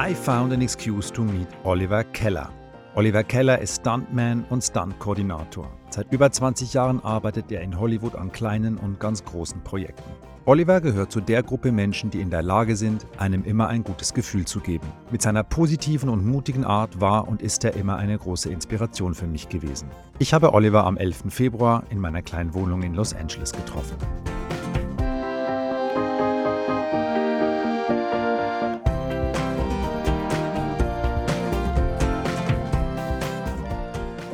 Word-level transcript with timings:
I 0.00 0.14
found 0.14 0.52
an 0.52 0.62
excuse 0.62 1.12
to 1.12 1.22
meet 1.22 1.48
Oliver 1.64 2.04
Keller. 2.04 2.50
Oliver 2.94 3.24
Keller 3.24 3.58
ist 3.58 3.80
Stuntman 3.80 4.44
und 4.48 4.62
Stuntkoordinator. 4.62 5.66
Seit 5.90 6.12
über 6.12 6.30
20 6.30 6.72
Jahren 6.72 7.02
arbeitet 7.02 7.50
er 7.50 7.62
in 7.62 7.80
Hollywood 7.80 8.14
an 8.14 8.30
kleinen 8.30 8.76
und 8.78 9.00
ganz 9.00 9.24
großen 9.24 9.60
Projekten. 9.64 10.08
Oliver 10.44 10.80
gehört 10.80 11.10
zu 11.10 11.20
der 11.20 11.42
Gruppe 11.42 11.72
Menschen, 11.72 12.10
die 12.10 12.20
in 12.20 12.30
der 12.30 12.42
Lage 12.42 12.76
sind, 12.76 13.08
einem 13.18 13.42
immer 13.42 13.66
ein 13.66 13.82
gutes 13.82 14.14
Gefühl 14.14 14.44
zu 14.44 14.60
geben. 14.60 14.86
Mit 15.10 15.20
seiner 15.20 15.42
positiven 15.42 16.10
und 16.10 16.24
mutigen 16.24 16.64
Art 16.64 17.00
war 17.00 17.26
und 17.26 17.42
ist 17.42 17.64
er 17.64 17.74
immer 17.74 17.96
eine 17.96 18.16
große 18.16 18.52
Inspiration 18.52 19.14
für 19.14 19.26
mich 19.26 19.48
gewesen. 19.48 19.90
Ich 20.20 20.32
habe 20.32 20.54
Oliver 20.54 20.84
am 20.84 20.96
11. 20.96 21.24
Februar 21.30 21.82
in 21.90 21.98
meiner 21.98 22.22
kleinen 22.22 22.54
Wohnung 22.54 22.82
in 22.82 22.94
Los 22.94 23.14
Angeles 23.14 23.50
getroffen. 23.50 23.96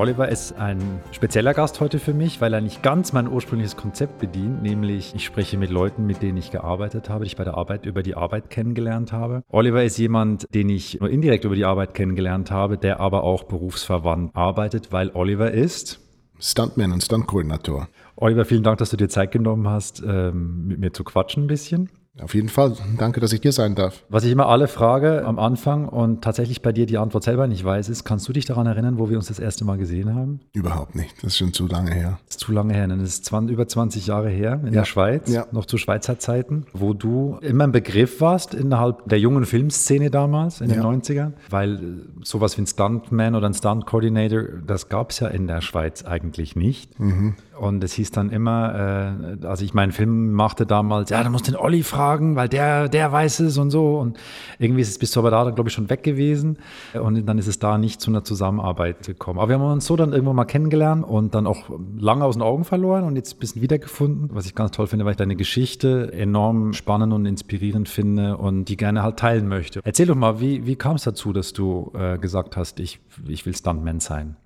Oliver 0.05 0.29
ist 0.29 0.53
ein 0.59 1.01
spezieller 1.13 1.55
Gast 1.55 1.81
heute 1.81 1.99
für 1.99 2.13
mich, 2.13 2.43
weil 2.43 2.53
er 2.53 2.61
nicht 2.61 2.83
ganz 2.83 3.15
mein 3.15 3.27
ursprüngliches 3.27 3.75
Konzept 3.75 4.19
bedient, 4.19 4.63
nämlich 4.63 5.15
ich 5.15 5.25
spreche 5.25 5.57
mit 5.57 5.71
Leuten, 5.71 6.05
mit 6.05 6.21
denen 6.21 6.37
ich 6.37 6.51
gearbeitet 6.51 7.09
habe, 7.09 7.25
die 7.25 7.29
ich 7.29 7.37
bei 7.37 7.45
der 7.45 7.55
Arbeit 7.55 7.87
über 7.87 8.03
die 8.03 8.15
Arbeit 8.15 8.51
kennengelernt 8.51 9.13
habe. 9.13 9.45
Oliver 9.49 9.83
ist 9.83 9.97
jemand, 9.97 10.47
den 10.55 10.69
ich 10.69 11.01
nur 11.01 11.09
indirekt 11.09 11.47
über 11.47 11.55
die 11.55 11.65
Arbeit 11.65 11.95
kennengelernt 11.95 12.51
habe, 12.51 12.77
der 12.77 13.01
aber 13.01 13.25
auch 13.25 13.45
berufsverwandt 13.45 14.37
arbeitet, 14.37 14.93
weil 14.93 15.11
Oliver 15.15 15.53
ist 15.53 16.01
Stuntman 16.39 16.93
und 16.93 17.03
Stuntkoordinator. 17.03 17.89
Oliver, 18.17 18.45
vielen 18.45 18.63
Dank, 18.63 18.77
dass 18.77 18.91
du 18.91 18.99
dir 18.99 19.09
Zeit 19.09 19.33
genommen 19.33 19.67
hast, 19.69 20.03
ähm, 20.07 20.67
mit 20.67 20.81
mir 20.81 20.93
zu 20.93 21.03
quatschen 21.03 21.45
ein 21.45 21.47
bisschen. 21.47 21.89
Auf 22.21 22.35
jeden 22.35 22.49
Fall. 22.49 22.77
Danke, 22.97 23.19
dass 23.19 23.33
ich 23.33 23.43
hier 23.43 23.53
sein 23.53 23.75
darf. 23.75 24.05
Was 24.09 24.23
ich 24.23 24.31
immer 24.31 24.47
alle 24.47 24.69
frage 24.69 25.25
am 25.25 25.41
Anfang 25.41 25.89
und 25.89 26.23
tatsächlich 26.23 26.63
bei 26.63 26.71
dir 26.71 26.87
die 26.87 26.97
Antwort 26.97 27.25
selber 27.25 27.49
nicht 27.49 27.65
weiß, 27.65 27.89
ist, 27.89 28.05
kannst 28.05 28.29
du 28.29 28.33
dich 28.33 28.45
daran 28.45 28.67
erinnern, 28.67 28.99
wo 28.99 29.11
wir 29.11 29.17
uns 29.17 29.27
das 29.27 29.41
erste 29.41 29.65
Mal 29.65 29.79
gesehen 29.79 30.15
haben? 30.15 30.41
Überhaupt 30.53 30.95
nicht. 30.95 31.17
Das 31.19 31.33
ist 31.33 31.39
schon 31.39 31.53
zu 31.53 31.67
lange 31.67 31.93
her. 31.93 32.21
Das 32.27 32.37
ist 32.37 32.41
zu 32.41 32.53
lange 32.53 32.73
her. 32.73 32.87
Das 32.87 33.03
ist 33.03 33.25
20, 33.25 33.53
über 33.53 33.67
20 33.67 34.07
Jahre 34.07 34.29
her 34.29 34.61
in 34.63 34.67
ja. 34.67 34.81
der 34.81 34.85
Schweiz, 34.85 35.29
ja. 35.33 35.47
noch 35.51 35.67
zu 35.67 35.77
Schweizer 35.77 36.21
Zeiten, 36.21 36.67
wo 36.73 36.95
du 36.95 37.39
immer 37.41 37.65
ein 37.65 37.73
Begriff 37.73 38.21
warst 38.21 38.55
innerhalb 38.55 39.09
der 39.09 39.19
jungen 39.19 39.45
Filmszene 39.45 40.11
damals, 40.11 40.61
in 40.61 40.69
den 40.69 40.83
ja. 40.83 40.89
90ern, 40.89 41.33
weil 41.51 42.03
sowas 42.23 42.57
wie 42.57 42.63
ein 42.63 42.67
Stuntman 42.69 43.35
oder 43.35 43.49
ein 43.49 43.55
Stunt-Coordinator, 43.55 44.43
das 44.65 44.89
gab 44.89 45.11
es 45.11 45.19
ja 45.19 45.29
in 45.29 45.49
der 45.49 45.63
Schweiz 45.63 46.05
eigentlich 46.05 46.55
nicht. 46.55 47.01
Mhm. 47.01 47.35
Und 47.59 47.85
es 47.85 47.93
hieß 47.93 48.11
dann 48.11 48.31
immer, 48.31 49.39
äh, 49.43 49.47
als 49.47 49.61
ich 49.61 49.75
meinen 49.75 49.93
Film 49.93 50.33
machte 50.33 50.67
damals, 50.67 51.11
ja, 51.11 51.23
du 51.23 51.31
musst 51.31 51.47
den 51.47 51.57
Olli 51.57 51.83
fragen, 51.83 52.37
weil 52.37 52.49
der, 52.49 52.89
der 52.89 53.13
weiß 53.13 53.41
es 53.41 53.59
und 53.59 53.71
so. 53.71 53.99
Und 53.99 54.19
irgendwie 54.59 54.83
ist 54.83 54.89
es 54.89 54.99
bis 54.99 55.13
zu 55.13 55.21
aber 55.21 55.31
da, 55.31 55.51
glaube 55.51 55.69
ich, 55.69 55.75
schon 55.75 55.89
weg 55.91 56.03
gewesen. 56.03 56.59
Und 56.95 57.27
dann 57.27 57.39
ist 57.39 57.47
es 57.47 57.59
da 57.59 57.79
nicht 57.79 58.01
zu 58.01 58.11
einer 58.11 58.25
Zusammenarbeit 58.25 59.07
gekommen. 59.07 59.39
Aber 59.39 59.49
wir 59.49 59.59
haben 59.59 59.73
uns 59.73 59.87
so 59.87 59.97
dann 59.97 60.13
irgendwann 60.13 60.37
mal 60.37 60.45
kennengelernt 60.45 61.05
und 61.05 61.35
dann 61.35 61.47
auch 61.47 61.71
lange 61.99 62.25
aus 62.25 62.35
den 62.35 62.43
Augen 62.43 62.65
verloren 62.65 63.05
und 63.05 63.17
jetzt 63.17 63.37
ein 63.37 63.39
bisschen 63.39 63.63
wiedergefunden. 63.63 64.31
Was 64.33 64.47
ich 64.47 64.55
ganz 64.55 64.73
toll 64.73 64.87
finde, 64.87 65.05
weil 65.05 65.13
ich 65.13 65.19
deine 65.19 65.37
Geschichte 65.37 66.13
enorm 66.13 66.73
spannend 66.73 67.13
und 67.13 67.27
inspirierend 67.27 67.89
finde 67.89 68.37
und 68.37 68.67
die 68.67 68.77
gerne 68.77 69.03
halt 69.03 69.19
teilen 69.19 69.49
möchte. 69.49 69.81
Erzähl 69.85 70.07
doch 70.07 70.17
mal, 70.17 70.41
wie, 70.41 70.67
wie 70.67 70.77
kam 70.77 70.97
es 70.97 71.05
dazu, 71.05 71.33
dass 71.33 71.53
du 71.53 71.93
äh, 71.95 72.19
gesagt 72.19 72.57
hast, 72.57 72.81
ich, 72.81 73.01
ich 73.29 73.47
will 73.47 73.55
Stuntman 73.55 74.01
sein? 74.01 74.37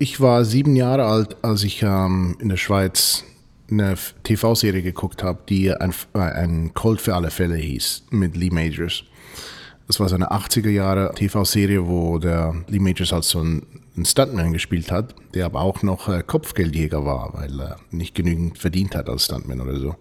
Ich 0.00 0.20
war 0.20 0.44
sieben 0.44 0.76
Jahre 0.76 1.06
alt, 1.06 1.36
als 1.42 1.64
ich 1.64 1.82
ähm, 1.82 2.36
in 2.38 2.48
der 2.48 2.56
Schweiz 2.56 3.24
eine 3.68 3.96
TV-Serie 4.22 4.82
geguckt 4.82 5.24
habe, 5.24 5.40
die 5.48 5.72
ein, 5.72 5.92
äh, 6.14 6.20
ein 6.20 6.72
Cold 6.72 7.00
für 7.00 7.16
alle 7.16 7.32
Fälle 7.32 7.56
hieß, 7.56 8.04
mit 8.10 8.36
Lee 8.36 8.50
Majors. 8.50 9.02
Das 9.88 9.98
war 9.98 10.08
so 10.08 10.14
eine 10.14 10.30
80er 10.30 10.70
Jahre 10.70 11.12
TV-Serie, 11.16 11.88
wo 11.88 12.18
der 12.18 12.54
Lee 12.68 12.78
Majors 12.78 13.12
als 13.12 13.30
so 13.30 13.40
ein, 13.40 13.66
ein 13.96 14.04
Stuntman 14.04 14.52
gespielt 14.52 14.92
hat, 14.92 15.16
der 15.34 15.46
aber 15.46 15.62
auch 15.62 15.82
noch 15.82 16.08
äh, 16.08 16.22
Kopfgeldjäger 16.24 17.04
war, 17.04 17.34
weil 17.34 17.60
er 17.60 17.80
nicht 17.90 18.14
genügend 18.14 18.56
verdient 18.56 18.94
hat 18.94 19.08
als 19.08 19.24
Stuntman 19.24 19.60
oder 19.60 19.80
so. 19.80 19.96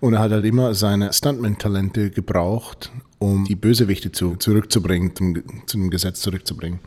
Und 0.00 0.14
er 0.14 0.20
hat 0.20 0.30
halt 0.30 0.46
immer 0.46 0.72
seine 0.74 1.12
Stuntman-Talente 1.12 2.08
gebraucht, 2.08 2.90
um 3.18 3.44
die 3.44 3.56
Bösewichte 3.56 4.12
zu, 4.12 4.36
zurückzubringen, 4.36 5.14
zum, 5.14 5.42
zum 5.66 5.90
Gesetz 5.90 6.20
zurückzubringen. 6.20 6.80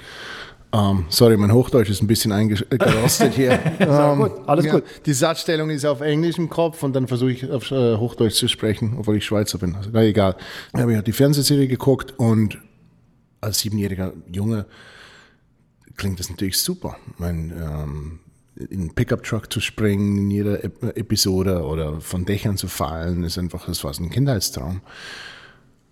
Um, 0.71 0.79
ähm, 0.79 1.05
sorry, 1.09 1.35
mein 1.35 1.51
Hochdeutsch 1.51 1.89
ist 1.89 2.03
ein 2.03 2.07
bisschen 2.07 2.31
eingerostet 2.31 3.33
hier. 3.33 3.59
um, 3.79 4.19
gut, 4.19 4.31
alles 4.47 4.65
ja, 4.65 4.73
gut. 4.73 4.83
Die 5.05 5.13
Satzstellung 5.13 5.71
ist 5.71 5.83
auf 5.83 6.01
Englisch 6.01 6.37
im 6.37 6.47
Kopf 6.47 6.83
und 6.83 6.93
dann 6.93 7.07
versuche 7.07 7.31
ich 7.31 7.49
auf 7.49 7.71
äh, 7.71 7.97
Hochdeutsch 7.97 8.35
zu 8.35 8.47
sprechen, 8.47 8.95
obwohl 8.99 9.17
ich 9.17 9.25
Schweizer 9.25 9.57
bin. 9.57 9.75
Also, 9.75 9.89
na 9.91 10.03
egal. 10.03 10.35
Ich 10.73 10.79
habe 10.79 10.93
ja 10.93 11.01
die 11.01 11.11
Fernsehserie 11.11 11.67
geguckt 11.67 12.13
und 12.17 12.59
als 13.41 13.59
siebenjähriger 13.59 14.13
Junge 14.31 14.67
klingt 15.95 16.19
das 16.19 16.29
natürlich 16.29 16.59
super. 16.59 16.97
Mein, 17.17 17.51
ähm, 17.51 18.19
in 18.69 18.81
einen 18.81 18.95
Pickup-Truck 18.95 19.51
zu 19.51 19.61
springen 19.61 20.17
in 20.17 20.31
jeder 20.31 20.63
Episode 20.63 21.63
oder 21.63 21.99
von 22.01 22.25
Dächern 22.25 22.57
zu 22.57 22.67
fallen, 22.67 23.23
ist 23.23 23.37
einfach, 23.37 23.65
das 23.65 23.83
war 23.83 23.93
so 23.93 24.03
ein 24.03 24.09
Kindheitstraum. 24.11 24.81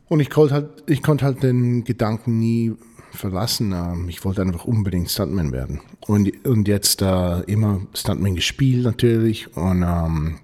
Und 0.07 0.19
ich 0.19 0.29
konnte 0.29 0.53
halt, 0.53 0.83
ich 0.85 1.01
konnte 1.01 1.25
halt 1.25 1.43
den 1.43 1.83
Gedanken 1.83 2.37
nie 2.39 2.75
verlassen. 3.17 3.71
Ähm, 3.71 4.09
ich 4.09 4.23
wollte 4.23 4.41
einfach 4.41 4.65
unbedingt 4.65 5.09
Stuntman 5.09 5.51
werden. 5.51 5.81
Und, 6.07 6.45
und 6.45 6.67
jetzt 6.67 7.01
äh, 7.01 7.41
immer 7.41 7.81
Stuntman 7.93 8.35
gespielt 8.35 8.83
natürlich. 8.83 9.55
Und 9.55 9.83
ähm, 9.83 10.39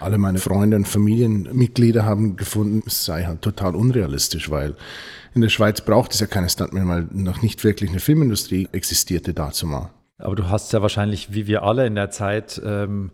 alle 0.00 0.18
meine 0.18 0.38
Freunde 0.38 0.76
und 0.76 0.88
Familienmitglieder 0.88 2.04
haben 2.04 2.36
gefunden, 2.36 2.82
es 2.86 3.04
sei 3.04 3.24
halt 3.24 3.42
total 3.42 3.76
unrealistisch, 3.76 4.50
weil 4.50 4.74
in 5.34 5.40
der 5.40 5.48
Schweiz 5.48 5.80
braucht 5.80 6.12
es 6.12 6.20
ja 6.20 6.26
keine 6.26 6.48
Stuntman, 6.48 6.88
weil 6.88 7.08
noch 7.12 7.42
nicht 7.42 7.62
wirklich 7.64 7.90
eine 7.90 8.00
Filmindustrie 8.00 8.68
existierte 8.72 9.32
dazu 9.32 9.66
mal. 9.66 9.90
Aber 10.18 10.36
du 10.36 10.48
hast 10.48 10.72
ja 10.72 10.82
wahrscheinlich, 10.82 11.32
wie 11.32 11.46
wir 11.46 11.62
alle 11.62 11.86
in 11.86 11.94
der 11.94 12.10
Zeit, 12.10 12.60
ähm, 12.64 13.10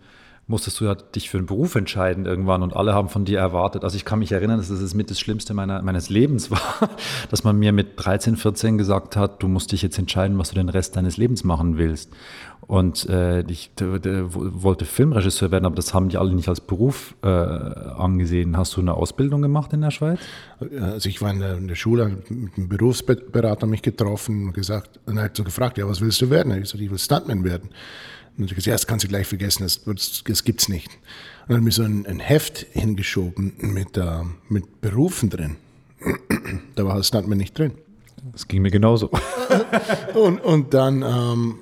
musstest 0.48 0.80
du 0.80 0.86
ja 0.86 0.94
dich 0.94 1.28
für 1.28 1.36
einen 1.36 1.46
Beruf 1.46 1.74
entscheiden 1.74 2.24
irgendwann 2.24 2.62
und 2.62 2.74
alle 2.74 2.94
haben 2.94 3.10
von 3.10 3.26
dir 3.26 3.38
erwartet. 3.38 3.84
Also 3.84 3.96
ich 3.96 4.06
kann 4.06 4.18
mich 4.18 4.32
erinnern, 4.32 4.56
dass 4.56 4.70
es 4.70 4.94
mit 4.94 5.10
das 5.10 5.20
Schlimmste 5.20 5.52
meiner, 5.52 5.82
meines 5.82 6.08
Lebens 6.08 6.50
war, 6.50 6.88
dass 7.30 7.44
man 7.44 7.58
mir 7.58 7.72
mit 7.72 7.92
13, 7.96 8.36
14 8.36 8.78
gesagt 8.78 9.14
hat, 9.14 9.42
du 9.42 9.48
musst 9.48 9.72
dich 9.72 9.82
jetzt 9.82 9.98
entscheiden, 9.98 10.38
was 10.38 10.48
du 10.48 10.54
den 10.54 10.70
Rest 10.70 10.96
deines 10.96 11.18
Lebens 11.18 11.44
machen 11.44 11.76
willst. 11.76 12.10
Und 12.66 13.08
äh, 13.08 13.42
ich 13.42 13.70
wollte 13.78 14.84
Filmregisseur 14.84 15.50
werden, 15.50 15.66
aber 15.66 15.76
das 15.76 15.94
haben 15.94 16.08
die 16.08 16.16
alle 16.16 16.34
nicht 16.34 16.48
als 16.48 16.60
Beruf 16.60 17.14
äh, 17.22 17.28
angesehen. 17.28 18.56
Hast 18.56 18.76
du 18.76 18.80
eine 18.80 18.94
Ausbildung 18.94 19.42
gemacht 19.42 19.72
in 19.74 19.82
der 19.82 19.90
Schweiz? 19.90 20.20
Also 20.80 21.08
ich 21.08 21.20
war 21.20 21.30
in 21.30 21.40
der, 21.40 21.56
in 21.56 21.68
der 21.68 21.76
Schule, 21.76 22.18
mit 22.28 22.56
einem 22.56 22.68
Berufsberater 22.68 23.66
mich 23.66 23.82
getroffen 23.82 24.48
und 24.48 24.54
gesagt, 24.54 24.98
und 25.06 25.18
er 25.18 25.24
hat 25.24 25.36
so 25.36 25.44
gefragt, 25.44 25.78
ja, 25.78 25.88
was 25.88 26.00
willst 26.00 26.20
du 26.22 26.30
werden? 26.30 26.52
Ich 26.52 26.62
gesagt, 26.62 26.82
ich 26.82 26.90
will 26.90 26.98
Stuntman 26.98 27.44
werden. 27.44 27.70
Und 28.38 28.44
ich 28.44 28.50
gesagt, 28.50 28.66
ja, 28.66 28.72
das 28.72 28.86
kannst 28.86 29.04
du 29.04 29.08
gleich 29.08 29.26
vergessen, 29.26 29.64
das, 29.64 29.82
das, 29.84 30.22
das 30.24 30.44
gibt's 30.44 30.68
nicht. 30.68 30.88
Und 31.42 31.48
dann 31.48 31.56
hat 31.56 31.64
mir 31.64 31.72
so 31.72 31.82
ein, 31.82 32.06
ein 32.06 32.20
Heft 32.20 32.66
hingeschoben 32.70 33.54
mit, 33.58 33.96
äh, 33.96 34.22
mit 34.48 34.80
Berufen 34.80 35.28
drin. 35.28 35.56
da 36.76 36.84
war 36.84 37.02
Stuntman 37.02 37.38
nicht 37.38 37.58
drin. 37.58 37.72
Das 38.32 38.46
ging 38.46 38.62
mir 38.62 38.70
genauso. 38.70 39.10
und, 40.14 40.40
und 40.40 40.72
dann, 40.72 41.02
ähm, 41.02 41.60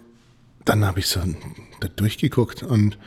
dann 0.66 0.84
habe 0.84 1.00
ich 1.00 1.06
so 1.06 1.20
da 1.80 1.88
durchgeguckt 1.88 2.62
und 2.62 2.98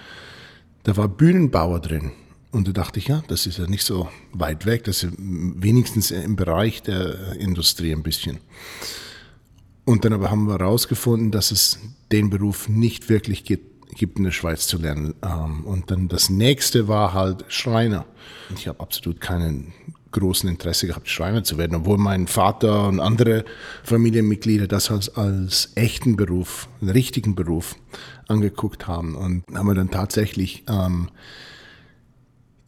da 0.84 0.98
war 0.98 1.08
Bühnenbauer 1.08 1.80
drin. 1.80 2.12
Und 2.52 2.68
da 2.68 2.72
dachte 2.72 2.98
ich, 2.98 3.08
ja, 3.08 3.22
das 3.28 3.46
ist 3.46 3.60
ja 3.60 3.68
nicht 3.68 3.84
so 3.84 4.10
weit 4.34 4.66
weg, 4.66 4.84
das 4.86 5.04
ist 5.04 5.14
wenigstens 5.18 6.10
im 6.10 6.36
Bereich 6.36 6.82
der 6.82 7.36
Industrie 7.36 7.92
ein 7.92 8.02
bisschen. 8.02 8.40
Und 9.90 10.06
dann 10.06 10.14
aber 10.14 10.30
haben 10.30 10.46
wir 10.46 10.60
herausgefunden, 10.60 11.32
dass 11.32 11.50
es 11.50 11.80
den 12.12 12.30
Beruf 12.30 12.70
nicht 12.70 13.10
wirklich 13.10 13.44
gibt, 13.44 13.96
gibt 13.96 14.20
in 14.20 14.24
der 14.24 14.32
Schweiz 14.32 14.68
zu 14.68 14.78
lernen. 14.78 15.16
Ähm, 15.24 15.66
und 15.66 15.90
dann 15.90 16.08
das 16.08 16.30
nächste 16.30 16.88
war 16.88 17.16
halt 17.16 17.44
Schreiner. 17.48 18.06
Ich 18.56 18.68
habe 18.68 18.82
absolut 18.82 19.20
keinen 19.20 19.74
großen 20.12 20.48
Interesse 20.48 20.86
gehabt, 20.86 21.10
Schreiner 21.10 21.44
zu 21.44 21.58
werden, 21.58 21.74
obwohl 21.76 21.98
mein 21.98 22.28
Vater 22.28 22.88
und 22.88 23.00
andere 23.00 23.46
Familienmitglieder 23.84 24.68
das 24.68 24.92
als, 24.92 25.16
als 25.16 25.72
echten 25.74 26.16
Beruf, 26.16 26.70
einen 26.82 26.92
richtigen 26.92 27.34
Beruf 27.34 27.76
angeguckt 28.28 28.88
haben. 28.88 29.16
Und 29.16 29.44
haben 29.56 29.66
wir 29.66 29.74
dann 29.74 29.90
tatsächlich 29.90 30.66
ähm, 30.70 31.10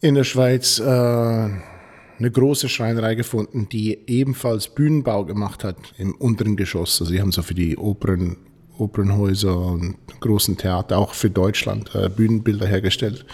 in 0.00 0.16
der 0.16 0.24
Schweiz 0.24 0.80
äh, 0.80 1.50
eine 2.22 2.30
große 2.30 2.68
Schreinerei 2.68 3.16
gefunden, 3.16 3.68
die 3.68 3.98
ebenfalls 4.06 4.68
Bühnenbau 4.68 5.24
gemacht 5.24 5.64
hat 5.64 5.76
im 5.98 6.14
unteren 6.14 6.56
Geschoss. 6.56 7.00
Also 7.00 7.12
sie 7.12 7.20
haben 7.20 7.32
so 7.32 7.42
für 7.42 7.54
die 7.54 7.76
Opern, 7.76 8.36
Opernhäuser 8.78 9.56
und 9.56 9.96
großen 10.20 10.56
Theater, 10.56 10.98
auch 10.98 11.14
für 11.14 11.30
Deutschland, 11.30 11.94
äh, 11.94 12.08
Bühnenbilder 12.08 12.66
hergestellt. 12.66 13.26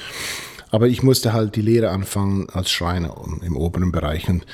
Aber 0.71 0.89
ich 0.89 1.03
musste 1.03 1.35
halt 1.35 1.55
die 1.57 1.63
Lehre 1.63 1.91
anfangen 1.91 2.49
als 2.51 2.71
Schreiner 2.71 3.15
im 3.43 3.57
oberen 3.57 3.93
Bereich. 3.93 4.29
Und 4.29 4.47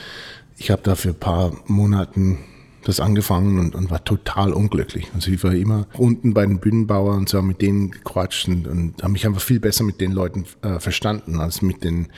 ich 0.56 0.70
habe 0.70 0.82
da 0.82 0.96
für 0.96 1.10
ein 1.10 1.18
paar 1.18 1.52
Monaten 1.66 2.38
das 2.84 3.00
angefangen 3.00 3.58
und, 3.58 3.74
und, 3.74 3.90
war 3.90 4.04
total 4.04 4.52
unglücklich. 4.52 5.10
Also 5.14 5.30
ich 5.30 5.42
war 5.42 5.54
immer 5.54 5.86
unten 5.96 6.34
bei 6.34 6.44
den 6.44 6.58
Bühnenbauern 6.58 7.20
und 7.20 7.28
so 7.28 7.40
mit 7.40 7.62
denen 7.62 7.92
gequatscht 7.92 8.48
und, 8.48 8.66
und 8.66 9.02
habe 9.02 9.12
mich 9.12 9.26
einfach 9.26 9.40
viel 9.40 9.58
besser 9.58 9.84
mit 9.84 10.00
den 10.00 10.12
Leuten 10.12 10.44
äh, 10.60 10.78
verstanden 10.80 11.40
als 11.40 11.62
mit 11.62 11.82
den 11.82 12.08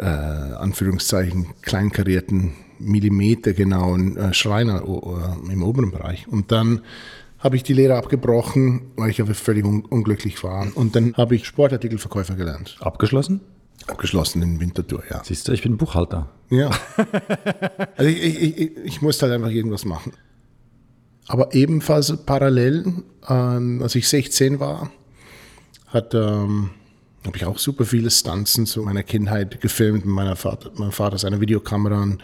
äh, 0.00 0.04
Anführungszeichen 0.04 1.48
kleinkarierten, 1.62 2.52
millimetergenauen 2.78 4.16
äh, 4.16 4.34
Schreiner 4.34 4.82
äh, 4.82 5.52
im 5.52 5.62
oberen 5.62 5.90
Bereich. 5.90 6.26
Und 6.28 6.50
dann 6.50 6.80
habe 7.38 7.56
ich 7.56 7.62
die 7.62 7.74
Lehre 7.74 7.96
abgebrochen, 7.96 8.92
weil 8.96 9.10
ich 9.10 9.20
aber 9.20 9.34
völlig 9.34 9.64
un 9.64 9.84
unglücklich 9.84 10.42
war. 10.42 10.66
Und 10.74 10.96
dann 10.96 11.14
habe 11.16 11.34
ich 11.36 11.46
Sportartikelverkäufer 11.46 12.34
gelernt. 12.34 12.76
Abgeschlossen? 12.80 13.40
Abgeschlossen 13.86 14.42
in 14.42 14.60
Winterthur, 14.60 15.02
ja. 15.10 15.22
Siehst 15.24 15.48
du, 15.48 15.52
ich 15.52 15.62
bin 15.62 15.76
Buchhalter. 15.76 16.28
Ja. 16.50 16.70
also 17.96 18.10
ich, 18.10 18.22
ich, 18.22 18.58
ich, 18.58 18.76
ich 18.84 19.02
musste 19.02 19.26
halt 19.26 19.34
einfach 19.34 19.50
irgendwas 19.50 19.84
machen. 19.84 20.12
Aber 21.28 21.54
ebenfalls 21.54 22.14
parallel, 22.26 22.92
ähm, 23.28 23.80
als 23.82 23.94
ich 23.94 24.08
16 24.08 24.60
war, 24.60 24.90
hat, 25.86 26.14
ähm, 26.14 26.70
habe 27.26 27.36
ich 27.36 27.44
auch 27.44 27.58
super 27.58 27.84
viele 27.84 28.10
Stunts 28.10 28.54
zu 28.64 28.82
meiner 28.82 29.02
Kindheit 29.02 29.60
gefilmt 29.60 30.06
mit 30.06 30.14
meiner 30.14 30.36
Vater, 30.36 30.70
meinem 30.76 30.92
Vater 30.92 31.18
seine 31.18 31.40
Videokamera. 31.40 32.02
Und 32.02 32.22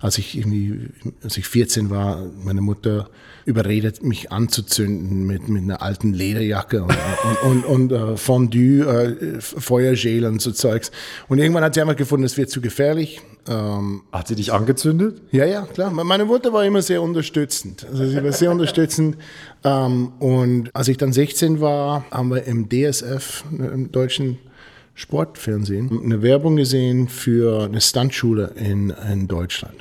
als 0.00 0.16
ich 0.16 0.36
irgendwie, 0.36 0.88
als 1.22 1.36
ich 1.36 1.46
14 1.46 1.90
war, 1.90 2.24
meine 2.42 2.62
Mutter 2.62 3.10
überredet, 3.44 4.02
mich 4.02 4.32
anzuzünden 4.32 5.26
mit, 5.26 5.48
mit 5.48 5.62
einer 5.62 5.82
alten 5.82 6.14
Lederjacke 6.14 6.82
und, 6.82 6.96
und, 7.42 7.64
und, 7.64 7.64
und 7.64 7.92
uh, 7.92 8.16
Fondue, 8.16 8.86
uh, 8.86 9.40
Feuergel 9.40 10.24
und 10.24 10.40
so 10.40 10.52
Zeugs. 10.52 10.90
Und 11.28 11.38
irgendwann 11.38 11.64
hat 11.64 11.74
sie 11.74 11.82
einfach 11.82 11.96
gefunden, 11.96 12.24
es 12.24 12.36
wird 12.36 12.50
zu 12.50 12.60
gefährlich. 12.60 13.20
Ähm, 13.48 14.02
hat 14.12 14.28
sie 14.28 14.34
dich 14.34 14.52
angezündet? 14.52 15.20
Ja, 15.32 15.44
ja, 15.44 15.62
klar. 15.62 15.90
Meine 15.90 16.24
Mutter 16.24 16.52
war 16.52 16.64
immer 16.64 16.82
sehr 16.82 17.02
unterstützend. 17.02 17.86
Also 17.90 18.06
sie 18.06 18.22
war 18.22 18.32
sehr 18.32 18.50
unterstützend. 18.50 19.16
Ähm, 19.64 20.12
und 20.18 20.74
als 20.74 20.88
ich 20.88 20.96
dann 20.96 21.12
16 21.12 21.60
war, 21.60 22.04
haben 22.10 22.30
wir 22.30 22.44
im 22.44 22.68
DSF, 22.68 23.44
im 23.50 23.90
deutschen 23.92 24.38
Sportfernsehen, 24.94 25.90
eine 26.04 26.22
Werbung 26.22 26.56
gesehen 26.56 27.08
für 27.08 27.64
eine 27.64 27.80
Stuntschule 27.80 28.52
in, 28.56 28.90
in 29.10 29.28
Deutschland. 29.28 29.76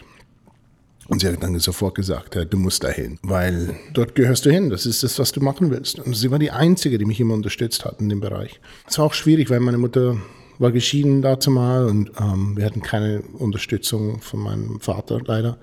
Und 1.09 1.21
sie 1.21 1.27
hat 1.27 1.41
dann 1.41 1.57
sofort 1.57 1.95
gesagt, 1.95 2.38
du 2.50 2.57
musst 2.57 2.83
dahin, 2.83 3.17
weil 3.23 3.75
dort 3.94 4.13
gehörst 4.13 4.45
du 4.45 4.51
hin. 4.51 4.69
Das 4.69 4.85
ist 4.85 5.01
das, 5.01 5.17
was 5.17 5.31
du 5.31 5.41
machen 5.41 5.71
willst. 5.71 6.00
Und 6.00 6.15
sie 6.15 6.29
war 6.29 6.38
die 6.38 6.51
Einzige, 6.51 7.00
die 7.00 7.06
mich 7.06 7.19
immer 7.19 7.33
unterstützt 7.33 7.83
hat 7.83 8.00
in 8.00 8.09
dem 8.09 8.19
Bereich. 8.19 8.61
Es 8.88 9.00
war 9.00 9.06
auch 9.06 9.13
schwierig, 9.13 9.50
weil 9.50 9.59
meine 9.59 9.79
Mutter 9.79 10.17
war 10.59 10.71
geschieden 10.71 11.23
dazu 11.23 11.50
mal 11.50 11.85
und 11.85 12.11
ähm, 12.19 12.56
wir 12.56 12.65
hatten 12.65 12.81
keine 12.81 13.21
Unterstützung 13.21 14.21
von 14.21 14.41
meinem 14.41 14.79
Vater 14.81 15.19
leider. 15.25 15.57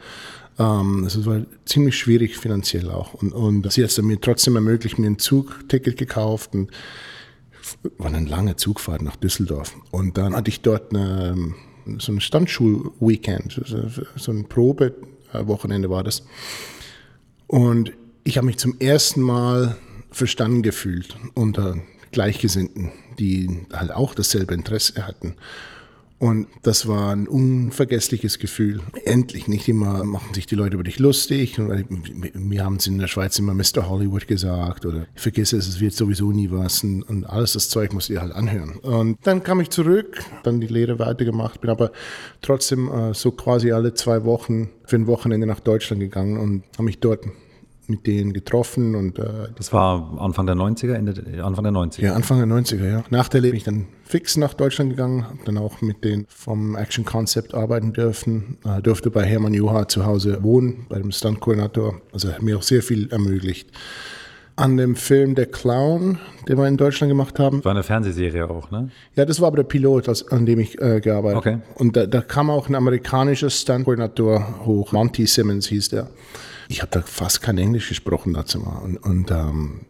Ähm, 0.58 1.04
es 1.04 1.24
war 1.24 1.42
ziemlich 1.64 1.96
schwierig 1.96 2.36
finanziell 2.38 2.90
auch. 2.90 3.14
Und, 3.14 3.32
und 3.32 3.70
sie 3.70 3.84
hat 3.84 3.96
mir 4.02 4.20
trotzdem 4.20 4.56
ermöglicht, 4.56 4.98
mir 4.98 5.06
ein 5.06 5.18
Zugticket 5.18 5.96
gekauft 5.96 6.54
und 6.54 6.72
war 7.98 8.12
eine 8.12 8.26
lange 8.26 8.56
Zugfahrt 8.56 9.02
nach 9.02 9.16
Düsseldorf. 9.16 9.76
Und 9.92 10.18
dann 10.18 10.34
hatte 10.34 10.48
ich 10.48 10.62
dort 10.62 10.92
eine, 10.92 11.54
so 11.98 12.10
ein 12.10 12.20
Standschul-Weekend, 12.20 13.60
so 14.16 14.32
ein 14.32 14.48
Probe 14.48 14.94
Wochenende 15.46 15.90
war 15.90 16.04
das. 16.04 16.24
Und 17.46 17.92
ich 18.24 18.36
habe 18.36 18.46
mich 18.46 18.58
zum 18.58 18.78
ersten 18.80 19.20
Mal 19.20 19.76
verstanden 20.10 20.62
gefühlt 20.62 21.16
unter 21.34 21.76
Gleichgesinnten, 22.10 22.92
die 23.18 23.66
halt 23.72 23.92
auch 23.92 24.14
dasselbe 24.14 24.54
Interesse 24.54 25.06
hatten. 25.06 25.34
Und 26.18 26.46
das 26.62 26.88
war 26.88 27.14
ein 27.14 27.28
unvergessliches 27.28 28.38
Gefühl. 28.38 28.80
Endlich, 29.04 29.48
nicht 29.48 29.68
immer 29.68 30.02
machen 30.04 30.32
sich 30.32 30.46
die 30.46 30.54
Leute 30.54 30.74
über 30.74 30.84
dich 30.84 30.98
lustig. 30.98 31.58
Wir 31.58 32.64
haben 32.64 32.76
es 32.76 32.86
in 32.86 32.98
der 32.98 33.06
Schweiz 33.06 33.38
immer 33.38 33.52
Mr. 33.52 33.88
Hollywood 33.88 34.26
gesagt 34.26 34.86
oder 34.86 35.06
ich 35.14 35.20
vergesse 35.20 35.58
es, 35.58 35.68
es 35.68 35.78
wird 35.78 35.92
sowieso 35.92 36.32
nie 36.32 36.50
was. 36.50 36.82
Und, 36.82 37.24
alles 37.26 37.52
das 37.52 37.68
Zeug 37.68 37.92
musst 37.92 38.08
dir 38.08 38.22
halt 38.22 38.32
anhören. 38.32 38.76
Und 38.78 39.18
dann 39.26 39.42
kam 39.42 39.60
ich 39.60 39.68
zurück, 39.68 40.24
dann 40.42 40.60
die 40.60 40.68
Lehre 40.68 40.98
weitergemacht, 40.98 41.60
bin 41.60 41.70
aber 41.70 41.92
trotzdem 42.40 42.90
äh, 42.90 43.12
so 43.12 43.32
quasi 43.32 43.72
alle 43.72 43.92
zwei 43.92 44.24
Wochen 44.24 44.70
für 44.86 44.96
ein 44.96 45.06
Wochenende 45.06 45.46
nach 45.46 45.60
Deutschland 45.60 46.00
gegangen 46.00 46.38
und 46.38 46.62
habe 46.74 46.84
mich 46.84 46.98
dort 46.98 47.26
mit 47.88 48.06
denen 48.06 48.32
getroffen. 48.32 48.94
Und, 48.94 49.18
äh, 49.18 49.48
das 49.56 49.72
war 49.72 50.18
Anfang 50.18 50.46
der 50.46 50.56
90er, 50.56 50.94
Ende, 50.94 51.42
Anfang 51.42 51.64
der 51.64 51.72
90er? 51.72 52.02
Ja, 52.02 52.14
Anfang 52.14 52.38
der 52.38 52.46
90er, 52.46 52.88
ja. 52.88 53.04
Nach 53.10 53.28
der 53.28 53.40
Lehre 53.40 53.52
bin 53.52 53.58
ich 53.58 53.64
dann 53.64 53.86
fix 54.04 54.36
nach 54.36 54.54
Deutschland 54.54 54.90
gegangen, 54.90 55.24
habe 55.24 55.38
dann 55.44 55.58
auch 55.58 55.80
mit 55.80 56.04
denen 56.04 56.26
vom 56.28 56.76
Action 56.76 57.04
Concept 57.04 57.54
arbeiten 57.54 57.92
dürfen, 57.92 58.58
äh, 58.64 58.80
durfte 58.80 59.10
bei 59.10 59.24
Hermann 59.24 59.54
Juha 59.54 59.88
zu 59.88 60.06
Hause 60.06 60.42
wohnen, 60.42 60.86
bei 60.88 60.98
dem 60.98 61.10
Stunt-Koordinator. 61.10 62.00
Also 62.12 62.32
hat 62.32 62.42
mir 62.42 62.56
auch 62.58 62.62
sehr 62.62 62.82
viel 62.82 63.08
ermöglicht. 63.10 63.70
An 64.58 64.78
dem 64.78 64.96
Film 64.96 65.34
Der 65.34 65.44
Clown, 65.44 66.18
den 66.48 66.56
wir 66.56 66.66
in 66.66 66.78
Deutschland 66.78 67.10
gemacht 67.10 67.38
haben. 67.38 67.62
War 67.62 67.72
eine 67.72 67.82
Fernsehserie 67.82 68.48
auch, 68.48 68.70
ne? 68.70 68.88
Ja, 69.14 69.26
das 69.26 69.38
war 69.38 69.48
aber 69.48 69.56
der 69.56 69.64
Pilot, 69.64 70.32
an 70.32 70.46
dem 70.46 70.60
ich 70.60 70.80
äh, 70.80 71.00
gearbeitet 71.00 71.36
habe. 71.44 71.56
Okay. 71.56 71.58
Und 71.74 71.94
da, 71.94 72.06
da 72.06 72.22
kam 72.22 72.48
auch 72.48 72.66
ein 72.66 72.74
amerikanischer 72.74 73.50
Stunt-Koordinator 73.50 74.64
hoch. 74.64 74.92
Monty 74.92 75.26
Simmons 75.26 75.66
hieß 75.66 75.90
der. 75.90 76.08
Ich 76.68 76.82
habe 76.82 76.90
da 76.90 77.02
fast 77.02 77.42
kein 77.42 77.58
Englisch 77.58 77.88
gesprochen 77.88 78.34
dazu 78.34 78.60
mal 78.60 78.78
und, 78.78 78.96
und 78.98 79.30
ähm, 79.30 79.80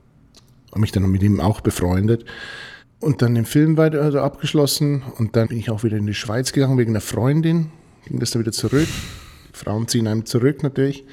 habe 0.70 0.80
mich 0.80 0.92
dann 0.92 1.10
mit 1.10 1.22
ihm 1.22 1.40
auch 1.40 1.60
befreundet. 1.60 2.24
Und 2.98 3.20
dann 3.22 3.34
den 3.34 3.44
Film 3.44 3.76
weiter 3.76 4.02
also 4.02 4.20
abgeschlossen 4.20 5.02
und 5.18 5.36
dann 5.36 5.48
bin 5.48 5.58
ich 5.58 5.70
auch 5.70 5.84
wieder 5.84 5.96
in 5.96 6.06
die 6.06 6.14
Schweiz 6.14 6.52
gegangen 6.52 6.78
wegen 6.78 6.92
einer 6.92 7.00
Freundin. 7.00 7.70
Ging 8.06 8.20
das 8.20 8.30
dann 8.30 8.40
wieder 8.40 8.52
zurück. 8.52 8.88
Frauen 9.52 9.86
ziehen 9.88 10.06
einem 10.06 10.24
zurück 10.24 10.62
natürlich. 10.62 11.04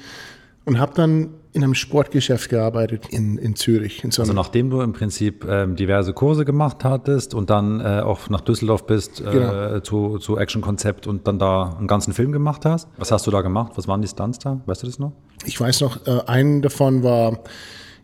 Und 0.64 0.78
habe 0.78 0.94
dann 0.94 1.34
in 1.54 1.62
einem 1.62 1.74
Sportgeschäft 1.74 2.50
gearbeitet 2.50 3.06
in, 3.10 3.38
in 3.38 3.54
Zürich. 3.54 4.02
In 4.02 4.10
so 4.10 4.22
also 4.22 4.32
nachdem 4.32 4.70
du 4.70 4.80
im 4.80 4.92
Prinzip 4.92 5.46
ähm, 5.48 5.76
diverse 5.76 6.12
Kurse 6.12 6.44
gemacht 6.44 6.82
hattest 6.82 7.32
und 7.32 7.48
dann 7.48 7.80
äh, 7.80 8.00
auch 8.00 8.28
nach 8.28 8.40
Düsseldorf 8.40 8.86
bist 8.86 9.20
äh, 9.20 9.30
genau. 9.30 9.80
zu, 9.80 10.18
zu 10.18 10.36
Action 10.36 10.62
Konzept 10.62 11.06
und 11.06 11.28
dann 11.28 11.38
da 11.38 11.76
einen 11.78 11.86
ganzen 11.86 12.12
Film 12.12 12.32
gemacht 12.32 12.64
hast. 12.64 12.88
Was 12.96 13.12
hast 13.12 13.24
du 13.28 13.30
da 13.30 13.40
gemacht? 13.40 13.72
Was 13.76 13.86
waren 13.86 14.02
die 14.02 14.08
Stunts 14.08 14.40
da? 14.40 14.60
Weißt 14.66 14.82
du 14.82 14.88
das 14.88 14.98
noch? 14.98 15.12
Ich 15.44 15.60
weiß 15.60 15.80
noch, 15.82 16.04
äh, 16.08 16.22
einen 16.26 16.60
davon 16.60 17.04
war, 17.04 17.38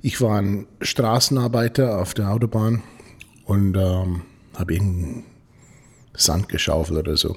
ich 0.00 0.20
war 0.20 0.38
ein 0.38 0.66
Straßenarbeiter 0.80 1.98
auf 1.98 2.14
der 2.14 2.30
Autobahn 2.30 2.84
und 3.46 3.76
ähm, 3.76 4.22
habe 4.56 4.74
irgendeinen 4.74 5.24
Sand 6.14 6.48
geschaufelt 6.48 7.00
oder 7.00 7.16
so. 7.16 7.36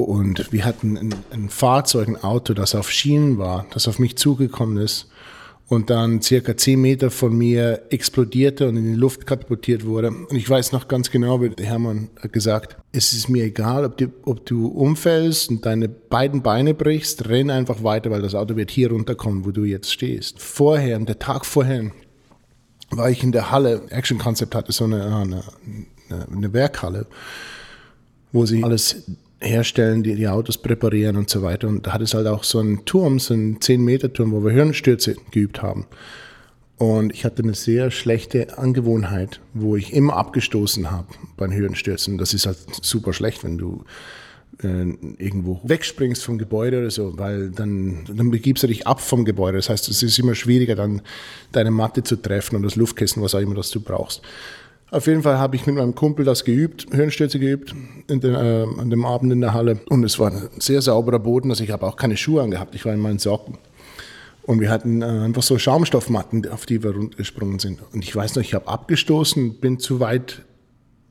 Und 0.00 0.52
wir 0.52 0.64
hatten 0.64 0.96
ein, 0.96 1.14
ein, 1.30 1.48
Fahrzeug, 1.48 2.08
ein 2.08 2.22
Auto, 2.22 2.54
das 2.54 2.74
auf 2.74 2.90
Schienen 2.90 3.38
war, 3.38 3.66
das 3.72 3.88
auf 3.88 3.98
mich 3.98 4.16
zugekommen 4.16 4.78
ist 4.78 5.08
und 5.70 5.88
dann 5.88 6.20
circa 6.20 6.56
zehn 6.56 6.80
Meter 6.80 7.12
von 7.12 7.32
mir 7.32 7.82
explodierte 7.90 8.68
und 8.68 8.76
in 8.76 8.84
die 8.92 8.98
Luft 8.98 9.24
katapultiert 9.24 9.86
wurde. 9.86 10.08
Und 10.08 10.36
ich 10.36 10.50
weiß 10.50 10.72
noch 10.72 10.88
ganz 10.88 11.12
genau, 11.12 11.40
wie 11.40 11.52
Hermann 11.62 12.10
gesagt, 12.32 12.76
es 12.90 13.12
ist 13.12 13.28
mir 13.28 13.44
egal, 13.44 13.84
ob 13.84 13.96
du, 13.96 14.08
ob 14.24 14.44
du 14.46 14.66
umfällst 14.66 15.48
und 15.48 15.64
deine 15.64 15.88
beiden 15.88 16.42
Beine 16.42 16.74
brichst, 16.74 17.28
renn 17.28 17.50
einfach 17.50 17.84
weiter, 17.84 18.10
weil 18.10 18.20
das 18.20 18.34
Auto 18.34 18.56
wird 18.56 18.72
hier 18.72 18.90
runterkommen, 18.90 19.44
wo 19.44 19.52
du 19.52 19.62
jetzt 19.62 19.92
stehst. 19.92 20.40
Vorher, 20.42 20.98
der 20.98 21.20
Tag 21.20 21.46
vorher, 21.46 21.92
war 22.90 23.08
ich 23.08 23.22
in 23.22 23.30
der 23.30 23.52
Halle, 23.52 23.82
Action 23.90 24.18
Concept 24.18 24.56
hatte 24.56 24.72
so 24.72 24.84
eine, 24.84 25.04
eine, 25.14 25.44
eine 26.32 26.52
Werkhalle, 26.52 27.06
wo 28.32 28.44
sie 28.44 28.64
alles 28.64 29.04
herstellen, 29.40 30.02
die 30.02 30.14
die 30.14 30.28
Autos 30.28 30.58
präparieren 30.58 31.16
und 31.16 31.30
so 31.30 31.42
weiter. 31.42 31.68
Und 31.68 31.86
da 31.86 31.94
hat 31.94 32.02
es 32.02 32.14
halt 32.14 32.26
auch 32.26 32.44
so 32.44 32.58
einen 32.58 32.84
Turm, 32.84 33.18
so 33.18 33.34
einen 33.34 33.58
10-Meter-Turm, 33.58 34.32
wo 34.32 34.44
wir 34.44 34.52
Hirnstürze 34.52 35.16
geübt 35.30 35.62
haben. 35.62 35.86
Und 36.76 37.12
ich 37.12 37.24
hatte 37.24 37.42
eine 37.42 37.54
sehr 37.54 37.90
schlechte 37.90 38.56
Angewohnheit, 38.58 39.40
wo 39.52 39.76
ich 39.76 39.92
immer 39.92 40.16
abgestoßen 40.16 40.90
habe 40.90 41.08
beim 41.36 41.52
Höhenstürzen. 41.52 42.16
Das 42.16 42.32
ist 42.32 42.46
halt 42.46 42.56
super 42.82 43.12
schlecht, 43.12 43.44
wenn 43.44 43.58
du 43.58 43.84
äh, 44.62 44.86
irgendwo 45.18 45.60
wegspringst 45.62 46.24
vom 46.24 46.38
Gebäude 46.38 46.78
oder 46.78 46.90
so, 46.90 47.18
weil 47.18 47.50
dann, 47.50 48.04
dann 48.06 48.30
begibst 48.30 48.62
du 48.62 48.66
dich 48.66 48.86
ab 48.86 49.00
vom 49.00 49.24
Gebäude. 49.26 49.58
Das 49.58 49.68
heißt, 49.68 49.88
es 49.88 50.02
ist 50.02 50.18
immer 50.18 50.34
schwieriger, 50.34 50.74
dann 50.74 51.02
deine 51.52 51.70
Matte 51.70 52.02
zu 52.02 52.16
treffen 52.16 52.56
und 52.56 52.62
das 52.62 52.76
Luftkissen, 52.76 53.22
was 53.22 53.34
auch 53.34 53.40
immer 53.40 53.54
das 53.54 53.70
du 53.70 53.80
brauchst. 53.80 54.22
Auf 54.90 55.06
jeden 55.06 55.22
Fall 55.22 55.38
habe 55.38 55.54
ich 55.54 55.66
mit 55.66 55.76
meinem 55.76 55.94
Kumpel 55.94 56.24
das 56.24 56.44
geübt, 56.44 56.86
Höhenstürze 56.90 57.38
geübt, 57.38 57.74
den, 58.08 58.22
äh, 58.22 58.66
an 58.78 58.90
dem 58.90 59.04
Abend 59.04 59.32
in 59.32 59.40
der 59.40 59.54
Halle. 59.54 59.78
Und 59.88 60.02
es 60.04 60.18
war 60.18 60.32
ein 60.32 60.48
sehr 60.58 60.82
sauberer 60.82 61.20
Boden, 61.20 61.50
also 61.50 61.62
ich 61.62 61.70
habe 61.70 61.86
auch 61.86 61.96
keine 61.96 62.16
Schuhe 62.16 62.42
angehabt, 62.42 62.74
ich 62.74 62.84
war 62.84 62.92
in 62.92 63.00
meinen 63.00 63.20
Socken. 63.20 63.58
Und 64.42 64.60
wir 64.60 64.68
hatten 64.68 65.02
äh, 65.02 65.04
einfach 65.04 65.42
so 65.42 65.58
Schaumstoffmatten, 65.58 66.48
auf 66.50 66.66
die 66.66 66.82
wir 66.82 66.92
runtergesprungen 66.92 67.60
sind. 67.60 67.80
Und 67.92 68.02
ich 68.02 68.14
weiß 68.16 68.34
noch, 68.34 68.42
ich 68.42 68.54
habe 68.54 68.66
abgestoßen, 68.66 69.60
bin 69.60 69.78
zu 69.78 70.00
weit 70.00 70.42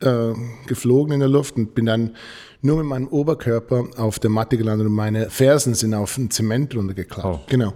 äh, 0.01 0.33
geflogen 0.67 1.13
in 1.13 1.21
der 1.21 1.29
Luft 1.29 1.55
und 1.55 1.73
bin 1.73 1.85
dann 1.85 2.15
nur 2.61 2.77
mit 2.77 2.85
meinem 2.85 3.07
Oberkörper 3.07 3.85
auf 3.95 4.19
der 4.19 4.29
Matte 4.29 4.57
gelandet 4.57 4.87
und 4.87 4.93
meine 4.93 5.29
Fersen 5.29 5.73
sind 5.73 5.93
auf 5.93 6.15
den 6.15 6.29
Zement 6.31 6.75
runtergeklappt. 6.75 7.25
Oh. 7.25 7.39
Genau. 7.47 7.73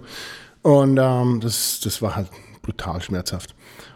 Und 0.60 0.98
ähm, 1.00 1.40
das, 1.40 1.80
das 1.82 2.02
war 2.02 2.16
halt 2.16 2.28
brutal 2.60 3.00
schmerzhaft. 3.00 3.54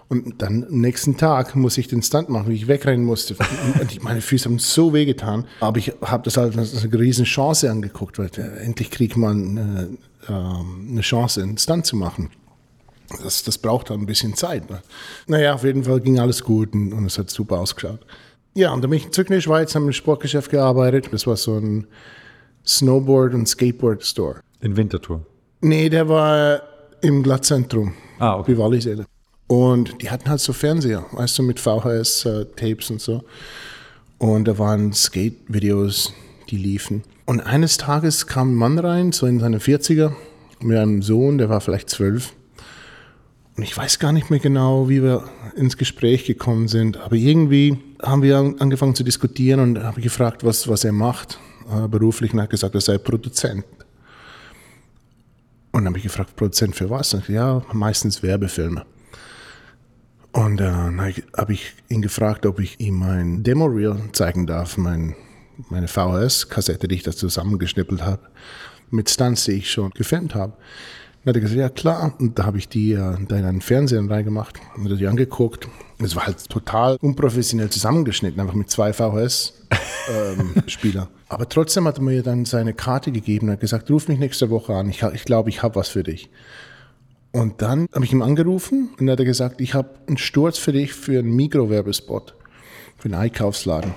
Und 0.09 0.41
dann 0.41 0.65
am 0.65 0.81
nächsten 0.81 1.19
Tag 1.19 1.55
muss 1.55 1.77
ich 1.77 1.89
den 1.89 2.03
Stunt 2.03 2.31
machen, 2.31 2.49
wie 2.49 2.55
ich 2.55 2.67
wegrennen 2.67 3.05
musste. 3.05 3.37
Und 3.79 4.03
meine 4.03 4.23
Füße 4.23 4.47
haben 4.47 4.59
so 4.59 4.95
wehgetan. 4.95 5.45
Aber 5.61 5.77
ich 5.79 5.93
habe 6.01 6.23
das 6.23 6.39
halt 6.39 6.57
als 6.57 6.83
eine 6.83 6.99
riesen 6.99 7.27
Chance 7.27 7.71
angeguckt, 7.71 8.19
weil 8.19 8.31
äh, 8.39 8.65
endlich 8.65 8.91
kriegt 8.91 9.19
man 9.19 9.59
eine, 9.59 9.89
ähm, 10.29 10.89
eine 10.91 11.03
Chance, 11.03 11.43
einen 11.43 11.59
Stunt 11.59 11.85
zu 11.85 11.97
machen. 11.97 12.31
Das, 13.23 13.43
das 13.43 13.59
braucht 13.59 13.91
halt 13.91 14.01
ein 14.01 14.07
bisschen 14.07 14.35
Zeit. 14.35 14.71
Ne? 14.71 14.81
Naja, 15.27 15.55
auf 15.55 15.65
jeden 15.65 15.85
Fall 15.85 16.01
ging 16.01 16.19
alles 16.19 16.43
gut 16.43 16.73
und, 16.73 16.93
und 16.95 17.05
es 17.05 17.19
hat 17.19 17.29
super 17.31 17.59
ausgeschaut. 17.61 18.01
Ja, 18.55 18.73
und 18.73 18.83
dann 18.83 18.91
bin 18.91 18.99
ich 18.99 19.11
zurück 19.11 19.29
in 19.29 19.37
die 19.37 19.43
Schweiz, 19.43 19.75
habe 19.75 19.85
im 19.85 19.93
Sportgeschäft 19.93 20.51
gearbeitet. 20.51 21.09
Das 21.13 21.27
war 21.27 21.37
so 21.37 21.59
ein 21.59 21.87
Snowboard- 22.67 23.35
und 23.35 23.47
Skateboard-Store. 23.47 24.41
In 24.61 24.77
Winterthur? 24.77 25.25
Nee, 25.61 25.89
der 25.89 26.09
war 26.09 26.63
im 27.03 27.23
Glattzentrum. 27.23 27.95
Ah, 28.19 28.39
okay. 28.39 28.53
Wie 28.53 28.59
Walliselle. 28.59 29.07
Und 29.49 30.03
die 30.03 30.11
hatten 30.11 30.29
halt 30.29 30.41
so 30.41 30.53
Fernseher, 30.53 31.07
weißt 31.13 31.39
du, 31.39 31.43
mit 31.43 31.59
VHS-Tapes 31.59 32.91
und 32.91 33.01
so. 33.01 33.25
Und 34.19 34.47
da 34.47 34.59
waren 34.59 34.93
Skate-Videos, 34.93 36.13
die 36.51 36.59
liefen. 36.59 37.03
Und 37.25 37.41
eines 37.41 37.79
Tages 37.79 38.27
kam 38.27 38.53
ein 38.53 38.55
Mann 38.55 38.79
rein, 38.79 39.13
so 39.13 39.27
in 39.27 39.41
seine 39.41 39.59
40er, 39.59 40.13
mit 40.61 40.77
einem 40.77 41.03
Sohn, 41.03 41.39
der 41.39 41.49
war 41.49 41.61
vielleicht 41.61 41.89
zwölf. 41.89 42.35
Und 43.57 43.63
ich 43.63 43.77
weiß 43.77 43.99
gar 43.99 44.13
nicht 44.13 44.31
mehr 44.31 44.39
genau, 44.39 44.89
wie 44.89 45.03
wir 45.03 45.25
ins 45.57 45.77
Gespräch 45.77 46.27
gekommen 46.27 46.69
sind, 46.69 46.97
aber 46.99 47.17
irgendwie 47.17 47.79
haben 48.03 48.23
wir 48.23 48.37
angefangen 48.37 48.95
zu 48.95 49.03
diskutieren 49.03 49.61
und 49.61 49.83
habe 49.83 50.01
gefragt, 50.01 50.45
was, 50.45 50.69
was 50.69 50.85
er 50.85 50.93
macht 50.93 51.41
äh, 51.71 51.89
beruflich 51.89 52.33
und 52.33 52.39
er 52.39 52.45
hat 52.45 52.51
gesagt, 52.51 52.75
er 52.75 52.81
sei 52.81 52.99
Produzent. 52.99 53.65
Und 55.73 55.85
dann 55.85 55.87
habe 55.87 55.99
ich 55.99 56.05
gefragt, 56.05 56.37
Produzent 56.37 56.77
für 56.77 56.89
was? 56.91 57.15
Und 57.15 57.29
ja, 57.29 57.63
meistens 57.73 58.23
Werbefilme. 58.23 58.85
Und 60.33 60.61
äh, 60.61 60.65
dann 60.65 61.01
habe 61.01 61.53
ich 61.53 61.75
ihn 61.89 62.03
gefragt, 62.03 62.47
ob 62.47 62.61
ich 62.61 62.79
ihm 62.81 62.97
mein 62.97 63.43
Demo-Reel 63.43 63.97
zeigen 64.13 64.47
darf, 64.47 64.77
mein, 64.77 65.15
meine 65.71 65.89
VHS-Kassette, 65.89 66.87
die 66.87 66.97
ich 66.97 67.03
da 67.03 67.13
zusammengeschnippelt 67.13 68.03
habe, 68.03 68.29
mit 68.91 69.11
Stunts, 69.11 69.45
die 69.45 69.53
ich 69.53 69.71
schon 69.71 69.91
gefilmt 69.91 70.35
habe. 70.35 70.55
Dann 71.25 71.31
hat 71.31 71.37
er 71.37 71.43
gesagt, 71.43 71.59
ja 71.59 71.69
klar. 71.69 72.15
Und 72.19 72.39
da 72.39 72.45
habe 72.45 72.59
ich 72.59 72.69
die 72.69 72.93
äh, 72.93 73.17
da 73.27 73.37
in 73.37 73.45
einen 73.45 73.61
Fernseher 73.61 74.09
reingemacht 74.09 74.61
und 74.77 74.99
die 74.99 75.07
angeguckt. 75.07 75.69
Es 75.99 76.15
war 76.15 76.27
halt 76.27 76.49
total 76.49 76.97
unprofessionell 77.01 77.71
zusammengeschnitten, 77.71 78.41
einfach 78.41 78.55
mit 78.55 78.71
zwei 78.71 78.93
VHS-Spieler. 78.93 81.03
Ähm, 81.03 81.09
Aber 81.29 81.49
trotzdem 81.49 81.87
hat 81.87 81.99
er 81.99 82.03
mir 82.03 82.23
dann 82.23 82.45
seine 82.45 82.73
Karte 82.73 83.13
gegeben 83.13 83.49
und 83.49 83.55
hat 83.55 83.61
gesagt, 83.61 83.91
ruf 83.91 84.09
mich 84.09 84.19
nächste 84.19 84.51
Woche 84.51 84.75
an. 84.75 84.89
Ich, 84.89 85.03
ich 85.03 85.25
glaube, 85.25 85.51
ich 85.51 85.63
habe 85.63 85.75
was 85.75 85.89
für 85.89 86.03
dich. 86.03 86.31
Und 87.39 87.63
dann 87.63 87.89
habe 87.95 88.05
ich 88.05 88.13
ihm 88.13 88.23
angerufen 88.23 88.91
und 88.99 89.09
hat 89.09 89.21
er 89.21 89.25
gesagt, 89.25 89.61
ich 89.61 89.75
habe 89.75 89.91
einen 90.09 90.19
Sturz 90.19 90.59
für 90.59 90.73
dich 90.73 90.93
für 90.93 91.21
einen 91.21 91.37
Mikrowerbespot, 91.37 92.35
für 92.97 93.05
einen 93.05 93.15
Einkaufsladen. 93.15 93.95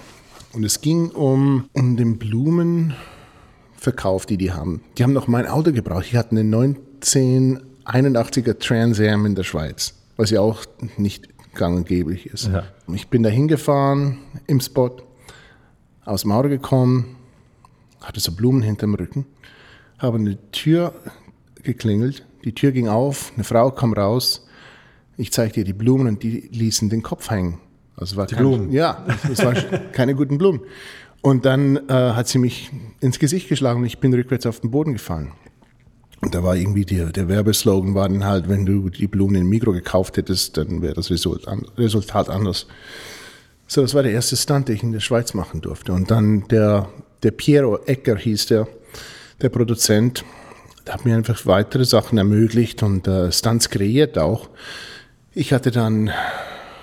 Und 0.54 0.64
es 0.64 0.82
ging 0.82 1.10
um, 1.10 1.68
um 1.74 1.98
den 1.98 2.20
Blumenverkauf, 2.20 4.28
die 4.28 4.38
die 4.38 4.52
haben. 4.52 4.84
Die 4.96 5.04
haben 5.04 5.14
noch 5.14 5.28
mein 5.28 5.48
Auto 5.48 5.72
gebraucht. 5.72 6.06
Ich 6.06 6.16
hatte 6.16 6.38
eine 6.38 6.44
1981er 6.44 8.60
Trans 8.60 9.00
Am 9.00 9.26
in 9.26 9.34
der 9.34 9.42
Schweiz, 9.44 9.96
was 10.18 10.30
ja 10.30 10.42
auch 10.42 10.64
nicht 10.98 11.30
gang 11.56 11.78
und 11.78 11.88
gäbe 11.88 12.16
ist. 12.16 12.48
Ja. 12.48 12.66
Ich 12.94 13.08
bin 13.08 13.24
da 13.24 13.30
hingefahren 13.30 14.20
im 14.46 14.60
Spot, 14.60 14.98
aus 16.06 16.22
dem 16.22 16.32
Auto 16.32 16.50
gekommen, 16.50 17.16
hatte 18.02 18.20
so 18.20 18.34
Blumen 18.34 18.62
hinterm 18.62 18.94
Rücken, 18.94 19.26
habe 19.98 20.20
eine 20.20 20.38
Tür 20.52 20.94
geklingelt, 21.64 22.24
die 22.44 22.54
Tür 22.54 22.72
ging 22.72 22.88
auf, 22.88 23.32
eine 23.36 23.44
Frau 23.44 23.72
kam 23.72 23.94
raus, 23.94 24.48
ich 25.18 25.32
zeigte 25.32 25.62
ihr 25.62 25.66
die 25.66 25.74
Blumen 25.74 26.08
und 26.08 26.24
die 26.24 26.50
ließen 26.52 26.90
den 26.90 27.04
Kopf 27.04 27.30
hängen. 27.30 27.60
Also 27.96 28.16
war 28.16 28.26
die 28.26 28.36
kein, 28.36 28.44
Blumen? 28.44 28.72
Ja, 28.72 29.06
es 29.32 29.44
waren 29.44 29.58
keine 29.92 30.16
guten 30.16 30.38
Blumen. 30.38 30.62
Und 31.22 31.46
dann 31.46 31.78
äh, 31.88 31.94
hat 31.94 32.28
sie 32.28 32.40
mich 32.40 32.72
ins 33.00 33.20
Gesicht 33.20 33.48
geschlagen 33.48 33.82
und 33.82 33.86
ich 33.86 34.00
bin 34.00 34.14
rückwärts 34.14 34.46
auf 34.48 34.60
den 34.60 34.72
Boden 34.72 34.94
gefallen. 34.94 35.34
Und 36.22 36.36
da 36.36 36.44
war 36.44 36.56
irgendwie 36.56 36.86
der, 36.86 37.12
der 37.12 37.28
Werbeslogan 37.28 37.96
war 37.96 38.08
dann 38.08 38.26
halt, 38.26 38.48
wenn 38.48 38.66
du 38.66 38.90
die 38.90 39.08
Blumen 39.08 39.36
im 39.36 39.50
Mikro 39.50 39.72
gekauft 39.72 40.18
hättest, 40.18 40.58
dann 40.58 40.82
wäre 40.82 40.94
das 40.94 41.10
Resultat 41.10 42.30
anders. 42.30 42.68
So, 43.68 43.82
das 43.82 43.94
war 43.94 44.04
der 44.04 44.12
erste 44.12 44.36
Stunt, 44.36 44.68
den 44.68 44.76
ich 44.76 44.84
in 44.84 44.92
der 44.92 45.00
Schweiz 45.00 45.34
machen 45.34 45.62
durfte. 45.62 45.94
Und 45.94 46.12
dann 46.12 46.48
der, 46.50 46.90
der 47.24 47.32
Piero 47.32 47.80
Ecker 47.86 48.18
hieß 48.18 48.48
der, 48.48 48.68
der 49.42 49.50
Produzent, 49.50 50.24
hat 50.90 51.06
mir 51.06 51.16
einfach 51.16 51.46
weitere 51.46 51.86
Sachen 51.86 52.18
ermöglicht 52.18 52.84
und 52.84 53.08
äh, 53.08 53.32
Stunts 53.32 53.70
kreiert 53.70 54.18
auch. 54.18 54.50
Ich 55.34 55.54
hatte 55.54 55.72
dann 55.72 56.12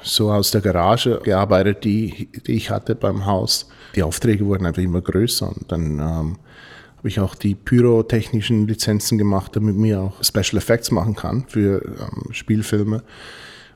so 0.03 0.33
aus 0.33 0.51
der 0.51 0.61
Garage 0.61 1.21
gearbeitet, 1.23 1.85
die, 1.85 2.29
die 2.47 2.53
ich 2.53 2.71
hatte 2.71 2.95
beim 2.95 3.27
Haus. 3.27 3.69
Die 3.95 4.03
Aufträge 4.03 4.47
wurden 4.47 4.67
einfach 4.67 4.83
immer 4.83 5.01
größer 5.01 5.49
und 5.49 5.71
dann 5.71 5.99
ähm, 5.99 6.39
habe 6.99 7.09
ich 7.09 7.21
auch 7.21 7.35
die 7.35 7.55
pyrotechnischen 7.55 8.67
Lizenzen 8.67 9.19
gemacht, 9.19 9.55
damit 9.55 9.77
mir 9.77 10.01
auch 10.01 10.23
Special 10.23 10.59
Effects 10.59 10.91
machen 10.91 11.15
kann 11.15 11.45
für 11.49 11.83
ähm, 11.85 12.33
Spielfilme. 12.33 13.03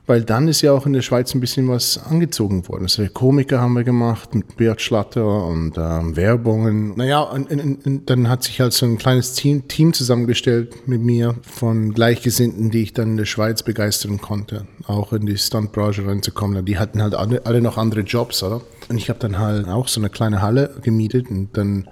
Weil 0.05 0.23
dann 0.23 0.49
ist 0.49 0.61
ja 0.61 0.73
auch 0.73 0.85
in 0.85 0.91
der 0.91 1.01
Schweiz 1.01 1.33
ein 1.33 1.39
bisschen 1.39 1.69
was 1.69 1.97
angezogen 1.97 2.67
worden. 2.67 2.83
Also 2.83 3.05
Komiker 3.07 3.61
haben 3.61 3.73
wir 3.73 3.85
gemacht 3.85 4.35
mit 4.35 4.57
Beat 4.57 4.81
Schlatter 4.81 5.45
und 5.45 5.77
ähm, 5.77 6.17
Werbungen. 6.17 6.93
Naja, 6.97 7.21
und, 7.21 7.49
und, 7.49 7.85
und, 7.85 8.09
dann 8.09 8.27
hat 8.27 8.43
sich 8.43 8.59
halt 8.59 8.73
so 8.73 8.85
ein 8.85 8.97
kleines 8.97 9.33
Team, 9.33 9.67
Team 9.69 9.93
zusammengestellt 9.93 10.89
mit 10.89 11.01
mir 11.01 11.35
von 11.43 11.93
Gleichgesinnten, 11.93 12.69
die 12.69 12.83
ich 12.83 12.93
dann 12.93 13.11
in 13.11 13.17
der 13.17 13.25
Schweiz 13.25 13.63
begeistern 13.63 14.19
konnte, 14.19 14.67
auch 14.87 15.13
in 15.13 15.25
die 15.25 15.37
Stuntbranche 15.37 16.05
reinzukommen. 16.05 16.65
Die 16.65 16.77
hatten 16.77 17.01
halt 17.01 17.15
alle, 17.15 17.45
alle 17.45 17.61
noch 17.61 17.77
andere 17.77 18.01
Jobs, 18.01 18.43
oder? 18.43 18.61
Und 18.89 18.97
ich 18.97 19.07
habe 19.09 19.19
dann 19.19 19.39
halt 19.39 19.69
auch 19.69 19.87
so 19.87 20.01
eine 20.01 20.09
kleine 20.09 20.41
Halle 20.41 20.75
gemietet 20.81 21.29
und 21.29 21.55
dann 21.55 21.87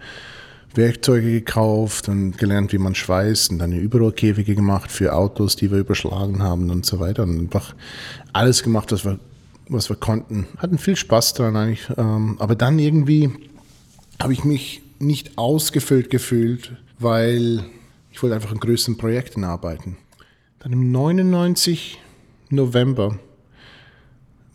Werkzeuge 0.73 1.31
gekauft 1.31 2.07
und 2.07 2.37
gelernt, 2.37 2.71
wie 2.71 2.77
man 2.77 2.95
schweißt 2.95 3.51
und 3.51 3.59
dann 3.59 3.73
Überrollkäfige 3.73 4.55
gemacht 4.55 4.91
für 4.91 5.13
Autos, 5.13 5.55
die 5.55 5.71
wir 5.71 5.79
überschlagen 5.79 6.41
haben 6.41 6.69
und 6.69 6.85
so 6.85 6.99
weiter 6.99 7.23
und 7.23 7.39
einfach 7.39 7.75
alles 8.33 8.63
gemacht, 8.63 8.91
was 8.91 9.03
wir, 9.03 9.19
was 9.67 9.89
wir 9.89 9.97
konnten. 9.97 10.47
Hatten 10.57 10.77
viel 10.77 10.95
Spaß 10.95 11.33
dran 11.33 11.55
eigentlich, 11.55 11.87
ähm, 11.97 12.37
aber 12.39 12.55
dann 12.55 12.79
irgendwie 12.79 13.31
habe 14.21 14.33
ich 14.33 14.43
mich 14.43 14.81
nicht 14.99 15.37
ausgefüllt 15.37 16.09
gefühlt, 16.09 16.73
weil 16.99 17.65
ich 18.11 18.21
wollte 18.21 18.35
einfach 18.35 18.51
an 18.51 18.59
größeren 18.59 18.97
Projekten 18.97 19.43
arbeiten. 19.43 19.97
Dann 20.59 20.73
im 20.73 20.91
99 20.91 21.99
November 22.49 23.17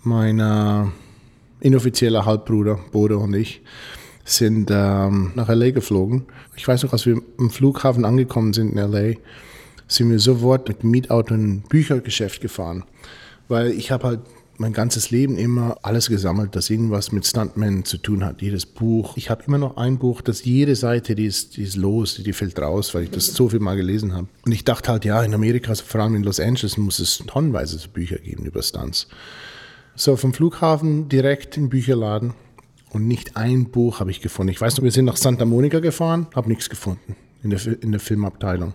mein 0.02 0.38
äh, 0.38 0.84
inoffizieller 1.60 2.24
Halbbruder 2.24 2.78
Bodo 2.92 3.18
und 3.18 3.34
ich 3.34 3.60
sind 4.26 4.70
ähm, 4.72 5.30
nach 5.36 5.48
LA 5.48 5.70
geflogen. 5.70 6.26
Ich 6.56 6.66
weiß 6.66 6.82
noch, 6.82 6.92
als 6.92 7.06
wir 7.06 7.22
am 7.38 7.48
Flughafen 7.48 8.04
angekommen 8.04 8.52
sind 8.52 8.72
in 8.72 8.78
LA, 8.78 9.14
sind 9.88 10.10
wir 10.10 10.18
sofort 10.18 10.68
mit 10.68 10.82
Mietauto 10.82 11.34
in 11.34 11.44
ein 11.44 11.60
Büchergeschäft 11.62 12.40
gefahren. 12.40 12.84
Weil 13.48 13.70
ich 13.70 13.92
habe 13.92 14.04
halt 14.04 14.20
mein 14.58 14.72
ganzes 14.72 15.10
Leben 15.10 15.38
immer 15.38 15.76
alles 15.82 16.08
gesammelt, 16.08 16.56
das 16.56 16.70
irgendwas 16.70 17.12
mit 17.12 17.24
Stuntmen 17.24 17.84
zu 17.84 17.98
tun 17.98 18.24
hat. 18.24 18.42
Jedes 18.42 18.66
Buch. 18.66 19.16
Ich 19.16 19.30
habe 19.30 19.44
immer 19.46 19.58
noch 19.58 19.76
ein 19.76 19.98
Buch, 19.98 20.22
das 20.22 20.44
jede 20.44 20.74
Seite, 20.74 21.14
die 21.14 21.26
ist, 21.26 21.56
die 21.56 21.62
ist 21.62 21.76
los, 21.76 22.16
die 22.16 22.32
fällt 22.32 22.58
raus, 22.58 22.94
weil 22.94 23.04
ich 23.04 23.10
das 23.10 23.26
so 23.26 23.48
viel 23.48 23.60
mal 23.60 23.76
gelesen 23.76 24.12
habe. 24.12 24.26
Und 24.44 24.52
ich 24.52 24.64
dachte 24.64 24.90
halt, 24.90 25.04
ja, 25.04 25.22
in 25.22 25.34
Amerika, 25.34 25.72
vor 25.74 26.00
allem 26.00 26.16
in 26.16 26.24
Los 26.24 26.40
Angeles, 26.40 26.76
muss 26.78 26.98
es 26.98 27.18
tonnenweise 27.26 27.78
Bücher 27.88 28.16
geben 28.16 28.44
über 28.44 28.62
Stunts. 28.62 29.06
So, 29.94 30.16
vom 30.16 30.34
Flughafen 30.34 31.08
direkt 31.08 31.56
in 31.56 31.64
den 31.64 31.70
Bücherladen 31.70 32.34
und 32.96 33.06
nicht 33.06 33.36
ein 33.36 33.66
Buch 33.66 34.00
habe 34.00 34.10
ich 34.10 34.22
gefunden. 34.22 34.50
Ich 34.50 34.60
weiß 34.60 34.78
noch, 34.78 34.84
wir 34.84 34.90
sind 34.90 35.04
nach 35.04 35.18
Santa 35.18 35.44
Monica 35.44 35.80
gefahren, 35.80 36.26
habe 36.34 36.48
nichts 36.48 36.70
gefunden 36.70 37.14
in 37.42 37.50
der, 37.50 37.60
in 37.82 37.92
der 37.92 38.00
Filmabteilung. 38.00 38.72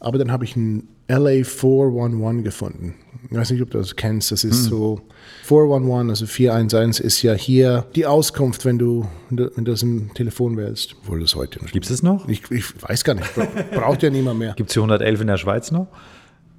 Aber 0.00 0.18
dann 0.18 0.32
habe 0.32 0.44
ich 0.44 0.56
ein 0.56 0.88
LA 1.08 1.44
411 1.44 2.42
gefunden. 2.42 2.94
Ich 3.30 3.36
weiß 3.36 3.50
nicht, 3.52 3.62
ob 3.62 3.70
du 3.70 3.78
das 3.78 3.94
kennst. 3.94 4.32
Das 4.32 4.42
ist 4.42 4.64
hm. 4.64 4.70
so 4.70 5.00
411, 5.44 6.10
also 6.10 6.26
411 6.26 7.00
ist 7.00 7.22
ja 7.22 7.34
hier 7.34 7.86
die 7.94 8.04
Auskunft, 8.06 8.64
wenn 8.64 8.78
du, 8.78 9.06
wenn 9.30 9.64
du 9.64 9.70
das 9.70 9.82
im 9.82 10.12
Telefon 10.14 10.56
wählst. 10.56 10.96
Wohl 11.04 11.20
das 11.20 11.36
heute 11.36 11.62
noch. 11.62 11.70
Gibt 11.70 11.88
es 11.88 12.02
noch? 12.02 12.28
Ich, 12.28 12.50
ich, 12.50 12.82
weiß 12.82 13.04
gar 13.04 13.14
nicht. 13.14 13.30
Braucht 13.70 14.02
ja 14.02 14.10
niemand 14.10 14.40
mehr. 14.40 14.54
Gibt 14.54 14.70
es 14.70 14.76
111 14.76 15.20
in 15.20 15.26
der 15.28 15.38
Schweiz 15.38 15.70
noch? 15.70 15.86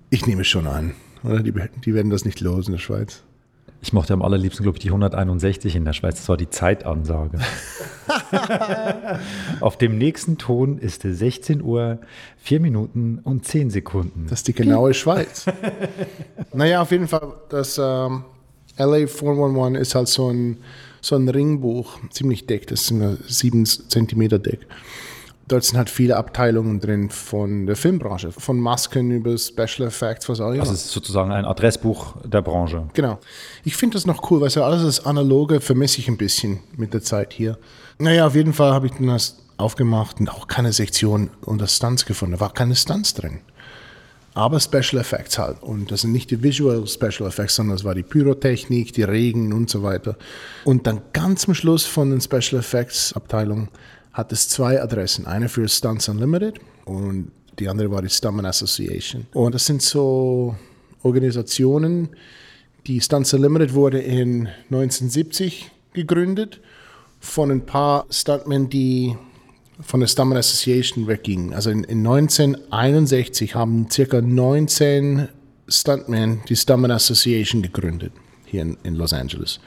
Ich 0.10 0.26
nehme 0.26 0.42
es 0.42 0.48
schon 0.48 0.68
an. 0.68 0.94
Oder? 1.24 1.44
Die, 1.44 1.54
die 1.84 1.94
werden 1.94 2.10
das 2.10 2.24
nicht 2.24 2.40
los 2.40 2.68
in 2.68 2.72
der 2.72 2.80
Schweiz. 2.80 3.24
Ich 3.82 3.94
mochte 3.94 4.14
am 4.14 4.22
allerliebsten, 4.22 4.64
glaube 4.64 4.78
ich, 4.78 4.82
die 4.82 4.90
161 4.90 5.76
in 5.76 5.86
der 5.86 5.94
Schweiz. 5.94 6.16
Das 6.16 6.30
war 6.30 6.38
die 6.38 6.50
Zeitansage. 6.50 7.40
Auf 9.60 9.78
dem 9.78 9.98
nächsten 9.98 10.38
Ton 10.38 10.80
ist 10.80 11.06
es 11.06 11.20
16 11.20 11.62
Uhr, 11.62 12.00
4 12.38 12.60
Minuten 12.60 13.20
und 13.24 13.46
10 13.46 13.70
Sekunden. 13.70 14.26
Das 14.30 14.40
ist 14.40 14.48
die 14.48 14.54
genaue 14.54 14.94
Schweiz. 14.96 15.46
naja, 16.54 16.82
auf 16.82 16.92
jeden 16.92 17.08
Fall, 17.08 17.34
das 17.50 17.78
ähm, 17.78 18.26
LA 18.78 19.08
411 19.08 19.82
ist 19.82 19.96
halt 19.96 20.08
so 20.08 20.30
ein, 20.30 20.58
so 21.02 21.16
ein 21.16 21.30
Ringbuch, 21.30 22.00
ziemlich 22.10 22.48
dick. 22.48 22.68
Das 22.68 22.82
ist 22.82 22.92
ein 22.92 23.18
7 23.28 23.66
cm 23.66 24.42
dick. 24.42 24.68
Dort 25.48 25.64
sind 25.64 25.78
halt 25.78 25.90
viele 25.90 26.18
Abteilungen 26.18 26.80
drin 26.82 27.10
von 27.10 27.68
der 27.68 27.78
Filmbranche, 27.78 28.32
von 28.34 28.60
Masken 28.60 29.12
über 29.12 29.38
Special 29.38 29.88
Effects, 29.88 30.28
was 30.28 30.42
auch 30.42 30.52
immer. 30.52 30.60
Also 30.60 30.74
es 30.74 30.86
ist 30.86 30.92
sozusagen 30.92 31.32
ein 31.32 31.46
Adressbuch 31.46 32.16
der 32.26 32.42
Branche. 32.42 32.84
Genau. 32.94 33.20
Ich 33.64 33.78
finde 33.78 33.96
das 33.96 34.06
noch 34.06 34.30
cool, 34.30 34.42
weil 34.42 34.50
ja 34.50 34.64
alles 34.64 34.84
das 34.84 35.06
Analoge 35.06 35.62
vermisse 35.62 36.00
ich 36.00 36.10
ein 36.10 36.18
bisschen 36.18 36.60
mit 36.76 36.94
der 36.94 37.02
Zeit 37.02 37.32
hier. 37.32 37.58
Naja, 37.98 38.28
auf 38.28 38.36
jeden 38.36 38.52
Fall 38.54 38.74
habe 38.74 38.88
ich 38.88 38.94
dann 38.94 39.08
das 39.08 39.38
aufgemacht 39.56 40.20
und 40.20 40.30
auch 40.30 40.48
keine 40.48 40.74
Sektion 40.74 41.30
unter 41.42 41.68
Stunts 41.68 42.06
gefunden. 42.06 42.34
Da 42.34 42.40
war 42.42 42.54
keine 42.54 42.76
Stunts 42.76 43.14
drin. 43.14 43.40
aber 44.38 44.60
Special 44.60 45.02
Effects 45.02 45.40
halt. 45.40 45.64
Und 45.64 45.92
das 45.92 46.02
sind 46.02 46.12
nicht 46.12 46.30
die 46.30 46.44
Visual 46.44 46.86
Special 46.88 47.28
Effects, 47.28 47.56
sondern 47.56 47.76
das 47.76 47.84
war 47.84 47.96
die 47.96 48.04
Pyrotechnik, 48.04 48.94
die 48.94 49.04
Regen 49.04 49.52
und 49.52 49.70
so 49.70 49.82
weiter. 49.82 50.16
Und 50.64 50.86
dann 50.86 51.02
ganz 51.12 51.48
am 51.48 51.56
Schluss 51.56 51.86
von 51.86 52.12
den 52.12 52.22
Special 52.22 52.60
Effects 52.60 53.14
Abteilung 53.14 53.70
hat 54.18 54.32
es 54.32 54.50
zwei 54.50 54.82
Adressen. 54.82 55.28
Eine 55.28 55.48
für 55.48 55.70
Stunts 55.70 56.10
Unlimited 56.10 56.60
und 56.86 57.32
die 57.60 57.70
andere 57.70 57.92
war 57.92 58.02
die 58.02 58.10
Stuntman 58.10 58.48
Association. 58.48 59.28
Und 59.32 59.54
das 59.54 59.68
sind 59.68 59.84
so 59.84 60.56
Organisationen, 61.04 62.10
die 62.88 63.00
Stunts 63.00 63.34
Unlimited 63.36 63.76
wurde 63.76 64.00
in 64.00 64.48
1970 64.72 65.70
gegründet 65.94 66.60
von 67.20 67.52
ein 67.52 67.66
paar 67.66 68.08
Stuntmen, 68.10 68.70
die 68.70 69.16
von 69.82 70.00
der 70.00 70.08
Stuntman 70.08 70.40
Association 70.40 71.06
weggingen. 71.06 71.54
Also 71.54 71.70
in, 71.70 71.84
in 71.84 72.00
1961 72.00 73.54
haben 73.54 73.88
circa 73.92 74.20
19 74.20 75.28
Stuntmen 75.68 76.42
die 76.50 76.56
Stuntman 76.56 76.90
Association 76.90 77.62
gegründet 77.62 78.14
hier 78.46 78.64
in, 78.64 78.78
in 78.84 78.96
Los 78.96 79.14
Angeles, 79.14 79.60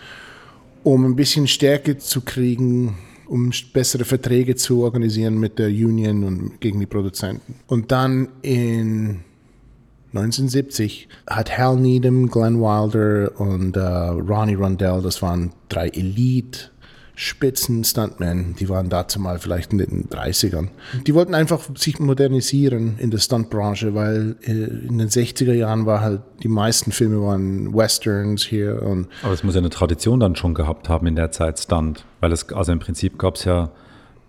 um 0.82 1.04
ein 1.04 1.14
bisschen 1.14 1.46
Stärke 1.46 1.98
zu 1.98 2.22
kriegen, 2.22 2.96
um 3.30 3.52
bessere 3.72 4.04
Verträge 4.04 4.56
zu 4.56 4.82
organisieren 4.82 5.38
mit 5.38 5.60
der 5.60 5.68
Union 5.68 6.24
und 6.24 6.60
gegen 6.60 6.80
die 6.80 6.86
Produzenten. 6.86 7.54
Und 7.68 7.92
dann 7.92 8.28
in 8.42 9.20
1970 10.12 11.08
hat 11.28 11.56
Hal 11.56 11.76
Needham, 11.76 12.28
Glenn 12.28 12.60
Wilder 12.60 13.40
und 13.40 13.76
uh, 13.76 14.18
Ronnie 14.28 14.54
Rondell, 14.54 15.00
das 15.00 15.22
waren 15.22 15.52
drei 15.68 15.88
Elite 15.90 16.70
Spitzen 17.22 17.84
Stuntmen, 17.84 18.56
die 18.58 18.70
waren 18.70 18.88
dazu 18.88 19.20
mal 19.20 19.38
vielleicht 19.38 19.72
in 19.72 19.78
den 19.78 20.08
30ern. 20.08 20.68
Die 21.06 21.14
wollten 21.14 21.34
einfach 21.34 21.60
sich 21.76 21.98
modernisieren 21.98 22.94
in 22.98 23.10
der 23.10 23.18
Stuntbranche, 23.18 23.94
weil 23.94 24.36
äh, 24.40 24.52
in 24.52 24.96
den 24.96 25.10
60er 25.10 25.52
Jahren 25.52 25.84
war 25.84 26.00
halt, 26.00 26.22
die 26.42 26.48
meisten 26.48 26.92
Filme 26.92 27.20
waren 27.20 27.74
Westerns 27.74 28.44
hier. 28.44 28.82
Und 28.82 29.08
Aber 29.22 29.34
es 29.34 29.44
muss 29.44 29.54
ja 29.54 29.58
eine 29.58 29.68
Tradition 29.68 30.18
dann 30.18 30.34
schon 30.34 30.54
gehabt 30.54 30.88
haben 30.88 31.06
in 31.06 31.14
der 31.14 31.30
Zeit 31.30 31.58
Stunt, 31.58 32.06
weil 32.20 32.32
es, 32.32 32.50
also 32.54 32.72
im 32.72 32.78
Prinzip 32.78 33.18
gab 33.18 33.34
es 33.34 33.44
ja 33.44 33.70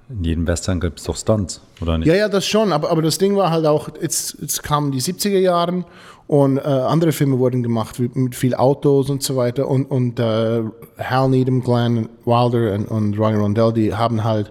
in 0.10 0.26
jedem 0.26 0.46
Western 0.46 0.82
gibt 0.82 1.00
es 1.00 1.06
doch 1.06 1.16
Stunts, 1.16 1.62
oder 1.80 1.98
nicht? 1.98 2.10
Ja, 2.10 2.16
ja, 2.16 2.28
das 2.28 2.46
schon, 2.46 2.74
aber, 2.74 2.92
aber 2.92 3.02
das 3.02 3.18
Ding 3.18 3.38
war 3.38 3.52
halt 3.52 3.66
auch, 3.66 3.88
jetzt, 4.02 4.36
jetzt 4.42 4.62
kamen 4.64 4.92
die 4.92 5.02
70er 5.02 5.40
Jahre 5.40 5.86
und 6.32 6.60
äh, 6.60 6.62
andere 6.62 7.12
Filme 7.12 7.40
wurden 7.40 7.62
gemacht 7.62 8.00
mit 8.00 8.36
viel 8.36 8.56
Autos 8.56 9.10
und 9.10 9.22
so 9.22 9.36
weiter. 9.36 9.68
Und, 9.68 9.92
und 9.92 10.18
äh, 10.18 10.64
Hal 10.98 11.30
Needham, 11.30 11.62
Glenn 11.62 12.08
Wilder 12.24 12.74
und, 12.74 12.86
und 12.86 13.20
Ronnie 13.20 13.36
Rondell, 13.36 13.74
die 13.74 13.94
haben 13.94 14.24
halt, 14.24 14.50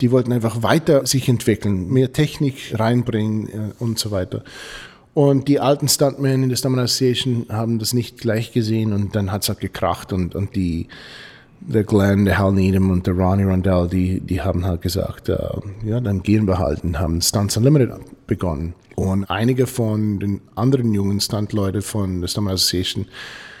die 0.00 0.10
wollten 0.10 0.32
einfach 0.32 0.64
weiter 0.64 1.06
sich 1.06 1.28
entwickeln, 1.28 1.88
mehr 1.88 2.12
Technik 2.12 2.74
reinbringen 2.76 3.48
äh, 3.48 3.72
und 3.78 4.00
so 4.00 4.10
weiter. 4.10 4.42
Und 5.14 5.46
die 5.46 5.60
alten 5.60 5.86
Stuntmen 5.86 6.42
in 6.42 6.48
der 6.48 6.56
Stuntman 6.56 6.82
Association 6.82 7.46
haben 7.48 7.78
das 7.78 7.92
nicht 7.92 8.18
gleich 8.18 8.50
gesehen 8.50 8.92
und 8.92 9.14
dann 9.14 9.30
hat 9.30 9.44
es 9.44 9.50
halt 9.50 9.60
gekracht 9.60 10.12
und, 10.12 10.34
und 10.34 10.56
die, 10.56 10.88
der 11.60 11.84
Glenn, 11.84 12.24
der 12.24 12.38
Hal 12.38 12.52
Needham 12.52 12.90
und 12.90 13.06
der 13.06 13.14
Ronnie 13.14 13.44
Rondell, 13.44 13.88
die, 13.88 14.20
die 14.20 14.40
haben 14.40 14.64
halt 14.64 14.82
gesagt, 14.82 15.28
äh, 15.28 15.36
ja, 15.84 16.00
dann 16.00 16.22
gehen 16.22 16.46
wir 16.46 16.58
halt 16.58 16.84
und 16.84 16.98
haben 16.98 17.20
Stunts 17.20 17.56
Unlimited 17.56 17.92
begonnen. 18.26 18.74
Und 18.94 19.30
einige 19.30 19.66
von 19.66 20.18
den 20.18 20.40
anderen 20.56 20.92
jungen 20.92 21.20
Stuntleute 21.20 21.82
von 21.82 22.20
der 22.20 22.28
Stunt 22.28 22.48
Association 22.48 23.06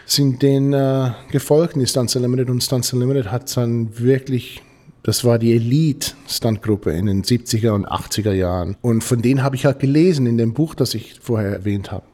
sind 0.04 0.42
denen 0.42 0.72
äh, 0.72 1.10
gefolgt, 1.30 1.76
die 1.76 1.86
Stunts 1.86 2.16
Unlimited. 2.16 2.50
Und 2.50 2.62
Stunts 2.62 2.92
Unlimited 2.92 3.30
hat 3.30 3.54
dann 3.56 3.98
wirklich, 3.98 4.62
das 5.02 5.24
war 5.24 5.38
die 5.38 5.52
Elite-Stuntgruppe 5.52 6.90
in 6.92 7.06
den 7.06 7.22
70er 7.22 7.70
und 7.70 7.86
80er 7.86 8.32
Jahren. 8.32 8.76
Und 8.80 9.04
von 9.04 9.22
denen 9.22 9.42
habe 9.42 9.54
ich 9.54 9.64
halt 9.64 9.80
gelesen 9.80 10.26
in 10.26 10.38
dem 10.38 10.54
Buch, 10.54 10.74
das 10.74 10.94
ich 10.94 11.20
vorher 11.20 11.52
erwähnt 11.52 11.92
habe. 11.92 12.04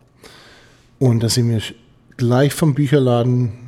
Und 0.99 1.23
da 1.23 1.29
sind 1.29 1.49
wir 1.49 1.61
gleich 2.17 2.53
vom 2.53 2.75
Bücherladen 2.75 3.64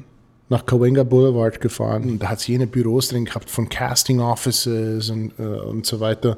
nach 0.48 0.64
Cahuenga 0.64 1.02
Boulevard 1.02 1.60
gefahren. 1.60 2.04
Und 2.04 2.22
da 2.22 2.28
hat 2.28 2.38
es 2.38 2.46
jene 2.46 2.66
Büros 2.66 3.08
drin 3.08 3.24
gehabt 3.24 3.50
von 3.50 3.68
Casting 3.68 4.20
Offices 4.20 5.10
und, 5.10 5.32
äh, 5.38 5.42
und 5.42 5.86
so 5.86 6.00
weiter. 6.00 6.36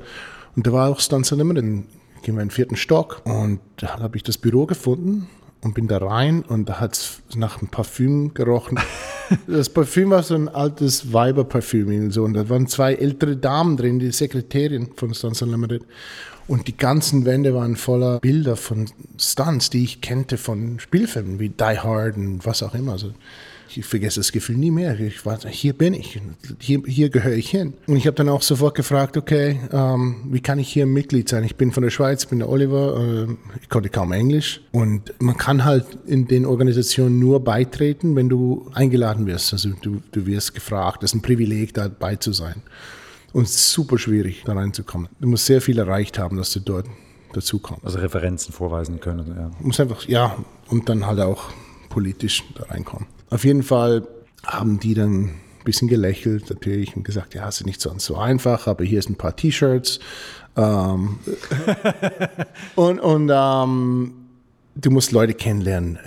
Und 0.56 0.66
da 0.66 0.72
war 0.72 0.88
auch 0.88 1.00
Stunts 1.00 1.30
Unlimited 1.32 1.84
gehen 2.22 2.36
wir 2.36 2.42
in 2.42 2.48
den 2.48 2.54
vierten 2.54 2.76
Stock 2.76 3.22
und 3.24 3.60
da 3.76 3.98
habe 4.00 4.16
ich 4.16 4.22
das 4.22 4.38
Büro 4.38 4.66
gefunden 4.66 5.28
und 5.62 5.74
bin 5.74 5.88
da 5.88 5.98
rein 5.98 6.42
und 6.42 6.68
da 6.68 6.80
hat 6.80 6.94
es 6.94 7.22
nach 7.34 7.58
einem 7.58 7.68
Parfüm 7.68 8.34
gerochen. 8.34 8.78
Das 9.46 9.68
Parfüm 9.68 10.08
war 10.08 10.22
so 10.22 10.34
ein 10.34 10.48
altes 10.48 11.12
Weiberparfüm 11.12 11.88
und 11.88 12.12
so 12.12 12.24
und 12.24 12.32
da 12.32 12.48
waren 12.48 12.66
zwei 12.66 12.94
ältere 12.94 13.36
Damen 13.36 13.76
drin, 13.76 13.98
die 13.98 14.10
Sekretärin 14.10 14.88
von 14.96 15.12
Stunts 15.12 15.42
Unlimited 15.42 15.82
und 16.46 16.66
die 16.66 16.74
ganzen 16.74 17.26
Wände 17.26 17.54
waren 17.54 17.76
voller 17.76 18.20
Bilder 18.20 18.56
von 18.56 18.86
Stunts, 19.18 19.68
die 19.68 19.84
ich 19.84 20.00
kannte 20.00 20.38
von 20.38 20.80
Spielfilmen 20.80 21.38
wie 21.38 21.50
Die 21.50 21.62
Hard 21.78 22.16
und 22.16 22.46
was 22.46 22.62
auch 22.62 22.74
immer. 22.74 22.92
Also 22.92 23.12
ich 23.76 23.84
vergesse 23.84 24.20
das 24.20 24.32
Gefühl 24.32 24.56
nie 24.56 24.70
mehr. 24.70 24.98
Ich 24.98 25.24
war, 25.26 25.38
hier 25.46 25.72
bin 25.72 25.94
ich, 25.94 26.20
hier, 26.58 26.82
hier 26.86 27.10
gehöre 27.10 27.34
ich 27.34 27.50
hin. 27.50 27.74
Und 27.86 27.96
ich 27.96 28.06
habe 28.06 28.14
dann 28.14 28.28
auch 28.28 28.42
sofort 28.42 28.74
gefragt, 28.74 29.16
okay, 29.16 29.60
ähm, 29.72 30.16
wie 30.30 30.40
kann 30.40 30.58
ich 30.58 30.68
hier 30.68 30.86
Mitglied 30.86 31.28
sein? 31.28 31.44
Ich 31.44 31.56
bin 31.56 31.72
von 31.72 31.82
der 31.82 31.90
Schweiz, 31.90 32.26
bin 32.26 32.38
der 32.38 32.48
Oliver, 32.48 33.26
äh, 33.28 33.58
ich 33.60 33.68
konnte 33.68 33.88
kaum 33.88 34.12
Englisch. 34.12 34.60
Und 34.72 35.12
man 35.18 35.36
kann 35.36 35.64
halt 35.64 35.86
in 36.06 36.26
den 36.26 36.46
Organisationen 36.46 37.18
nur 37.18 37.40
beitreten, 37.40 38.16
wenn 38.16 38.28
du 38.28 38.70
eingeladen 38.74 39.26
wirst. 39.26 39.52
Also 39.52 39.70
du, 39.82 40.00
du 40.12 40.26
wirst 40.26 40.54
gefragt, 40.54 41.02
das 41.02 41.10
ist 41.10 41.16
ein 41.16 41.22
Privileg, 41.22 41.74
dabei 41.74 42.16
zu 42.16 42.32
sein. 42.32 42.62
Und 43.32 43.44
es 43.44 43.54
ist 43.54 43.72
super 43.72 43.98
schwierig, 43.98 44.42
da 44.44 44.54
reinzukommen. 44.54 45.08
Du 45.20 45.28
musst 45.28 45.46
sehr 45.46 45.60
viel 45.60 45.78
erreicht 45.78 46.18
haben, 46.18 46.36
dass 46.38 46.52
du 46.52 46.60
dort 46.60 46.86
dazu 47.32 47.58
kommst. 47.58 47.84
Also 47.84 47.98
Referenzen 47.98 48.52
vorweisen 48.52 49.00
können. 49.00 49.34
Ja. 49.36 49.50
Du 49.58 49.66
musst 49.66 49.80
einfach, 49.80 50.08
ja, 50.08 50.36
und 50.68 50.88
dann 50.88 51.06
halt 51.06 51.20
auch 51.20 51.50
politisch 51.88 52.42
da 52.54 52.64
reinkommen. 52.64 53.06
Auf 53.30 53.44
jeden 53.44 53.62
Fall 53.62 54.06
haben 54.44 54.80
die 54.80 54.94
dann 54.94 55.24
ein 55.24 55.64
bisschen 55.64 55.88
gelächelt 55.88 56.48
natürlich 56.48 56.96
und 56.96 57.04
gesagt, 57.04 57.34
ja, 57.34 57.48
es 57.48 57.60
ist 57.60 57.66
nicht 57.66 57.80
sonst 57.80 58.04
so 58.04 58.16
einfach, 58.16 58.66
aber 58.66 58.84
hier 58.84 58.98
ist 58.98 59.10
ein 59.10 59.16
paar 59.16 59.36
T-Shirts. 59.36 60.00
Ähm, 60.56 61.18
und 62.74 63.00
und 63.00 63.30
ähm, 63.32 64.14
du 64.74 64.90
musst 64.90 65.12
Leute 65.12 65.34
kennenlernen. 65.34 65.98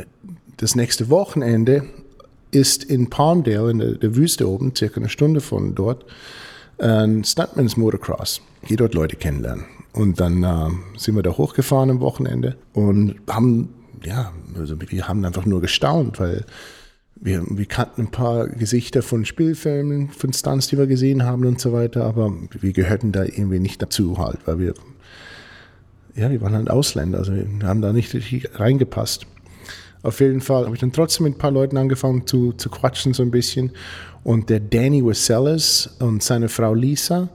Das 0.58 0.76
nächste 0.76 1.10
Wochenende 1.10 1.84
ist 2.52 2.84
in 2.84 3.10
Palmdale, 3.10 3.72
in 3.72 3.80
der, 3.80 3.92
der 3.94 4.16
Wüste 4.16 4.48
oben, 4.50 4.76
circa 4.76 4.98
eine 4.98 5.10
Stunde 5.10 5.42
von 5.42 5.76
dort, 5.76 6.06
ein 6.80 7.24
Stuntman's 7.24 7.78
Motocross. 7.78 8.42
Geh 8.68 8.76
dort 8.76 8.94
Leute 8.94 9.16
kennenlernen. 9.16 9.66
Und 9.94 10.20
dann 10.20 10.44
äh, 10.44 10.70
sind 10.98 11.16
wir 11.16 11.24
da 11.24 11.32
hochgefahren 11.32 11.90
am 11.90 12.00
Wochenende 12.00 12.56
und 12.74 13.16
haben, 13.30 13.74
ja, 14.04 14.32
also 14.58 14.76
wir 14.80 15.08
haben 15.08 15.26
einfach 15.26 15.46
nur 15.46 15.62
gestaunt, 15.62 16.20
weil 16.20 16.46
wir, 17.16 17.44
wir 17.48 17.66
kannten 17.66 18.02
ein 18.02 18.12
paar 18.12 18.48
Gesichter 18.48 19.02
von 19.02 19.26
Spielfilmen, 19.26 20.10
von 20.10 20.34
Stunts, 20.34 20.68
die 20.68 20.78
wir 20.78 20.88
gesehen 20.88 21.24
haben 21.24 21.46
und 21.46 21.60
so 21.60 21.72
weiter, 21.72 22.06
aber 22.06 22.34
wir 22.60 22.74
gehörten 22.74 23.12
da 23.12 23.24
irgendwie 23.24 23.60
nicht 23.60 23.82
dazu 23.82 24.18
halt, 24.18 24.40
weil 24.46 24.60
wir, 24.60 24.74
ja, 26.16 26.32
wir 26.32 26.42
waren 26.42 26.54
halt 26.54 26.70
Ausländer, 26.70 27.20
also 27.20 27.34
wir 27.34 27.46
haben 27.64 27.82
da 27.82 27.94
nicht 27.94 28.14
richtig 28.14 28.60
reingepasst. 28.60 29.28
Auf 30.04 30.20
jeden 30.20 30.42
Fall 30.42 30.66
habe 30.66 30.74
ich 30.74 30.82
dann 30.82 30.94
trotzdem 30.94 31.26
mit 31.26 31.36
ein 31.36 31.38
paar 31.38 31.52
Leuten 31.52 31.78
angefangen 31.78 32.26
zu, 32.26 32.54
zu 32.54 32.70
quatschen 32.70 33.14
so 33.14 33.22
ein 33.22 33.30
bisschen 33.30 33.72
und 34.24 34.50
der 34.50 34.60
Danny 34.60 35.06
Waselis 35.06 35.96
und 36.00 36.24
seine 36.24 36.50
Frau 36.50 36.74
Lisa, 36.74 37.30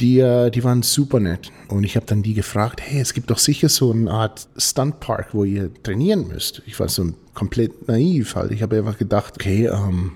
die, 0.00 0.18
äh, 0.18 0.50
die 0.50 0.64
waren 0.64 0.82
super 0.82 1.20
nett. 1.20 1.52
Und 1.68 1.84
ich 1.84 1.96
habe 1.96 2.06
dann 2.06 2.22
die 2.22 2.34
gefragt, 2.34 2.80
hey, 2.82 3.00
es 3.00 3.14
gibt 3.14 3.30
doch 3.30 3.38
sicher 3.38 3.68
so 3.68 3.92
eine 3.92 4.10
Art 4.10 4.48
Stuntpark, 4.56 5.28
wo 5.32 5.44
ihr 5.44 5.70
trainieren 5.82 6.28
müsst. 6.28 6.62
Ich 6.66 6.78
war 6.80 6.88
so 6.88 7.12
komplett 7.34 7.88
naiv 7.88 8.34
halt. 8.34 8.50
Ich 8.52 8.62
habe 8.62 8.76
einfach 8.76 8.98
gedacht, 8.98 9.34
okay, 9.36 9.66
ähm, 9.66 10.12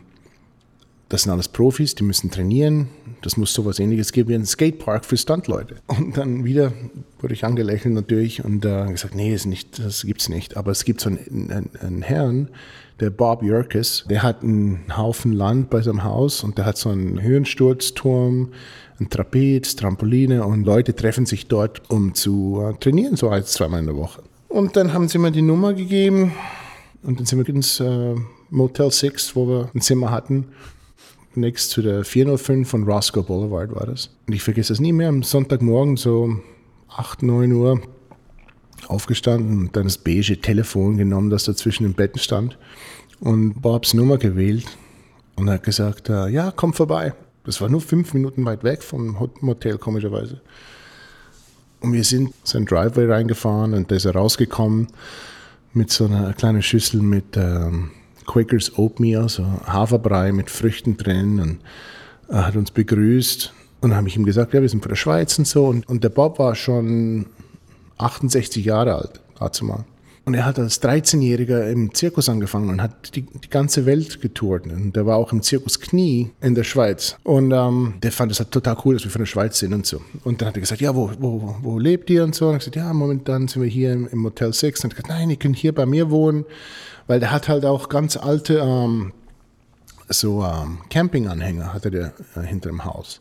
das 1.09 1.23
sind 1.23 1.33
alles 1.33 1.49
Profis, 1.49 1.95
die 1.95 2.05
müssen 2.05 2.31
trainieren. 2.31 2.89
Das 3.23 3.37
muss 3.37 3.55
sowas 3.55 3.79
ähnliches 3.79 4.13
geben 4.13 4.29
wie 4.29 4.35
ein 4.35 4.45
Skatepark 4.45 5.05
für 5.05 5.17
Stuntleute. 5.17 5.77
Und 5.87 6.17
dann 6.17 6.45
wieder 6.45 6.73
wurde 7.21 7.35
ich 7.35 7.45
angelächelt 7.45 7.95
natürlich 7.95 8.45
und 8.45 8.65
äh, 8.65 8.87
gesagt, 8.87 9.15
nee, 9.15 9.33
das, 9.33 9.47
nicht, 9.47 9.79
das 9.79 10.03
gibt's 10.03 10.29
nicht. 10.29 10.57
Aber 10.57 10.71
es 10.71 10.85
gibt 10.85 11.01
so 11.01 11.09
einen, 11.09 11.51
einen, 11.51 11.71
einen 11.81 12.03
Herrn, 12.03 12.51
der 13.01 13.11
Bob 13.11 13.43
Yerkes, 13.43 14.05
der 14.11 14.23
hat 14.23 14.43
einen 14.43 14.85
Haufen 14.97 15.33
Land 15.33 15.71
bei 15.71 15.81
seinem 15.81 16.03
Haus 16.03 16.43
und 16.43 16.59
der 16.59 16.67
hat 16.67 16.77
so 16.77 16.91
einen 16.91 17.23
Höhensturzturm, 17.23 18.53
ein 19.01 19.11
Trapez, 19.11 19.77
Trampoline 19.77 20.45
und 20.45 20.65
Leute 20.65 20.95
treffen 20.95 21.27
sich 21.27 21.47
dort, 21.47 21.83
um 21.89 22.15
zu 22.15 22.63
äh, 22.63 22.75
trainieren, 22.79 23.17
so 23.17 23.29
als 23.29 23.53
zweimal 23.53 23.81
in 23.81 23.87
der 23.87 23.97
Woche. 23.97 24.23
Und 24.49 24.77
dann 24.77 24.93
haben 24.93 25.09
sie 25.09 25.19
mir 25.19 25.31
die 25.31 25.43
Nummer 25.43 25.75
gegeben 25.75 26.33
und 27.03 27.19
dann 27.19 27.27
sind 27.27 27.39
wir 27.39 27.55
ins 27.55 27.81
äh, 27.81 28.15
Motel 28.51 28.91
6, 28.91 29.37
wo 29.37 29.47
wir 29.47 29.71
ein 29.75 29.81
Zimmer 29.81 30.11
hatten. 30.11 30.49
Next 31.35 31.71
zu 31.71 31.83
der 31.83 32.05
405 32.05 32.69
von 32.69 32.85
Roscoe 32.85 33.23
Boulevard 33.23 33.75
war 33.75 33.87
das. 33.87 34.11
Und 34.27 34.33
ich 34.33 34.43
vergesse 34.43 34.73
es 34.73 34.81
nie 34.81 34.93
mehr, 34.93 35.09
am 35.09 35.23
Sonntagmorgen 35.23 35.97
so 35.97 36.37
8, 36.89 37.23
9 37.23 37.53
Uhr 37.53 37.81
aufgestanden 38.89 39.61
und 39.61 39.77
dann 39.77 39.85
das 39.85 39.99
beige 39.99 40.41
Telefon 40.41 40.97
genommen, 40.97 41.31
das 41.31 41.45
da 41.45 41.55
zwischen 41.55 41.85
den 41.85 41.95
Betten 41.95 42.19
stand 42.19 42.59
und 43.21 43.61
Bobs 43.61 43.95
Nummer 43.95 44.19
gewählt 44.19 44.67
und 45.37 45.51
hat 45.51 45.63
gesagt, 45.63 46.09
äh, 46.09 46.29
ja, 46.29 46.53
komm 46.55 46.73
vorbei. 46.73 47.13
Das 47.49 47.63
war 47.63 47.71
nur 47.71 47.81
fünf 47.81 48.13
Minuten 48.13 48.45
weit 48.45 48.63
weg 48.63 48.83
vom 48.83 49.17
Motel, 49.41 49.79
komischerweise. 49.79 50.43
Und 51.81 51.95
wir 51.95 52.05
sind 52.05 52.35
sein 52.45 52.67
Driveway 52.67 53.11
reingefahren 53.11 53.73
und 53.73 53.91
da 53.91 53.97
ist 53.97 54.05
er 54.05 54.15
rausgekommen 54.15 54.89
mit 55.73 55.91
so 55.91 56.05
einer 56.05 56.35
kleinen 56.35 56.61
Schüssel 56.61 57.01
mit 57.01 57.39
ähm, 57.39 57.93
Quakers 58.27 58.77
Oatmeal, 58.77 59.31
so 59.31 59.47
Haferbrei 59.65 60.31
mit 60.31 60.51
Früchten 60.51 60.99
drin 60.99 61.41
und 61.41 61.61
er 62.29 62.49
hat 62.49 62.55
uns 62.55 62.71
begrüßt 62.71 63.55
und 63.81 63.97
habe 63.97 64.09
ich 64.09 64.17
ihm 64.17 64.27
gesagt, 64.27 64.53
ja, 64.53 64.61
wir 64.61 64.69
sind 64.69 64.83
von 64.83 64.91
der 64.91 64.97
Schweiz 64.97 65.39
und 65.39 65.47
so 65.47 65.69
und, 65.69 65.89
und 65.89 66.05
der 66.05 66.11
Bob 66.11 66.39
war 66.39 66.55
schon 66.55 67.25
68 67.97 68.63
Jahre 68.63 68.95
alt, 68.95 69.21
dazu 69.39 69.65
mal. 69.65 69.87
Und 70.25 70.35
er 70.35 70.45
hat 70.45 70.59
als 70.59 70.83
13-Jähriger 70.83 71.71
im 71.71 71.95
Zirkus 71.95 72.29
angefangen 72.29 72.69
und 72.69 72.83
hat 72.83 73.15
die, 73.15 73.23
die, 73.23 73.49
ganze 73.49 73.87
Welt 73.87 74.21
getourt. 74.21 74.67
Und 74.67 74.95
der 74.95 75.07
war 75.07 75.17
auch 75.17 75.33
im 75.33 75.43
Zirkus 75.43 75.81
Knie 75.81 76.31
in 76.41 76.55
der 76.55 76.65
Schweiz. 76.65 77.17
Und 77.25 77.53
ähm, 77.53 77.95
der 78.03 78.13
fand 78.13 78.33
es 78.33 78.39
halt 78.39 78.51
total 78.51 78.77
cool, 78.85 78.95
dass 78.95 79.05
wir 79.05 79.11
von 79.11 79.21
der 79.21 79.27
Schweiz 79.27 79.59
sind 79.59 79.73
und 79.73 79.87
so. 79.87 80.03
Und 80.25 80.41
dann 80.41 80.49
hat 80.49 80.57
er 80.57 80.61
gesagt, 80.61 80.81
ja, 80.81 80.95
wo, 80.95 81.11
wo, 81.19 81.57
wo 81.63 81.79
lebt 81.79 82.11
ihr 82.11 82.25
und 82.25 82.35
so? 82.35 82.49
Und 82.49 82.57
ich 82.57 82.59
gesagt, 82.59 82.77
ja, 82.77 82.93
momentan 82.93 83.49
sind 83.49 83.63
wir 83.63 83.69
hier 83.69 83.93
im, 83.93 84.07
im 84.09 84.25
Hotel 84.25 84.53
Six. 84.53 84.85
Und 84.85 84.93
er 84.93 84.97
hat 84.97 85.05
gesagt, 85.05 85.19
nein, 85.19 85.31
ihr 85.31 85.37
könnt 85.37 85.57
hier 85.57 85.75
bei 85.75 85.87
mir 85.87 86.11
wohnen. 86.11 86.45
Weil 87.07 87.21
der 87.21 87.31
hat 87.31 87.49
halt 87.49 87.65
auch 87.65 87.89
ganz 87.89 88.19
alte 88.19 88.59
ähm, 88.59 89.13
so 90.09 90.45
ähm, 90.45 90.79
Campinganhänger 90.91 91.73
hatte 91.73 91.91
der 91.91 92.13
äh, 92.35 92.41
hinter 92.41 92.71
dem 92.71 92.85
Haus. 92.85 93.21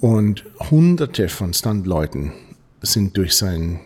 Und 0.00 0.44
hunderte 0.70 1.28
von 1.28 1.54
Standleuten 1.54 2.32
sind 2.82 3.16
durch 3.16 3.36
sein 3.36 3.80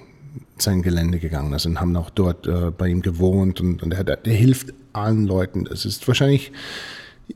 sein 0.63 0.83
Gelände 0.83 1.19
gegangen 1.19 1.53
ist 1.53 1.67
und 1.67 1.81
haben 1.81 1.97
auch 1.97 2.11
dort 2.11 2.47
äh, 2.47 2.71
bei 2.71 2.89
ihm 2.89 3.03
gewohnt 3.03 3.61
und, 3.61 3.83
und 3.83 3.93
er, 3.93 4.05
der 4.05 4.33
hilft 4.33 4.75
allen 4.93 5.27
Leuten. 5.27 5.65
Das 5.65 5.85
ist 5.85 6.07
wahrscheinlich 6.09 6.53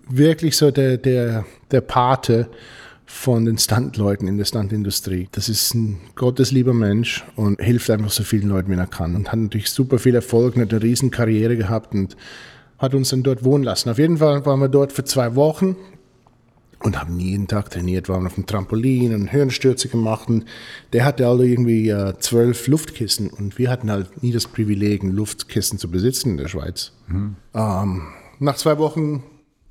wirklich 0.08 0.56
so 0.56 0.70
der, 0.70 0.96
der, 0.96 1.44
der 1.70 1.80
Pate 1.80 2.48
von 3.04 3.44
den 3.44 3.58
Standleuten 3.58 4.26
in 4.26 4.38
der 4.38 4.46
Standindustrie. 4.46 5.28
Das 5.32 5.48
ist 5.48 5.74
ein 5.74 6.00
gotteslieber 6.14 6.72
Mensch 6.72 7.24
und 7.36 7.60
hilft 7.60 7.90
einfach 7.90 8.10
so 8.10 8.22
vielen 8.22 8.48
Leuten, 8.48 8.70
wie 8.70 8.76
er 8.76 8.86
kann. 8.86 9.14
Und 9.14 9.30
hat 9.30 9.38
natürlich 9.38 9.70
super 9.70 9.98
viel 9.98 10.14
Erfolg, 10.14 10.56
hat 10.56 10.72
eine 10.72 10.82
riesen 10.82 11.10
Karriere 11.10 11.56
gehabt 11.56 11.94
und 11.94 12.16
hat 12.78 12.94
uns 12.94 13.10
dann 13.10 13.22
dort 13.22 13.44
wohnen 13.44 13.64
lassen. 13.64 13.90
Auf 13.90 13.98
jeden 13.98 14.16
Fall 14.16 14.44
waren 14.46 14.60
wir 14.60 14.68
dort 14.68 14.92
für 14.92 15.04
zwei 15.04 15.36
Wochen 15.36 15.76
und 16.82 17.00
haben 17.00 17.18
jeden 17.18 17.46
Tag 17.48 17.70
trainiert, 17.70 18.08
waren 18.08 18.26
auf 18.26 18.34
dem 18.34 18.46
Trampolin 18.46 19.14
und 19.14 19.28
Hirnstürze 19.28 19.88
gemacht. 19.88 20.28
Und 20.28 20.44
der 20.92 21.04
hatte 21.04 21.26
alle 21.26 21.46
irgendwie 21.46 21.88
äh, 21.88 22.14
zwölf 22.18 22.66
Luftkissen 22.66 23.30
und 23.30 23.58
wir 23.58 23.70
hatten 23.70 23.90
halt 23.90 24.22
nie 24.22 24.32
das 24.32 24.46
Privileg, 24.46 25.02
ein 25.02 25.12
Luftkissen 25.12 25.78
zu 25.78 25.90
besitzen 25.90 26.30
in 26.30 26.36
der 26.38 26.48
Schweiz. 26.48 26.92
Mhm. 27.08 27.36
Ähm, 27.54 28.02
nach 28.38 28.56
zwei 28.56 28.78
Wochen 28.78 29.22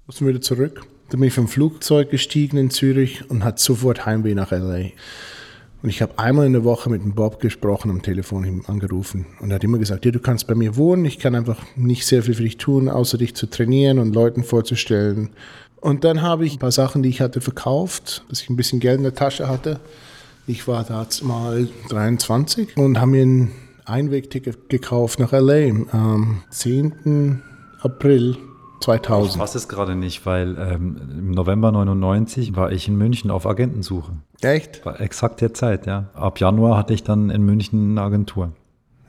mussten 0.07 0.25
wir 0.25 0.33
wieder 0.33 0.41
zurück. 0.41 0.81
Dann 1.09 1.19
bin 1.19 1.27
ich 1.27 1.33
vom 1.33 1.49
Flugzeug 1.49 2.09
gestiegen 2.09 2.57
in 2.57 2.69
Zürich 2.69 3.29
und 3.29 3.43
hatte 3.43 3.61
sofort 3.61 4.05
Heimweh 4.05 4.33
nach 4.33 4.51
LA. 4.51 4.91
Und 5.83 5.89
ich 5.89 6.01
habe 6.01 6.19
einmal 6.19 6.45
in 6.45 6.53
der 6.53 6.63
Woche 6.63 6.89
mit 6.89 7.03
dem 7.03 7.15
Bob 7.15 7.39
gesprochen, 7.39 7.89
am 7.89 8.03
Telefon 8.03 8.45
ihm 8.45 8.63
angerufen. 8.67 9.25
Und 9.39 9.49
er 9.49 9.55
hat 9.55 9.63
immer 9.63 9.79
gesagt, 9.79 10.05
ja, 10.05 10.11
du 10.11 10.19
kannst 10.19 10.47
bei 10.47 10.53
mir 10.53 10.77
wohnen, 10.77 11.05
ich 11.05 11.17
kann 11.17 11.33
einfach 11.33 11.57
nicht 11.75 12.05
sehr 12.05 12.21
viel 12.23 12.35
für 12.35 12.43
dich 12.43 12.57
tun, 12.57 12.87
außer 12.87 13.17
dich 13.17 13.35
zu 13.35 13.47
trainieren 13.47 13.97
und 13.97 14.13
Leuten 14.13 14.43
vorzustellen. 14.43 15.31
Und 15.81 16.03
dann 16.03 16.21
habe 16.21 16.45
ich 16.45 16.53
ein 16.53 16.59
paar 16.59 16.71
Sachen, 16.71 17.03
die 17.03 17.09
ich 17.09 17.21
hatte, 17.21 17.41
verkauft, 17.41 18.23
dass 18.29 18.41
ich 18.41 18.49
ein 18.49 18.55
bisschen 18.55 18.79
Geld 18.79 18.97
in 18.97 19.03
der 19.03 19.15
Tasche 19.15 19.49
hatte. 19.49 19.79
Ich 20.47 20.67
war 20.67 20.83
da 20.83 21.05
mal 21.23 21.67
23 21.89 22.77
und 22.77 22.99
habe 22.99 23.11
mir 23.11 23.25
ein 23.25 23.51
Einwegticket 23.85 24.69
gekauft 24.69 25.19
nach 25.19 25.31
LA 25.31 25.69
am 25.91 26.43
10. 26.51 27.41
April 27.81 28.37
2000. 28.81 29.35
Ich 29.35 29.41
weiß 29.41 29.55
es 29.55 29.67
gerade 29.67 29.95
nicht, 29.95 30.25
weil 30.25 30.55
ähm, 30.59 30.97
im 31.17 31.31
November 31.31 31.71
99 31.71 32.55
war 32.55 32.71
ich 32.71 32.87
in 32.87 32.95
München 32.95 33.31
auf 33.31 33.47
Agentensuche. 33.47 34.11
Echt? 34.41 34.85
War 34.85 35.01
exakt 35.01 35.41
der 35.41 35.53
Zeit, 35.53 35.87
ja. 35.87 36.09
Ab 36.13 36.39
Januar 36.39 36.77
hatte 36.77 36.93
ich 36.93 37.03
dann 37.03 37.29
in 37.29 37.43
München 37.43 37.91
eine 37.91 38.01
Agentur. 38.01 38.51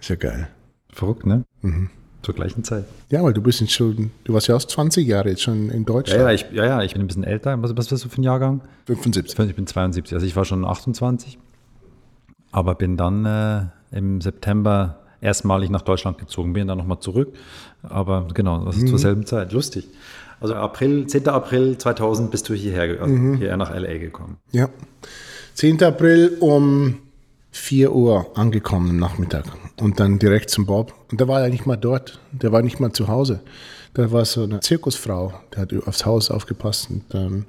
Ist 0.00 0.08
ja 0.08 0.16
geil. 0.16 0.48
Verrückt, 0.90 1.26
ne? 1.26 1.44
Mhm. 1.60 1.90
Zur 2.22 2.34
gleichen 2.34 2.62
Zeit. 2.62 2.84
Ja, 3.10 3.22
weil 3.22 3.32
du 3.32 3.42
bist 3.42 3.60
jetzt 3.60 3.72
schon, 3.72 4.12
du 4.24 4.32
warst 4.32 4.46
ja 4.46 4.54
aus 4.54 4.66
20 4.66 5.06
Jahre 5.06 5.30
jetzt 5.30 5.42
schon 5.42 5.70
in 5.70 5.84
Deutschland. 5.84 6.20
Ja, 6.20 6.28
ja, 6.28 6.34
ich, 6.34 6.46
ja, 6.52 6.64
ja, 6.64 6.82
ich 6.82 6.92
bin 6.92 7.02
ein 7.02 7.08
bisschen 7.08 7.24
älter. 7.24 7.60
Was, 7.62 7.76
was 7.76 7.88
bist 7.88 8.04
du 8.04 8.08
für 8.08 8.20
ein 8.20 8.24
Jahrgang? 8.24 8.60
75. 8.86 9.38
Ich 9.48 9.56
bin 9.56 9.66
72, 9.66 10.14
also 10.14 10.26
ich 10.26 10.36
war 10.36 10.44
schon 10.44 10.64
28. 10.64 11.38
Aber 12.52 12.74
bin 12.74 12.96
dann 12.96 13.24
äh, 13.24 13.96
im 13.96 14.20
September 14.20 15.00
erstmalig 15.20 15.70
nach 15.70 15.82
Deutschland 15.82 16.18
gezogen, 16.18 16.52
bin 16.52 16.68
dann 16.68 16.78
nochmal 16.78 17.00
zurück. 17.00 17.34
Aber 17.82 18.28
genau, 18.34 18.64
das 18.64 18.76
ist 18.76 18.82
mhm. 18.82 18.88
zur 18.88 18.98
selben 18.98 19.26
Zeit. 19.26 19.52
Lustig. 19.52 19.88
Also 20.40 20.54
April, 20.54 21.06
10. 21.06 21.28
April 21.28 21.78
2000 21.78 22.30
bist 22.30 22.48
du 22.48 22.54
hierher, 22.54 23.00
also 23.00 23.14
mhm. 23.14 23.36
hierher 23.36 23.56
nach 23.56 23.74
LA 23.74 23.98
gekommen. 23.98 24.38
Ja. 24.50 24.68
10. 25.54 25.82
April 25.82 26.36
um 26.40 26.98
4 27.52 27.94
Uhr 27.94 28.26
angekommen 28.34 28.90
am 28.90 28.96
Nachmittag 28.96 29.44
und 29.80 30.00
dann 30.00 30.18
direkt 30.18 30.50
zum 30.50 30.66
Bob. 30.66 30.94
Und 31.10 31.20
der 31.20 31.28
war 31.28 31.42
ja 31.42 31.48
nicht 31.48 31.66
mal 31.66 31.76
dort, 31.76 32.20
der 32.32 32.50
war 32.50 32.62
nicht 32.62 32.80
mal 32.80 32.92
zu 32.92 33.08
Hause. 33.08 33.40
Da 33.94 34.10
war 34.10 34.24
so 34.24 34.42
eine 34.42 34.60
Zirkusfrau, 34.60 35.34
die 35.54 35.60
hat 35.60 35.72
aufs 35.86 36.06
Haus 36.06 36.30
aufgepasst 36.30 36.90
und 36.90 37.04
dann 37.10 37.44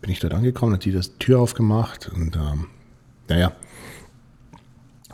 bin 0.00 0.10
ich 0.10 0.20
dort 0.20 0.34
angekommen, 0.34 0.74
hat 0.74 0.84
die 0.84 0.92
das 0.92 1.18
Tür 1.18 1.40
aufgemacht 1.40 2.10
und 2.14 2.36
ähm, 2.36 2.66
naja, 3.28 3.52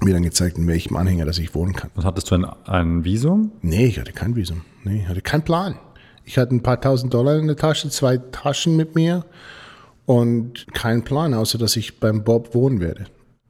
mir 0.02 0.12
dann 0.12 0.22
gezeigt, 0.22 0.58
in 0.58 0.66
welchem 0.66 0.96
Anhänger, 0.96 1.24
dass 1.24 1.38
ich 1.38 1.54
wohnen 1.54 1.72
kann. 1.72 1.90
Und 1.94 2.04
hattest 2.04 2.30
du 2.30 2.34
ein, 2.34 2.44
ein 2.66 3.04
Visum? 3.04 3.52
Nee, 3.62 3.86
ich 3.86 3.98
hatte 3.98 4.12
kein 4.12 4.36
Visum. 4.36 4.62
Nee, 4.84 5.02
ich 5.02 5.08
hatte 5.08 5.22
keinen 5.22 5.42
Plan. 5.42 5.76
Ich 6.24 6.36
hatte 6.36 6.54
ein 6.54 6.62
paar 6.62 6.80
tausend 6.80 7.14
Dollar 7.14 7.38
in 7.38 7.46
der 7.46 7.56
Tasche, 7.56 7.88
zwei 7.88 8.18
Taschen 8.18 8.76
mit 8.76 8.94
mir 8.94 9.24
und 10.06 10.66
keinen 10.74 11.02
Plan, 11.02 11.34
außer 11.34 11.58
dass 11.58 11.76
ich 11.76 12.00
beim 12.00 12.24
Bob 12.24 12.54
wohnen 12.54 12.80
werde. 12.80 13.06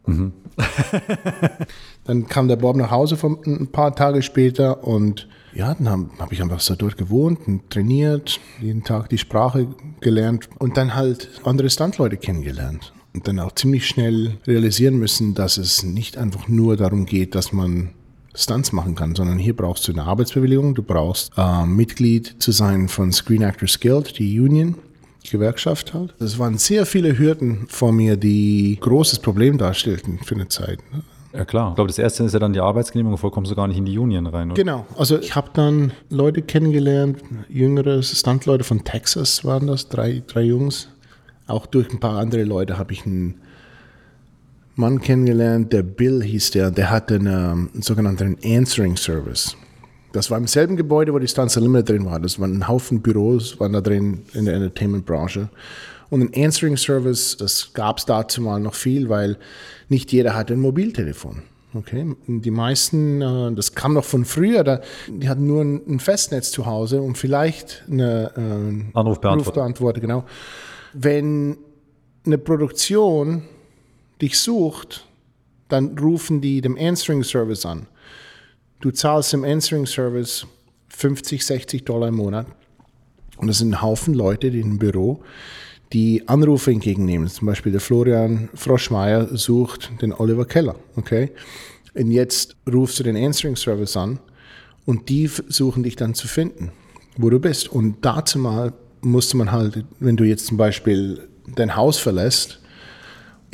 Mhm. 0.07 0.33
dann 2.05 2.27
kam 2.27 2.49
der 2.49 2.57
Bob 2.57 2.77
nach 2.77 2.91
Hause 2.91 3.17
von, 3.17 3.39
ein 3.47 3.69
paar 3.69 3.95
Tage 3.95 4.23
später 4.23 4.85
und 4.85 5.29
ja, 5.55 5.75
dann 5.75 5.89
habe 5.89 6.11
hab 6.19 6.33
ich 6.33 6.43
einfach 6.43 6.61
so 6.61 6.75
dort 6.75 6.97
gewohnt 6.97 7.47
und 7.47 7.71
trainiert, 7.71 8.41
jeden 8.61 8.83
Tag 8.83 9.09
die 9.09 9.19
Sprache 9.19 9.69
gelernt 10.01 10.49
und 10.59 10.77
dann 10.77 10.95
halt 10.95 11.31
andere 11.45 11.71
Standleute 11.71 12.17
kennengelernt. 12.17 12.93
Und 13.15 13.29
dann 13.29 13.39
auch 13.39 13.53
ziemlich 13.53 13.87
schnell 13.87 14.39
realisieren 14.45 14.97
müssen, 14.97 15.35
dass 15.35 15.57
es 15.57 15.85
nicht 15.85 16.19
einfach 16.19 16.49
nur 16.49 16.77
darum 16.77 17.07
geht, 17.07 17.37
dass 17.37 17.53
man 17.53 17.91
Stunts 18.35 18.73
machen 18.73 18.97
kann, 18.97 19.15
sondern 19.15 19.39
hier 19.39 19.55
brauchst 19.55 19.87
du 19.87 19.93
eine 19.93 20.03
Arbeitsbewilligung, 20.03 20.75
du 20.75 20.83
brauchst 20.83 21.31
äh, 21.37 21.65
Mitglied 21.65 22.43
zu 22.43 22.51
sein 22.51 22.89
von 22.89 23.13
Screen 23.13 23.43
Actors 23.43 23.79
Guild, 23.79 24.19
die 24.19 24.41
Union. 24.41 24.75
Gewerkschaft 25.31 25.95
halt. 25.95 26.15
Es 26.21 26.39
waren 26.39 26.59
sehr 26.59 26.87
viele 26.87 27.19
Hürden 27.19 27.67
vor 27.69 27.93
mir, 27.93 28.17
die 28.17 28.79
großes 28.81 29.21
Problem 29.21 29.59
darstellten 29.59 30.19
für 30.23 30.35
eine 30.35 30.49
Zeit. 30.49 30.79
Ne? 30.93 31.03
Ja 31.33 31.45
klar. 31.45 31.71
Ich 31.71 31.75
glaube, 31.75 31.89
das 31.89 31.99
erste 31.99 32.23
ist 32.25 32.33
ja 32.33 32.39
dann 32.39 32.53
die 32.53 32.61
Arbeitsgenehmigung, 32.61 33.19
vorher 33.19 33.35
kommst 33.35 33.51
du 33.51 33.57
gar 33.57 33.67
nicht 33.67 33.77
in 33.77 33.85
die 33.85 33.99
Union 33.99 34.27
rein. 34.27 34.53
Oder? 34.53 34.63
Genau. 34.63 34.87
Also 34.97 35.19
ich 35.19 35.35
habe 35.35 35.51
dann 35.53 35.93
Leute 36.09 36.43
kennengelernt, 36.43 37.19
jüngere 37.49 38.03
Stuntleute 38.03 38.63
von 38.63 38.85
Texas 38.85 39.45
waren 39.45 39.67
das, 39.67 39.89
drei, 39.89 40.23
drei 40.27 40.43
Jungs. 40.43 40.89
Auch 41.47 41.67
durch 41.67 41.93
ein 41.93 41.99
paar 41.99 42.19
andere 42.19 42.45
Leute 42.45 42.79
habe 42.79 42.93
ich 42.93 43.05
einen 43.05 43.41
Mann 44.77 45.01
kennengelernt, 45.01 45.73
der 45.73 45.83
Bill 45.83 46.23
hieß 46.23 46.53
der, 46.53 46.71
der 46.71 46.91
hatte 46.91 47.17
einen, 47.17 47.71
einen 47.73 47.83
sogenannten 47.83 48.37
Answering 48.45 48.97
Service. 48.97 49.57
Das 50.15 50.31
war 50.31 50.39
im 50.39 50.47
selben 50.47 50.77
Gebäude, 50.77 51.13
wo 51.13 51.19
die 51.19 51.27
Stunts 51.27 51.57
Unlimited 51.57 51.89
drin 51.89 52.07
war. 52.07 52.21
Das 52.21 52.39
waren 52.39 52.57
ein 52.57 52.69
Haufen 52.69 53.03
Büros, 53.03 53.59
waren 53.59 53.73
da 53.73 53.81
drin 53.81 54.23
in 54.33 54.45
der 54.45 54.55
Entertainment-Branche. 54.55 55.49
Und 56.09 56.21
ein 56.21 56.45
Answering 56.45 56.77
Service, 56.77 57.37
das 57.37 57.73
gab 57.75 57.99
es 57.99 58.05
dazu 58.05 58.41
mal 58.41 58.61
noch 58.61 58.75
viel, 58.75 59.09
weil 59.09 59.37
nicht 59.89 60.13
jeder 60.13 60.37
hatte 60.37 60.55
ein 60.55 60.61
Mobiltelefon. 60.61 61.43
Okay, 61.75 62.15
die 62.29 62.53
meisten, 62.53 63.21
äh, 63.21 63.53
das 63.55 63.75
kam 63.75 63.95
noch 63.95 64.05
von 64.05 64.25
früher, 64.25 64.63
da, 64.63 64.83
die 65.09 65.29
hatten 65.29 65.49
nur 65.49 65.63
ein 65.63 65.99
Festnetz 65.99 66.53
zu 66.53 66.65
Hause 66.65 67.03
und 67.03 67.19
vielleicht 67.19 67.83
eine 67.91 68.31
äh, 68.37 68.97
Anrufbeantworter. 68.97 70.01
genau. 70.01 70.25
Wenn 70.93 71.57
eine 72.25 72.39
Produktion 72.39 73.43
dich 74.23 74.39
sucht, 74.39 75.09
dann 75.69 75.99
rufen 75.99 76.41
die 76.41 76.61
dem 76.61 76.79
Answering 76.79 77.25
Service 77.25 77.67
an. 77.67 77.89
Du 78.85 78.91
zahlst 78.91 79.33
im 79.33 79.45
Answering 79.45 79.87
Service 79.87 80.47
50, 80.89 81.43
60 81.43 81.85
Dollar 81.87 82.09
im 82.09 82.17
Monat. 82.17 82.47
Und 83.39 83.49
das 83.49 83.57
sind 83.57 83.71
ein 83.71 83.81
Haufen 83.81 84.13
Leute 84.13 84.51
die 84.51 84.61
im 84.61 84.79
Büro, 84.79 85.23
die 85.95 86.29
Anrufe 86.29 86.71
entgegennehmen. 86.71 87.27
Zum 87.29 87.47
Beispiel 87.47 87.73
der 87.73 87.81
Florian 87.81 88.51
Froschmeier 88.53 89.39
sucht 89.39 89.91
den 90.03 90.13
Oliver 90.13 90.45
Keller. 90.45 90.77
Okay? 90.97 91.31
Und 91.95 92.11
jetzt 92.11 92.57
rufst 92.71 92.99
du 92.99 93.05
den 93.05 93.17
Answering 93.17 93.57
Service 93.57 93.97
an 93.97 94.19
und 94.85 95.09
die 95.09 95.29
suchen 95.29 95.83
dich 95.83 95.97
dann 95.97 96.13
zu 96.13 96.29
finden, 96.29 96.71
wo 97.17 97.31
du 97.31 97.41
bist. 97.41 97.69
Und 97.69 97.97
dazu 98.03 98.39
mal 98.39 98.75
musste 99.01 99.39
man 99.39 99.51
halt, 99.51 99.87
wenn 99.99 100.19
du 100.19 100.25
jetzt 100.25 100.45
zum 100.45 100.59
Beispiel 100.59 101.27
dein 101.55 101.75
Haus 101.75 101.97
verlässt, 101.97 102.61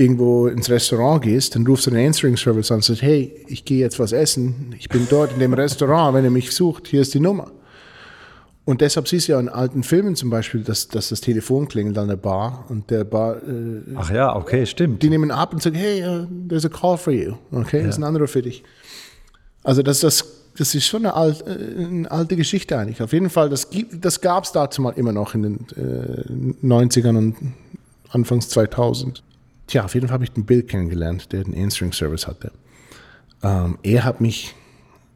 irgendwo 0.01 0.47
ins 0.47 0.71
Restaurant 0.71 1.23
gehst, 1.23 1.55
dann 1.55 1.67
rufst 1.67 1.87
du 1.87 1.91
den 1.91 2.07
Answering 2.07 2.37
Service 2.37 2.71
an 2.71 2.77
und 2.77 2.85
sagst, 2.85 3.03
hey, 3.03 3.45
ich 3.49 3.67
gehe 3.67 3.79
jetzt 3.79 3.99
was 3.99 4.13
essen, 4.13 4.75
ich 4.79 4.89
bin 4.89 5.07
dort 5.11 5.35
in 5.35 5.41
dem 5.41 5.53
Restaurant, 5.53 6.15
wenn 6.15 6.25
ihr 6.25 6.31
mich 6.31 6.53
sucht, 6.53 6.89
hier 6.89 7.03
ist 7.03 7.13
die 7.13 7.21
Nummer. 7.21 7.51
Und 8.65 8.81
deshalb 8.81 9.09
siehst 9.09 9.29
du 9.29 9.33
ja 9.33 9.41
in 9.41 9.49
alten 9.49 9.83
Filmen 9.83 10.17
zum 10.17 10.31
Beispiel, 10.31 10.63
dass, 10.63 10.89
dass 10.89 11.11
das 11.11 11.21
Telefon 11.21 11.69
klingelt 11.69 11.99
an 11.99 12.09
der 12.09 12.17
Bar 12.17 12.65
und 12.69 12.91
der 12.91 13.05
Bar. 13.05 13.37
Äh, 13.37 13.83
Ach 13.97 14.11
ja, 14.11 14.37
okay, 14.37 14.65
stimmt. 14.65 15.03
Die 15.03 15.11
nehmen 15.11 15.31
ab 15.31 15.53
und 15.53 15.63
sagen, 15.63 15.77
hey, 15.77 16.03
uh, 16.07 16.27
there's 16.49 16.65
a 16.65 16.69
call 16.69 16.97
for 16.97 17.13
you. 17.13 17.35
Okay, 17.51 17.79
ja. 17.79 17.87
das 17.87 17.97
ist 17.97 17.99
ein 17.99 18.05
anderer 18.05 18.29
für 18.29 18.43
dich. 18.43 18.63
Also 19.65 19.83
das, 19.83 20.01
das, 20.01 20.25
das 20.57 20.75
ist 20.75 20.87
schon 20.87 21.05
eine, 21.05 21.15
alt, 21.15 21.45
äh, 21.47 21.85
eine 21.85 22.11
alte 22.11 22.37
Geschichte 22.37 22.79
eigentlich. 22.79 23.03
Auf 23.03 23.13
jeden 23.13 23.29
Fall, 23.29 23.49
das, 23.49 23.69
das 23.93 24.21
gab 24.21 24.45
es 24.45 24.53
dazu 24.53 24.83
mal 24.83 24.93
immer 24.93 25.13
noch 25.13 25.35
in 25.35 25.43
den 25.43 25.57
äh, 25.77 26.65
90ern 26.65 27.19
und 27.19 27.37
Anfangs 28.11 28.49
2000. 28.49 29.23
Tja, 29.71 29.85
auf 29.85 29.95
jeden 29.95 30.09
Fall 30.09 30.15
habe 30.15 30.25
ich 30.25 30.33
den 30.33 30.45
Bill 30.45 30.65
kennengelernt, 30.65 31.31
der 31.31 31.45
den 31.45 31.55
Answering-Service 31.55 32.27
hatte. 32.27 32.51
Ähm, 33.45 33.79
er 33.85 34.03
hat 34.03 34.21
mich 34.21 34.57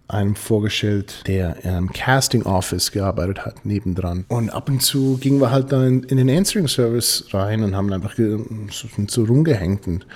einem 0.07 0.37
vorgestellt, 0.37 1.25
der 1.27 1.65
im 1.65 1.93
Casting 1.93 2.45
Office 2.45 2.93
gearbeitet 2.93 3.45
hat, 3.45 3.67
nebendran. 3.67 4.25
Und 4.29 4.51
ab 4.51 4.69
und 4.69 4.81
zu 4.81 5.19
gingen 5.19 5.41
wir 5.41 5.51
halt 5.51 5.73
dann 5.73 6.05
in, 6.05 6.19
den 6.19 6.31
Answering 6.31 6.69
Service 6.69 7.27
rein 7.33 7.65
und 7.65 7.75
haben 7.75 7.93
einfach 7.93 8.15
so, 8.17 8.89
so 9.09 9.25
rumgehängt 9.25 9.89
und 9.89 10.07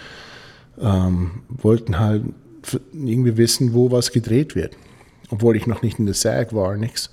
ähm, 0.81 1.43
wollten 1.49 1.99
halt 1.99 2.23
irgendwie 2.93 3.37
wissen, 3.39 3.75
wo 3.75 3.91
was 3.91 4.13
gedreht 4.13 4.55
wird. 4.55 4.77
Obwohl 5.31 5.57
ich 5.57 5.67
noch 5.67 5.83
nicht 5.83 5.99
in 5.99 6.07
der 6.07 6.15
SAG 6.15 6.53
war, 6.53 6.77
nichts. 6.77 7.11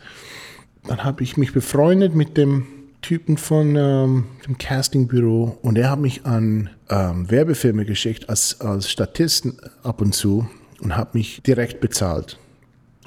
Dann 0.86 1.04
habe 1.04 1.24
ich 1.24 1.38
mich 1.38 1.54
befreundet 1.54 2.14
mit 2.14 2.38
dem 2.38 2.68
Typen 3.06 3.38
von 3.38 3.76
ähm, 3.76 4.24
dem 4.48 4.58
Castingbüro 4.58 5.60
und 5.62 5.78
er 5.78 5.92
hat 5.92 6.00
mich 6.00 6.26
an 6.26 6.72
ähm, 6.90 7.30
Werbefilme 7.30 7.86
geschickt 7.86 8.30
als, 8.30 8.60
als 8.62 8.90
Statisten 8.90 9.60
ab 9.84 10.02
und 10.02 10.16
zu 10.16 10.48
und 10.82 10.98
hat 10.98 11.14
mich 11.14 11.44
direkt 11.44 11.82
bezahlt. 11.82 12.40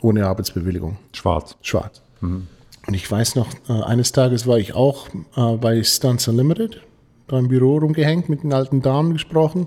Ohne 0.00 0.24
Arbeitsbewilligung. 0.24 0.98
Schwarz. 1.12 1.56
Schwarz. 1.62 2.00
Mhm. 2.20 2.46
Und 2.86 2.94
ich 2.94 3.10
weiß 3.10 3.34
noch, 3.34 3.48
äh, 3.68 3.72
eines 3.72 4.12
Tages 4.12 4.46
war 4.46 4.58
ich 4.58 4.72
auch 4.72 5.08
äh, 5.34 5.56
bei 5.56 5.82
Stunts 5.82 6.28
Unlimited, 6.28 6.80
beim 7.26 7.48
Büro 7.48 7.78
rumgehängt, 7.78 8.28
mit 8.28 8.44
den 8.44 8.52
alten 8.52 8.82
Damen 8.82 9.14
gesprochen. 9.14 9.66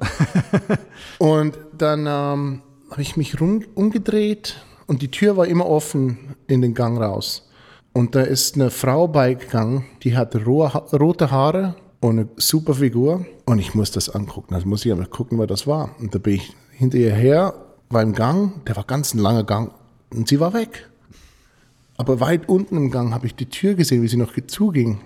und 1.17 1.57
dann 1.77 2.05
ähm, 2.07 2.61
habe 2.89 3.01
ich 3.01 3.17
mich 3.17 3.41
rum, 3.41 3.65
umgedreht 3.75 4.55
und 4.87 5.01
die 5.01 5.11
Tür 5.11 5.35
war 5.35 5.45
immer 5.45 5.65
offen 5.65 6.35
in 6.47 6.61
den 6.61 6.73
Gang 6.73 6.97
raus. 7.01 7.50
Und 7.93 8.15
da 8.15 8.21
ist 8.21 8.55
eine 8.55 8.69
Frau 8.69 9.07
beigegangen, 9.07 9.83
die 10.03 10.15
hat 10.15 10.35
rote 10.45 11.31
Haare 11.31 11.75
und 11.99 12.19
eine 12.19 12.29
super 12.37 12.75
Figur. 12.75 13.25
Und 13.45 13.59
ich 13.59 13.75
muss 13.75 13.91
das 13.91 14.09
angucken. 14.09 14.55
Also 14.55 14.67
muss 14.67 14.85
ich 14.85 14.91
einfach 14.91 15.09
gucken, 15.09 15.37
wer 15.39 15.47
das 15.47 15.67
war. 15.67 15.89
Und 15.99 16.15
da 16.15 16.19
bin 16.19 16.35
ich 16.35 16.53
hinter 16.71 16.97
ihr 16.97 17.13
her, 17.13 17.53
war 17.89 18.01
im 18.01 18.13
Gang, 18.13 18.63
der 18.65 18.75
war 18.75 18.85
ganz 18.85 19.13
ein 19.13 19.19
langer 19.19 19.43
Gang, 19.43 19.71
und 20.13 20.27
sie 20.27 20.39
war 20.39 20.53
weg. 20.53 20.89
Aber 21.97 22.19
weit 22.19 22.49
unten 22.49 22.77
im 22.77 22.91
Gang 22.91 23.13
habe 23.13 23.27
ich 23.27 23.35
die 23.35 23.47
Tür 23.47 23.75
gesehen, 23.75 24.01
wie 24.01 24.07
sie 24.07 24.17
noch 24.17 24.33
zuging. 24.47 24.99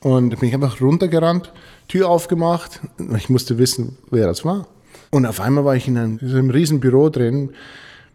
Und 0.00 0.30
da 0.30 0.36
bin 0.36 0.48
ich 0.48 0.54
einfach 0.54 0.80
runtergerannt, 0.80 1.52
Tür 1.88 2.08
aufgemacht. 2.08 2.80
Ich 3.16 3.30
musste 3.30 3.58
wissen, 3.58 3.96
wer 4.10 4.26
das 4.26 4.44
war. 4.44 4.66
Und 5.10 5.26
auf 5.26 5.40
einmal 5.40 5.64
war 5.64 5.76
ich 5.76 5.88
in 5.88 5.96
einem, 5.96 6.18
in 6.18 6.30
einem 6.30 6.50
riesen 6.50 6.80
Büro 6.80 7.08
drin. 7.08 7.52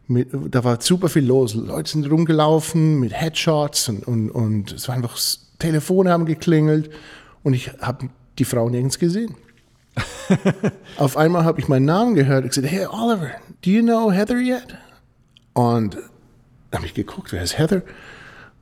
Mit, 0.08 0.30
da 0.50 0.63
war 0.63 0.80
super 0.82 1.10
viel 1.10 1.26
los. 1.26 1.54
Leute 1.54 1.91
sind 1.91 2.10
rumgelaufen 2.10 3.00
mit 3.00 3.13
Headshots 3.13 3.89
und, 3.89 4.08
und, 4.08 4.30
und 4.32 4.72
es 4.72 4.88
war 4.88 4.96
einfach, 4.96 5.17
Telefone 5.60 6.12
haben 6.12 6.26
geklingelt 6.26 6.89
und 7.43 7.54
ich 7.54 7.72
habe 7.82 8.10
die 8.39 8.46
Frau 8.46 8.70
nirgends 8.70 9.00
gesehen. 9.00 9.36
auf 10.98 11.17
einmal 11.17 11.43
habe 11.43 11.60
ich 11.60 11.67
meinen 11.67 11.86
Namen 11.86 12.15
gehört. 12.15 12.46
Ich 12.46 12.52
gesagt, 12.52 12.72
hey 12.72 12.86
Oliver, 12.86 13.32
do 13.63 13.70
you 13.70 13.82
know 13.82 14.12
Heather 14.12 14.38
yet? 14.38 14.78
Und 15.54 15.98
habe 16.74 16.86
ich 16.86 16.93
geguckt, 16.93 17.34
wer 17.34 17.41
ist 17.41 17.58
Heather? 17.58 17.82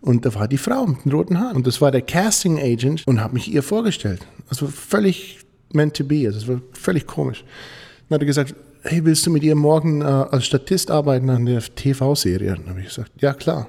Und 0.02 0.26
da 0.26 0.34
war 0.36 0.48
die 0.48 0.58
Frau 0.58 0.86
mit 0.86 1.04
den 1.04 1.12
roten 1.12 1.40
Haaren. 1.40 1.58
Und 1.58 1.68
das 1.68 1.82
war 1.82 1.92
der 1.92 2.02
Casting 2.02 2.60
Agent 2.60 3.06
und 3.08 3.20
habe 3.22 3.34
mich 3.34 3.52
ihr 3.52 3.64
vorgestellt. 3.64 4.22
Das 4.50 4.62
war 4.62 4.70
völlig 4.70 5.40
meant 5.74 5.96
to 5.98 6.04
be. 6.04 6.26
Also 6.28 6.40
das 6.40 6.48
war 6.48 6.62
völlig 6.74 7.08
komisch. 7.08 7.44
Dann 8.08 8.18
hat 8.18 8.22
er 8.22 8.28
gesagt, 8.28 8.54
hey, 8.84 9.04
willst 9.04 9.26
du 9.26 9.32
mit 9.32 9.44
ihr 9.44 9.56
morgen 9.56 10.02
äh, 10.02 10.06
als 10.06 10.46
Statist 10.46 10.92
arbeiten 10.92 11.30
an 11.32 11.46
der 11.46 11.62
TV-Serie? 11.62 12.56
Dann 12.56 12.70
habe 12.70 12.82
ich 12.82 12.88
gesagt, 12.88 13.12
ja 13.20 13.34
klar, 13.34 13.68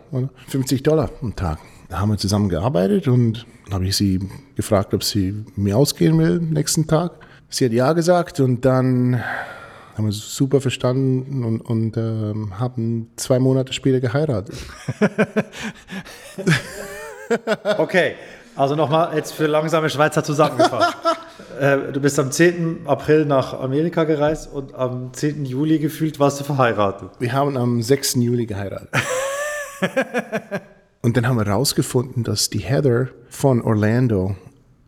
50 0.48 0.82
Dollar 0.82 1.10
am 1.22 1.34
Tag. 1.34 1.58
Da 1.88 2.00
haben 2.00 2.10
wir 2.10 2.18
zusammen 2.18 2.50
gearbeitet 2.50 3.08
und 3.08 3.46
dann 3.64 3.74
habe 3.74 3.86
ich 3.86 3.96
sie 3.96 4.20
gefragt, 4.54 4.92
ob 4.92 5.04
sie 5.04 5.44
mir 5.56 5.78
ausgehen 5.78 6.18
will 6.18 6.38
am 6.38 6.50
nächsten 6.50 6.86
Tag. 6.86 7.12
Sie 7.48 7.64
hat 7.64 7.72
ja 7.72 7.94
gesagt 7.94 8.40
und 8.40 8.64
dann 8.64 9.22
haben 9.96 10.04
wir 10.04 10.12
super 10.12 10.60
verstanden 10.60 11.42
und, 11.42 11.62
und 11.62 11.96
ähm, 11.96 12.58
haben 12.58 13.10
zwei 13.16 13.38
Monate 13.38 13.72
später 13.72 14.00
geheiratet. 14.00 14.54
okay, 17.78 18.16
also 18.54 18.74
nochmal 18.74 19.16
jetzt 19.16 19.32
für 19.32 19.46
langsame 19.46 19.88
Schweizer 19.88 20.22
zusammengefasst. 20.22 20.94
äh, 21.60 21.92
du 21.92 22.00
bist 22.00 22.18
am 22.18 22.30
10. 22.30 22.86
April 22.86 23.24
nach 23.24 23.58
Amerika 23.58 24.04
gereist 24.04 24.52
und 24.52 24.74
am 24.74 25.12
10. 25.12 25.44
Juli 25.44 25.78
gefühlt 25.78 26.18
warst 26.20 26.40
du 26.40 26.44
verheiratet. 26.44 27.10
Wir 27.18 27.32
haben 27.32 27.56
am 27.56 27.82
6. 27.82 28.16
Juli 28.16 28.46
geheiratet. 28.46 28.90
und 31.02 31.16
dann 31.16 31.26
haben 31.26 31.36
wir 31.36 31.44
herausgefunden, 31.44 32.24
dass 32.24 32.50
die 32.50 32.58
Heather 32.58 33.08
von 33.28 33.62
Orlando 33.62 34.36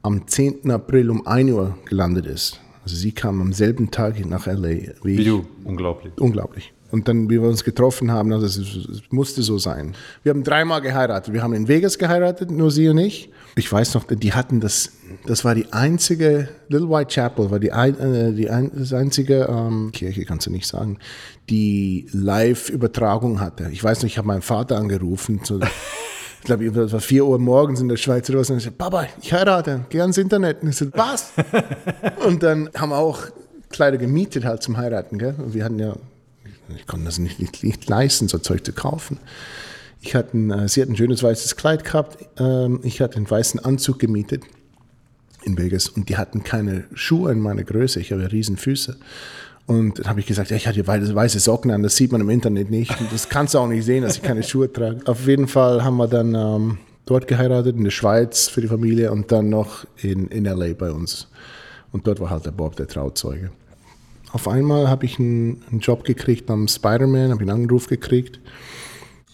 am 0.02 0.26
10. 0.26 0.70
April 0.70 1.10
um 1.10 1.26
1 1.26 1.50
Uhr 1.50 1.78
gelandet 1.86 2.26
ist. 2.26 2.60
Also 2.82 2.96
sie 2.96 3.12
kam 3.12 3.40
am 3.40 3.52
selben 3.52 3.90
Tag 3.90 4.24
nach 4.24 4.46
LA 4.46 4.68
wie, 5.02 5.18
wie 5.18 5.24
du. 5.24 5.44
Unglaublich. 5.64 6.12
Unglaublich. 6.18 6.72
Und 6.90 7.06
dann, 7.06 7.28
wie 7.28 7.40
wir 7.40 7.48
uns 7.48 7.64
getroffen 7.64 8.10
haben, 8.10 8.32
also 8.32 8.46
es, 8.46 8.56
es, 8.56 9.02
musste 9.10 9.42
so 9.42 9.58
sein. 9.58 9.94
Wir 10.22 10.30
haben 10.30 10.42
dreimal 10.42 10.80
geheiratet. 10.80 11.34
Wir 11.34 11.42
haben 11.42 11.52
in 11.52 11.68
Vegas 11.68 11.98
geheiratet, 11.98 12.50
nur 12.50 12.70
sie 12.70 12.88
und 12.88 12.98
ich. 12.98 13.30
Ich 13.58 13.72
weiß 13.72 13.94
noch, 13.94 14.04
die 14.04 14.32
hatten 14.32 14.60
das, 14.60 14.92
das 15.26 15.44
war 15.44 15.54
die 15.54 15.72
einzige, 15.72 16.48
Little 16.68 16.88
White 16.88 17.12
Chapel 17.12 17.50
war 17.50 17.58
die, 17.58 17.72
ein, 17.72 17.98
äh, 17.98 18.32
die 18.32 18.48
ein, 18.48 18.70
das 18.72 18.92
einzige 18.92 19.48
ähm, 19.50 19.90
Kirche, 19.92 20.24
kannst 20.24 20.46
du 20.46 20.50
nicht 20.50 20.66
sagen, 20.66 20.98
die 21.50 22.06
Live-Übertragung 22.12 23.40
hatte. 23.40 23.68
Ich 23.72 23.82
weiß 23.82 23.98
noch, 23.98 24.06
ich 24.06 24.16
habe 24.16 24.28
meinen 24.28 24.42
Vater 24.42 24.76
angerufen. 24.76 25.40
So, 25.42 25.58
ich 25.58 26.44
glaube, 26.44 26.66
es 26.66 26.92
war 26.92 27.00
4 27.00 27.26
Uhr 27.26 27.38
morgens 27.40 27.80
in 27.80 27.88
der 27.88 27.96
Schweiz 27.96 28.30
oder 28.30 28.38
was. 28.38 28.50
Und 28.50 28.58
ich 28.58 28.64
sagte, 28.64 28.78
Papa, 28.78 29.08
ich 29.20 29.32
heirate, 29.32 29.84
geh 29.88 30.00
ans 30.00 30.18
Internet. 30.18 30.62
Und 30.62 30.68
ich 30.68 30.76
sagte, 30.76 30.96
was? 30.96 31.32
und 32.26 32.42
dann 32.44 32.70
haben 32.76 32.90
wir 32.90 32.98
auch 32.98 33.22
Kleider 33.70 33.98
gemietet 33.98 34.44
halt 34.44 34.62
zum 34.62 34.76
Heiraten. 34.76 35.18
Gell? 35.18 35.34
Und 35.36 35.54
wir 35.54 35.64
hatten 35.64 35.80
ja, 35.80 35.96
ich 36.76 36.86
konnte 36.86 37.06
das 37.06 37.18
nicht, 37.18 37.40
nicht, 37.40 37.64
nicht 37.64 37.88
leisten, 37.88 38.28
so 38.28 38.38
Zeug 38.38 38.64
zu 38.64 38.72
kaufen. 38.72 39.18
Ich 40.00 40.14
hatte 40.14 40.36
ein, 40.36 40.50
äh, 40.50 40.68
sie 40.68 40.82
hat 40.82 40.88
ein 40.88 40.96
schönes 40.96 41.22
weißes 41.22 41.56
Kleid 41.56 41.84
gehabt. 41.84 42.18
Ähm, 42.38 42.80
ich 42.82 43.00
hatte 43.00 43.16
einen 43.16 43.30
weißen 43.30 43.64
Anzug 43.64 43.98
gemietet 43.98 44.44
in 45.44 45.58
Vegas 45.58 45.88
und 45.88 46.08
die 46.08 46.16
hatten 46.16 46.44
keine 46.44 46.84
Schuhe 46.94 47.32
in 47.32 47.40
meiner 47.40 47.64
Größe. 47.64 48.00
Ich 48.00 48.12
habe 48.12 48.30
riesen 48.30 48.56
Füße. 48.56 48.96
Und 49.66 49.98
dann 49.98 50.06
habe 50.08 50.20
ich 50.20 50.26
gesagt, 50.26 50.50
ja, 50.50 50.56
ich 50.56 50.66
hatte 50.66 50.86
weiße 50.86 51.40
Socken 51.40 51.70
an, 51.70 51.82
das 51.82 51.94
sieht 51.94 52.10
man 52.10 52.22
im 52.22 52.30
Internet 52.30 52.70
nicht. 52.70 52.98
Und 53.00 53.12
das 53.12 53.28
kannst 53.28 53.52
du 53.52 53.58
auch 53.58 53.68
nicht 53.68 53.84
sehen, 53.84 54.02
dass 54.02 54.16
ich 54.16 54.22
keine 54.22 54.42
Schuhe 54.42 54.72
trage. 54.72 55.00
Auf 55.04 55.26
jeden 55.26 55.46
Fall 55.46 55.84
haben 55.84 55.98
wir 55.98 56.08
dann 56.08 56.34
ähm, 56.34 56.78
dort 57.04 57.28
geheiratet, 57.28 57.76
in 57.76 57.84
der 57.84 57.90
Schweiz 57.90 58.48
für 58.48 58.62
die 58.62 58.68
Familie 58.68 59.12
und 59.12 59.30
dann 59.30 59.50
noch 59.50 59.84
in, 59.98 60.28
in 60.28 60.44
LA 60.46 60.72
bei 60.72 60.90
uns. 60.90 61.28
Und 61.92 62.06
dort 62.06 62.18
war 62.18 62.30
halt 62.30 62.46
der 62.46 62.50
Bob 62.50 62.76
der 62.76 62.86
Trauzeuge. 62.86 63.50
Auf 64.32 64.48
einmal 64.48 64.88
habe 64.88 65.06
ich 65.06 65.18
einen, 65.18 65.62
einen, 65.70 65.80
Job 65.80 66.04
gekriegt 66.04 66.50
am 66.50 66.68
Spider-Man, 66.68 67.30
habe 67.30 67.40
einen 67.40 67.50
Anruf 67.50 67.88
gekriegt, 67.88 68.40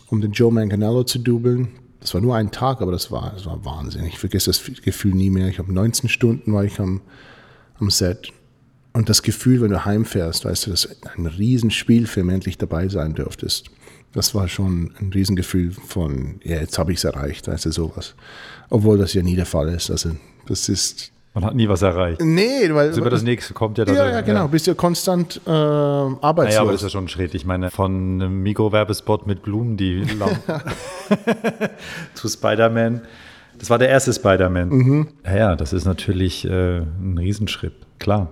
um 0.09 0.21
den 0.21 0.33
Joe 0.33 0.53
Manganiello 0.53 1.05
zu 1.05 1.19
dubeln. 1.19 1.69
Das 2.01 2.13
war 2.15 2.21
nur 2.21 2.37
ein 2.37 2.51
Tag, 2.51 2.83
aber 2.83 2.93
das 2.93 3.11
war, 3.11 3.33
das 3.33 3.47
war 3.47 3.65
Wahnsinn. 3.65 4.05
Ich 4.05 4.19
vergesse 4.19 4.51
das 4.51 4.63
Gefühl 4.83 5.15
nie 5.15 5.31
mehr. 5.31 5.49
Ich 5.49 5.59
habe 5.59 5.73
19 5.73 6.09
Stunden 6.09 6.53
war 6.53 6.65
ich 6.65 6.79
am, 6.79 7.01
am 7.79 7.91
Set 7.91 8.33
und 8.95 9.09
das 9.09 9.23
Gefühl, 9.23 9.61
wenn 9.61 9.71
du 9.71 9.85
heimfährst, 9.85 10.45
weißt 10.45 10.67
du, 10.67 10.71
dass 10.71 10.89
ein 11.17 11.27
Riesenspielfilm 11.27 12.29
endlich 12.29 12.59
dabei 12.59 12.89
sein 12.89 13.15
dürftest. 13.15 13.71
Das 14.13 14.37
war 14.37 14.47
schon 14.47 14.93
ein 15.01 15.13
Riesengefühl 15.13 15.73
von, 15.73 16.41
ja, 16.45 16.61
jetzt 16.61 16.79
habe 16.79 16.93
ich 16.93 16.99
es 16.99 17.05
erreicht, 17.05 17.49
weißt 17.49 17.67
du, 17.67 17.73
sowas. 17.73 18.15
Obwohl 18.71 18.97
das 18.97 19.13
ja 19.13 19.23
nie 19.23 19.35
der 19.35 19.47
Fall 19.47 19.69
ist. 19.69 19.91
Also, 19.91 20.13
das 20.47 20.69
ist. 20.69 21.11
Man 21.35 21.45
hat 21.45 21.55
nie 21.55 21.69
was 21.69 21.83
erreicht. 21.83 22.21
Nee, 22.23 22.73
weil. 22.73 22.89
Also 22.89 23.01
über 23.01 23.11
das 23.11 23.23
nächste 23.23 23.55
kommt 23.55 23.77
ja 23.77 23.85
dann. 23.85 23.97
Ja, 23.97 24.09
ja, 24.09 24.21
genau. 24.21 24.43
Ja. 24.43 24.47
Bist 24.47 24.67
ja 24.67 24.75
konstant 24.75 25.41
äh, 25.47 25.51
arbeitslos. 25.51 26.45
Naja, 26.45 26.61
aber 26.61 26.73
das 26.73 26.83
ist 26.83 26.85
ja 26.85 26.91
schon 26.91 27.09
schräg. 27.09 27.35
Ich 27.35 27.45
meine, 27.45 27.71
von 27.71 28.23
einem 28.23 28.43
Mikrowerbespot 28.43 29.27
mit 29.27 29.43
Blumen, 29.43 29.77
die 29.77 30.03
zu 32.15 32.29
Spider-Man. 32.29 33.03
Das 33.59 33.71
war 33.71 33.79
der 33.79 33.89
erste 33.89 34.13
Spider-Man. 34.13 34.69
Mhm. 34.69 35.09
Ja, 35.25 35.37
ja, 35.37 35.57
das 35.57 35.73
ist 35.73 35.85
natürlich 35.85 36.45
äh, 36.45 36.79
ein 36.79 37.19
Riesenschritt, 37.19 37.75
klar 37.99 38.29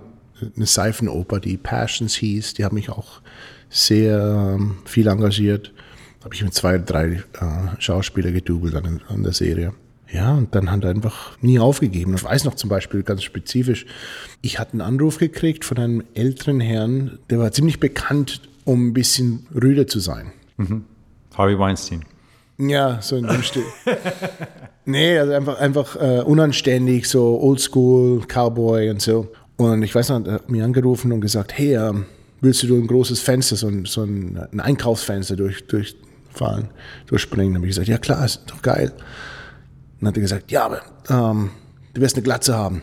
eine 0.55 0.65
Seifenoper, 0.65 1.39
die 1.39 1.57
Passions 1.57 2.15
hieß. 2.15 2.55
Die 2.55 2.65
haben 2.65 2.75
mich 2.75 2.89
auch 2.89 3.21
sehr 3.69 4.55
ähm, 4.55 4.77
viel 4.85 5.07
engagiert. 5.07 5.71
Habe 6.23 6.35
ich 6.35 6.43
mit 6.43 6.53
zwei, 6.53 6.77
drei 6.77 7.05
äh, 7.05 7.21
Schauspieler 7.79 8.31
gedoubelt 8.31 8.75
an, 8.75 9.01
an, 9.07 9.23
der 9.23 9.33
Serie. 9.33 9.73
Ja, 10.13 10.35
und 10.35 10.53
dann 10.53 10.69
hat 10.69 10.83
er 10.83 10.91
einfach 10.91 11.41
nie 11.41 11.57
aufgegeben. 11.57 12.13
Ich 12.13 12.23
weiß 12.23 12.43
noch 12.43 12.53
zum 12.53 12.69
Beispiel 12.69 13.01
ganz 13.01 13.23
spezifisch, 13.23 13.87
ich 14.43 14.59
hatte 14.59 14.73
einen 14.73 14.81
Anruf 14.81 15.17
gekriegt 15.17 15.65
von 15.65 15.77
einem 15.79 16.03
älteren 16.13 16.59
Herrn, 16.59 17.17
der 17.31 17.39
war 17.39 17.51
ziemlich 17.51 17.79
bekannt, 17.79 18.41
um 18.63 18.89
ein 18.89 18.93
bisschen 18.93 19.47
rüde 19.55 19.87
zu 19.87 19.99
sein. 19.99 20.31
Mhm. 20.57 20.85
Harvey 21.35 21.57
Weinstein. 21.57 22.05
Ja, 22.59 23.01
so 23.01 23.15
in 23.15 23.25
dem 23.25 23.41
Stil. 23.41 23.63
nee, 24.85 25.17
also 25.17 25.33
einfach, 25.33 25.59
einfach 25.59 25.95
äh, 25.95 26.21
unanständig, 26.21 27.09
so 27.09 27.39
oldschool, 27.41 28.21
Cowboy 28.27 28.91
und 28.91 29.01
so. 29.01 29.31
Und 29.57 29.81
ich 29.81 29.95
weiß 29.95 30.09
noch, 30.09 30.25
er 30.27 30.33
hat 30.33 30.49
mich 30.49 30.61
angerufen 30.61 31.11
und 31.11 31.21
gesagt, 31.21 31.57
hey, 31.57 31.75
ähm, 31.75 32.05
willst 32.39 32.61
du 32.61 32.75
ein 32.75 32.85
großes 32.85 33.19
Fenster, 33.19 33.55
so 33.55 33.67
ein, 33.67 33.85
so 33.85 34.03
ein, 34.03 34.37
ein 34.51 34.59
Einkaufsfenster 34.59 35.35
durch, 35.35 35.65
durchfahren, 35.65 36.69
durchspringen? 37.07 37.53
Dann 37.53 37.61
habe 37.61 37.67
ich 37.67 37.71
gesagt, 37.71 37.87
ja 37.87 37.97
klar, 37.97 38.23
ist 38.23 38.43
doch 38.45 38.61
geil. 38.61 38.93
Dann 40.03 40.09
hat 40.09 40.17
er 40.17 40.21
gesagt, 40.21 40.51
ja, 40.51 40.65
aber 40.65 40.81
ähm, 41.07 41.51
du 41.93 42.01
wirst 42.01 42.17
eine 42.17 42.23
Glatze 42.23 42.57
haben. 42.57 42.81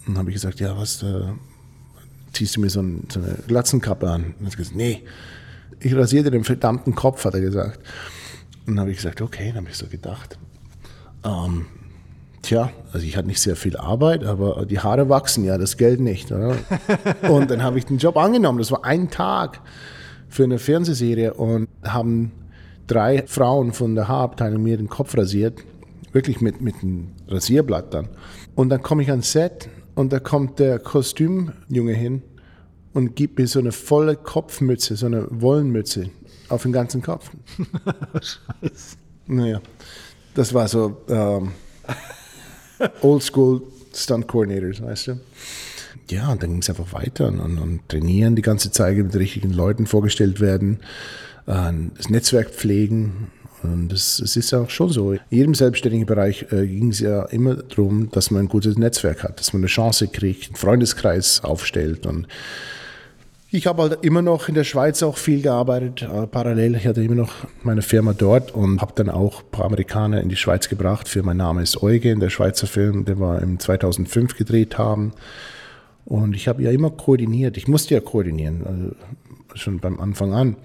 Und 0.00 0.14
dann 0.14 0.18
habe 0.18 0.30
ich 0.30 0.34
gesagt, 0.34 0.58
ja, 0.58 0.76
was, 0.76 1.00
äh, 1.04 1.22
ziehst 2.32 2.56
du 2.56 2.60
mir 2.60 2.70
so, 2.70 2.80
ein, 2.80 3.06
so, 3.08 3.20
eine 3.20 3.36
Glatzenkappe 3.46 4.10
an? 4.10 4.24
Und 4.24 4.34
dann 4.40 4.46
hat 4.46 4.54
er 4.54 4.56
gesagt, 4.56 4.76
nee, 4.76 5.04
ich 5.78 5.94
rasiere 5.94 6.24
dir 6.24 6.32
den 6.32 6.42
verdammten 6.42 6.96
Kopf, 6.96 7.24
hat 7.24 7.34
er 7.34 7.40
gesagt. 7.40 7.78
Und 8.66 8.74
dann 8.74 8.80
habe 8.80 8.90
ich 8.90 8.96
gesagt, 8.96 9.20
okay, 9.20 9.50
dann 9.50 9.58
habe 9.58 9.70
ich 9.70 9.76
so 9.76 9.86
gedacht. 9.86 10.38
Ähm, 11.24 11.66
tja, 12.42 12.72
also 12.92 13.06
ich 13.06 13.16
hatte 13.16 13.28
nicht 13.28 13.40
sehr 13.40 13.54
viel 13.54 13.76
Arbeit, 13.76 14.24
aber 14.24 14.66
die 14.66 14.80
Haare 14.80 15.08
wachsen 15.08 15.44
ja, 15.44 15.58
das 15.58 15.76
Geld 15.76 16.00
nicht. 16.00 16.32
Oder? 16.32 16.56
Und 17.30 17.48
dann 17.48 17.62
habe 17.62 17.78
ich 17.78 17.86
den 17.86 17.98
Job 17.98 18.16
angenommen. 18.16 18.58
Das 18.58 18.72
war 18.72 18.84
ein 18.84 19.08
Tag 19.08 19.60
für 20.28 20.42
eine 20.42 20.58
Fernsehserie 20.58 21.32
und 21.34 21.68
haben 21.84 22.32
drei 22.88 23.22
Frauen 23.28 23.72
von 23.72 23.94
der 23.94 24.08
Haarabteilung 24.08 24.64
mir 24.64 24.76
den 24.76 24.88
Kopf 24.88 25.16
rasiert. 25.16 25.62
Wirklich 26.16 26.40
mit, 26.40 26.62
mit 26.62 26.76
einem 26.82 27.08
Rasierblatt 27.28 27.92
dann. 27.92 28.08
Und 28.54 28.70
dann 28.70 28.80
komme 28.80 29.02
ich 29.02 29.10
ans 29.10 29.32
Set 29.32 29.68
und 29.94 30.14
da 30.14 30.18
kommt 30.18 30.58
der 30.58 30.78
Kostümjunge 30.78 31.92
hin 31.92 32.22
und 32.94 33.16
gibt 33.16 33.38
mir 33.38 33.46
so 33.46 33.58
eine 33.58 33.70
volle 33.70 34.16
Kopfmütze, 34.16 34.96
so 34.96 35.04
eine 35.04 35.26
Wollenmütze 35.28 36.08
auf 36.48 36.62
den 36.62 36.72
ganzen 36.72 37.02
Kopf. 37.02 37.30
Scheiße. 38.14 38.96
Naja, 39.28 39.60
das 40.34 40.54
war 40.54 40.68
so 40.68 41.02
ähm, 41.08 41.50
Oldschool 43.02 43.60
Stunt 43.92 44.26
Coordinators, 44.26 44.80
weißt 44.80 45.08
du. 45.08 45.20
Ja, 46.08 46.30
und 46.30 46.42
dann 46.42 46.50
ging 46.50 46.62
es 46.62 46.70
einfach 46.70 46.92
weiter 46.92 47.28
und, 47.28 47.40
und, 47.40 47.58
und, 47.58 47.88
trainieren 47.88 48.36
die 48.36 48.42
ganze 48.42 48.70
Zeit, 48.70 48.96
mit 48.96 49.14
richtigen 49.16 49.52
Leuten 49.52 49.86
vorgestellt 49.86 50.40
werden, 50.40 50.78
äh, 51.46 51.72
das 51.96 52.08
Netzwerk 52.08 52.50
pflegen. 52.50 53.32
Und 53.62 53.92
es 53.92 54.20
ist 54.20 54.54
auch 54.54 54.70
schon 54.70 54.90
so. 54.90 55.12
In 55.12 55.20
jedem 55.30 55.54
selbstständigen 55.54 56.06
Bereich 56.06 56.46
äh, 56.52 56.66
ging 56.66 56.90
es 56.90 57.00
ja 57.00 57.24
immer 57.24 57.56
darum, 57.56 58.10
dass 58.10 58.30
man 58.30 58.42
ein 58.42 58.48
gutes 58.48 58.76
Netzwerk 58.76 59.22
hat, 59.22 59.40
dass 59.40 59.52
man 59.52 59.60
eine 59.60 59.68
Chance 59.68 60.08
kriegt, 60.08 60.46
einen 60.46 60.56
Freundeskreis 60.56 61.42
aufstellt 61.42 62.06
und 62.06 62.26
ich 63.56 63.66
habe 63.66 63.82
halt 63.82 64.04
immer 64.04 64.22
noch 64.22 64.48
in 64.48 64.54
der 64.54 64.64
Schweiz 64.64 65.02
auch 65.02 65.16
viel 65.16 65.40
gearbeitet, 65.40 66.02
äh, 66.02 66.26
parallel. 66.26 66.74
Ich 66.74 66.86
hatte 66.86 67.02
immer 67.02 67.14
noch 67.14 67.32
meine 67.62 67.80
Firma 67.80 68.12
dort 68.12 68.52
und 68.52 68.82
habe 68.82 68.92
dann 68.96 69.08
auch 69.08 69.42
ein 69.42 69.50
paar 69.50 69.66
Amerikaner 69.66 70.20
in 70.20 70.28
die 70.28 70.36
Schweiz 70.36 70.68
gebracht 70.68 71.08
für 71.08 71.22
Mein 71.22 71.36
Name 71.36 71.62
ist 71.62 71.82
Eugen, 71.82 72.18
der 72.20 72.28
Schweizer 72.28 72.66
Film, 72.66 73.04
den 73.04 73.20
wir 73.20 73.40
im 73.40 73.58
2005 73.58 74.36
gedreht 74.36 74.78
haben. 74.78 75.12
Und 76.04 76.34
ich 76.34 76.48
habe 76.48 76.62
ja 76.62 76.70
immer 76.70 76.90
koordiniert. 76.90 77.56
Ich 77.56 77.68
musste 77.68 77.94
ja 77.94 78.00
koordinieren, 78.00 78.66
also 78.66 78.94
schon 79.54 79.78
beim 79.78 80.00
Anfang 80.00 80.34
an. 80.34 80.56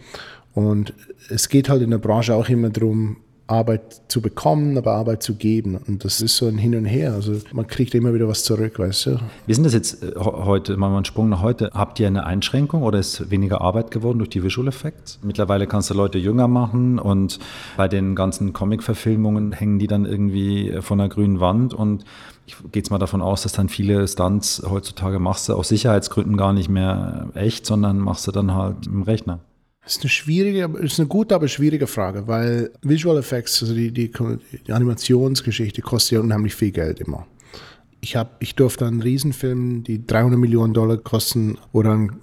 Und 0.54 0.94
es 1.30 1.50
geht 1.50 1.70
halt 1.70 1.82
in 1.82 1.92
der 1.92 1.98
Branche 1.98 2.36
auch 2.36 2.50
immer 2.50 2.70
darum, 2.70 3.18
Arbeit 3.52 4.02
zu 4.08 4.22
bekommen, 4.22 4.78
aber 4.78 4.94
Arbeit 4.94 5.22
zu 5.22 5.36
geben. 5.36 5.78
Und 5.88 6.06
das 6.06 6.22
ist 6.22 6.38
so 6.38 6.48
ein 6.48 6.58
Hin 6.58 6.76
und 6.76 6.86
Her. 6.86 7.14
Also 7.14 7.34
man 7.52 7.68
kriegt 7.68 7.94
immer 7.94 8.14
wieder 8.14 8.28
was 8.28 8.44
zurück, 8.44 8.80
weißt 8.80 9.08
du. 9.08 9.20
Wie 9.46 9.54
sind 9.54 9.66
das 9.66 9.74
jetzt 9.74 10.02
äh, 10.04 10.14
heute, 10.18 10.78
mal 10.78 10.96
einen 10.96 11.06
Sprung 11.06 11.30
nach 11.30 11.42
heute? 11.42 11.72
Habt 11.74 12.00
ihr 12.00 12.08
eine 12.08 12.26
Einschränkung 12.26 12.82
oder 12.82 13.00
ist 13.00 13.30
weniger 13.30 13.62
Arbeit 13.62 13.92
geworden 13.92 14.20
durch 14.20 14.30
die 14.30 14.44
Visual 14.44 14.68
Effects? 14.68 15.20
Mittlerweile 15.22 15.68
kannst 15.68 15.90
du 15.90 15.94
Leute 15.94 16.18
jünger 16.18 16.48
machen 16.48 16.98
und 16.98 17.40
bei 17.78 17.88
den 17.88 18.16
ganzen 18.16 18.54
Comic-Verfilmungen 18.54 19.52
hängen 19.52 19.80
die 19.80 19.88
dann 19.88 20.06
irgendwie 20.06 20.78
von 20.80 20.98
der 20.98 21.10
grünen 21.10 21.40
Wand 21.40 21.74
und 21.74 22.06
ich 22.48 22.56
gehe 22.72 22.82
jetzt 22.82 22.90
mal 22.90 22.98
davon 22.98 23.22
aus, 23.22 23.44
dass 23.44 23.54
dann 23.54 23.70
viele 23.70 24.08
Stunts 24.08 24.64
heutzutage 24.68 25.20
machst 25.20 25.48
du 25.48 25.54
aus 25.54 25.70
Sicherheitsgründen 25.70 26.38
gar 26.38 26.54
nicht 26.54 26.70
mehr 26.70 27.30
echt, 27.34 27.66
sondern 27.66 28.00
machst 28.00 28.28
du 28.28 28.32
dann 28.32 28.54
halt 28.54 28.88
im 28.88 29.04
Rechner. 29.04 29.40
Das 29.84 29.94
ist 29.96 30.02
eine 30.04 30.10
schwierige, 30.10 30.70
ist 30.80 31.00
eine 31.00 31.08
gute, 31.08 31.34
aber 31.34 31.48
schwierige 31.48 31.88
Frage, 31.88 32.28
weil 32.28 32.72
Visual 32.82 33.18
Effects, 33.18 33.62
also 33.64 33.74
die, 33.74 33.92
die, 33.92 34.12
die 34.68 34.72
Animationsgeschichte, 34.72 35.82
kostet 35.82 36.12
ja 36.14 36.20
unheimlich 36.20 36.54
viel 36.54 36.72
Geld 36.72 37.00
immer. 37.00 37.26
Ich, 38.00 38.16
hab, 38.16 38.42
ich 38.42 38.56
durfte 38.56 38.86
an 38.86 39.02
Riesenfilmen, 39.02 39.84
die 39.84 40.06
300 40.06 40.40
Millionen 40.40 40.74
Dollar 40.74 40.98
kosten, 40.98 41.58
oder 41.72 41.92
an 41.92 42.20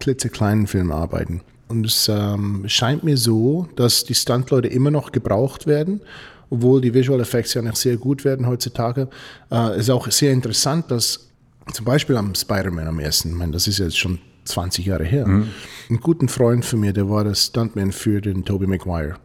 klitzekleinen 0.00 0.66
Filmen 0.66 0.92
arbeiten. 0.92 1.42
Und 1.68 1.84
es 1.84 2.08
ähm, 2.08 2.64
scheint 2.66 3.04
mir 3.04 3.16
so, 3.16 3.68
dass 3.76 4.04
die 4.04 4.14
Stuntleute 4.14 4.68
immer 4.68 4.90
noch 4.90 5.12
gebraucht 5.12 5.66
werden, 5.66 6.00
obwohl 6.48 6.80
die 6.80 6.94
Visual 6.94 7.20
Effects 7.20 7.54
ja 7.54 7.62
noch 7.62 7.76
sehr 7.76 7.96
gut 7.96 8.24
werden 8.24 8.46
heutzutage. 8.46 9.08
Äh, 9.50 9.70
es 9.72 9.82
ist 9.82 9.90
auch 9.90 10.10
sehr 10.10 10.32
interessant, 10.32 10.90
dass 10.90 11.28
zum 11.72 11.84
Beispiel 11.84 12.16
am 12.16 12.34
Spider-Man 12.34 12.86
am 12.86 13.00
ersten, 13.00 13.30
ich 13.30 13.34
meine, 13.34 13.52
das 13.52 13.66
ist 13.66 13.78
jetzt 13.78 13.98
schon 13.98 14.18
20 14.46 14.86
Jahre 14.86 15.04
her. 15.04 15.26
Mhm. 15.26 15.48
Ein 15.90 16.00
guter 16.00 16.28
Freund 16.28 16.64
von 16.64 16.80
mir, 16.80 16.92
der 16.92 17.08
war 17.08 17.24
der 17.24 17.34
Stuntman 17.34 17.92
für 17.92 18.20
den 18.20 18.44
Tobey 18.44 18.66
Maguire. 18.66 19.16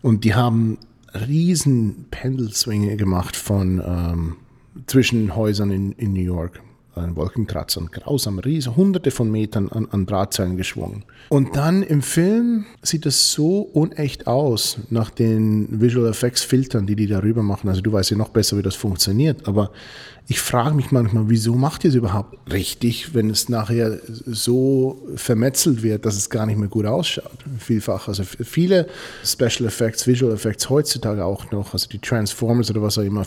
Und 0.00 0.24
die 0.24 0.34
haben 0.34 0.78
riesen 1.14 2.06
Pendelswinge 2.10 2.96
gemacht 2.96 3.36
von 3.36 3.82
ähm, 3.84 4.36
zwischen 4.86 5.36
Häusern 5.36 5.70
in, 5.70 5.92
in 5.92 6.12
New 6.12 6.22
York 6.22 6.60
an 6.94 7.16
Wolkenkratzern, 7.16 7.88
grausam, 7.90 8.38
riesig, 8.38 8.76
hunderte 8.76 9.10
von 9.10 9.30
Metern 9.30 9.68
an, 9.68 9.88
an 9.90 10.06
Drahtzeilen 10.06 10.56
geschwungen. 10.56 11.04
Und 11.28 11.56
dann 11.56 11.82
im 11.82 12.02
Film 12.02 12.66
sieht 12.82 13.06
es 13.06 13.32
so 13.32 13.60
unecht 13.60 14.26
aus, 14.26 14.78
nach 14.90 15.10
den 15.10 15.80
Visual 15.80 16.08
Effects 16.08 16.42
Filtern, 16.42 16.86
die 16.86 16.96
die 16.96 17.06
darüber 17.06 17.42
machen. 17.42 17.68
Also 17.68 17.80
du 17.80 17.92
weißt 17.92 18.10
ja 18.10 18.16
noch 18.16 18.28
besser, 18.28 18.58
wie 18.58 18.62
das 18.62 18.76
funktioniert, 18.76 19.48
aber 19.48 19.70
ich 20.28 20.40
frage 20.40 20.74
mich 20.74 20.92
manchmal, 20.92 21.28
wieso 21.28 21.54
macht 21.54 21.84
ihr 21.84 21.90
es 21.90 21.96
überhaupt 21.96 22.52
richtig, 22.52 23.12
wenn 23.14 23.28
es 23.28 23.48
nachher 23.48 23.98
so 24.06 25.02
vermetzelt 25.16 25.82
wird, 25.82 26.06
dass 26.06 26.16
es 26.16 26.30
gar 26.30 26.46
nicht 26.46 26.58
mehr 26.58 26.68
gut 26.68 26.86
ausschaut? 26.86 27.38
Vielfach. 27.58 28.06
Also 28.06 28.22
viele 28.22 28.86
Special 29.24 29.66
Effects, 29.66 30.06
Visual 30.06 30.32
Effects 30.32 30.70
heutzutage 30.70 31.24
auch 31.24 31.50
noch, 31.50 31.72
also 31.72 31.88
die 31.88 31.98
Transformers 31.98 32.70
oder 32.70 32.82
was 32.82 32.98
auch 32.98 33.02
immer, 33.02 33.24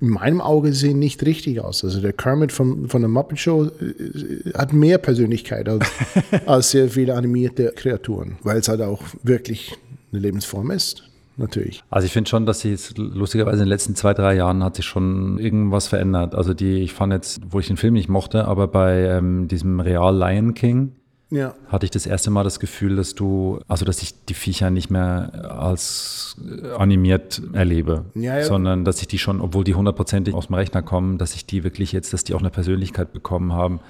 in 0.00 0.10
meinem 0.10 0.40
Auge 0.40 0.72
sehen 0.72 0.98
nicht 0.98 1.24
richtig 1.24 1.60
aus. 1.60 1.84
Also 1.84 2.00
der 2.00 2.12
Kermit 2.12 2.52
von, 2.52 2.88
von 2.88 3.02
der 3.02 3.08
Muppet 3.08 3.38
Show 3.38 3.64
äh, 3.64 4.52
hat 4.56 4.72
mehr 4.72 4.98
Persönlichkeit 4.98 5.68
als, 5.68 5.86
als 6.46 6.70
sehr 6.70 6.88
viele 6.88 7.14
animierte 7.14 7.72
Kreaturen, 7.74 8.36
weil 8.42 8.58
es 8.58 8.68
halt 8.68 8.80
auch 8.80 9.02
wirklich 9.22 9.76
eine 10.12 10.20
Lebensform 10.20 10.70
ist. 10.70 11.04
Natürlich. 11.36 11.84
Also 11.88 12.04
ich 12.06 12.12
finde 12.12 12.28
schon, 12.28 12.46
dass 12.46 12.60
sie 12.60 12.70
jetzt 12.70 12.98
lustigerweise 12.98 13.58
in 13.58 13.66
den 13.66 13.68
letzten 13.68 13.94
zwei, 13.94 14.12
drei 14.12 14.34
Jahren 14.34 14.64
hat 14.64 14.74
sich 14.74 14.84
schon 14.84 15.38
irgendwas 15.38 15.86
verändert. 15.86 16.34
Also 16.34 16.52
die, 16.52 16.78
ich 16.78 16.92
fand 16.92 17.12
jetzt, 17.12 17.40
wo 17.48 17.60
ich 17.60 17.68
den 17.68 17.76
Film 17.76 17.94
nicht 17.94 18.08
mochte, 18.08 18.46
aber 18.46 18.66
bei 18.66 19.04
ähm, 19.04 19.46
diesem 19.46 19.78
Real 19.78 20.16
Lion 20.16 20.54
King, 20.54 20.96
ja. 21.30 21.54
hatte 21.68 21.84
ich 21.84 21.90
das 21.90 22.06
erste 22.06 22.30
Mal 22.30 22.44
das 22.44 22.60
Gefühl, 22.60 22.96
dass 22.96 23.14
du, 23.14 23.60
also 23.68 23.84
dass 23.84 24.02
ich 24.02 24.24
die 24.26 24.34
Viecher 24.34 24.70
nicht 24.70 24.90
mehr 24.90 25.50
als 25.58 26.36
animiert 26.76 27.42
erlebe, 27.52 28.06
ja, 28.14 28.38
ja. 28.38 28.44
sondern 28.44 28.84
dass 28.84 29.00
ich 29.00 29.08
die 29.08 29.18
schon, 29.18 29.40
obwohl 29.40 29.64
die 29.64 29.74
hundertprozentig 29.74 30.34
aus 30.34 30.46
dem 30.46 30.54
Rechner 30.54 30.82
kommen, 30.82 31.18
dass 31.18 31.34
ich 31.34 31.46
die 31.46 31.64
wirklich 31.64 31.92
jetzt, 31.92 32.12
dass 32.12 32.24
die 32.24 32.34
auch 32.34 32.40
eine 32.40 32.50
Persönlichkeit 32.50 33.12
bekommen 33.12 33.52
haben 33.52 33.80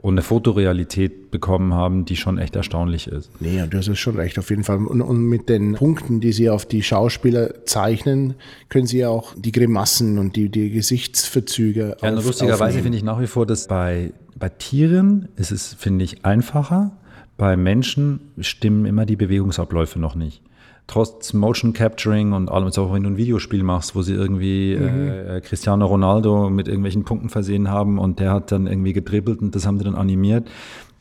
und 0.00 0.14
eine 0.14 0.22
Fotorealität 0.22 1.30
bekommen 1.30 1.74
haben, 1.74 2.06
die 2.06 2.16
schon 2.16 2.38
echt 2.38 2.56
erstaunlich 2.56 3.06
ist. 3.06 3.30
Nee, 3.40 3.62
du 3.68 3.76
hast 3.76 3.94
schon 3.98 4.16
recht, 4.16 4.38
auf 4.38 4.48
jeden 4.48 4.64
Fall. 4.64 4.78
Und, 4.78 5.02
und, 5.02 5.22
mit 5.24 5.50
den 5.50 5.74
Punkten, 5.74 6.20
die 6.20 6.32
sie 6.32 6.48
auf 6.48 6.64
die 6.64 6.82
Schauspieler 6.82 7.66
zeichnen, 7.66 8.34
können 8.70 8.86
sie 8.86 8.98
ja 8.98 9.10
auch 9.10 9.34
die 9.36 9.52
Grimassen 9.52 10.18
und 10.18 10.36
die, 10.36 10.48
die 10.48 10.70
Gesichtsverzüge. 10.70 11.98
Ja, 12.00 12.14
auf, 12.14 12.24
lustigerweise 12.24 12.80
finde 12.80 12.96
ich 12.96 13.04
nach 13.04 13.20
wie 13.20 13.26
vor, 13.26 13.44
dass 13.44 13.66
bei 13.66 14.12
bei 14.40 14.48
Tieren 14.48 15.28
ist 15.36 15.52
es, 15.52 15.74
finde 15.74 16.04
ich, 16.04 16.24
einfacher. 16.24 16.90
Bei 17.36 17.56
Menschen 17.56 18.32
stimmen 18.40 18.86
immer 18.86 19.06
die 19.06 19.16
Bewegungsabläufe 19.16 20.00
noch 20.00 20.14
nicht. 20.14 20.42
Trotz 20.86 21.32
Motion 21.34 21.72
Capturing 21.72 22.32
und 22.32 22.50
allem, 22.50 22.68
auch 22.68 22.92
wenn 22.92 23.04
du 23.04 23.10
ein 23.10 23.16
Videospiel 23.16 23.62
machst, 23.62 23.94
wo 23.94 24.02
sie 24.02 24.14
irgendwie 24.14 24.76
mhm. 24.76 25.08
äh, 25.08 25.40
Cristiano 25.40 25.86
Ronaldo 25.86 26.50
mit 26.50 26.66
irgendwelchen 26.66 27.04
Punkten 27.04 27.28
versehen 27.28 27.68
haben 27.68 27.98
und 27.98 28.18
der 28.18 28.32
hat 28.32 28.50
dann 28.50 28.66
irgendwie 28.66 28.92
gedribbelt 28.92 29.40
und 29.40 29.54
das 29.54 29.66
haben 29.66 29.78
sie 29.78 29.84
dann 29.84 29.94
animiert. 29.94 30.48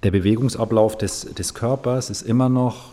Der 0.03 0.11
Bewegungsablauf 0.11 0.97
des, 0.97 1.33
des 1.33 1.53
Körpers 1.53 2.09
ist 2.09 2.21
immer 2.21 2.49
noch 2.49 2.91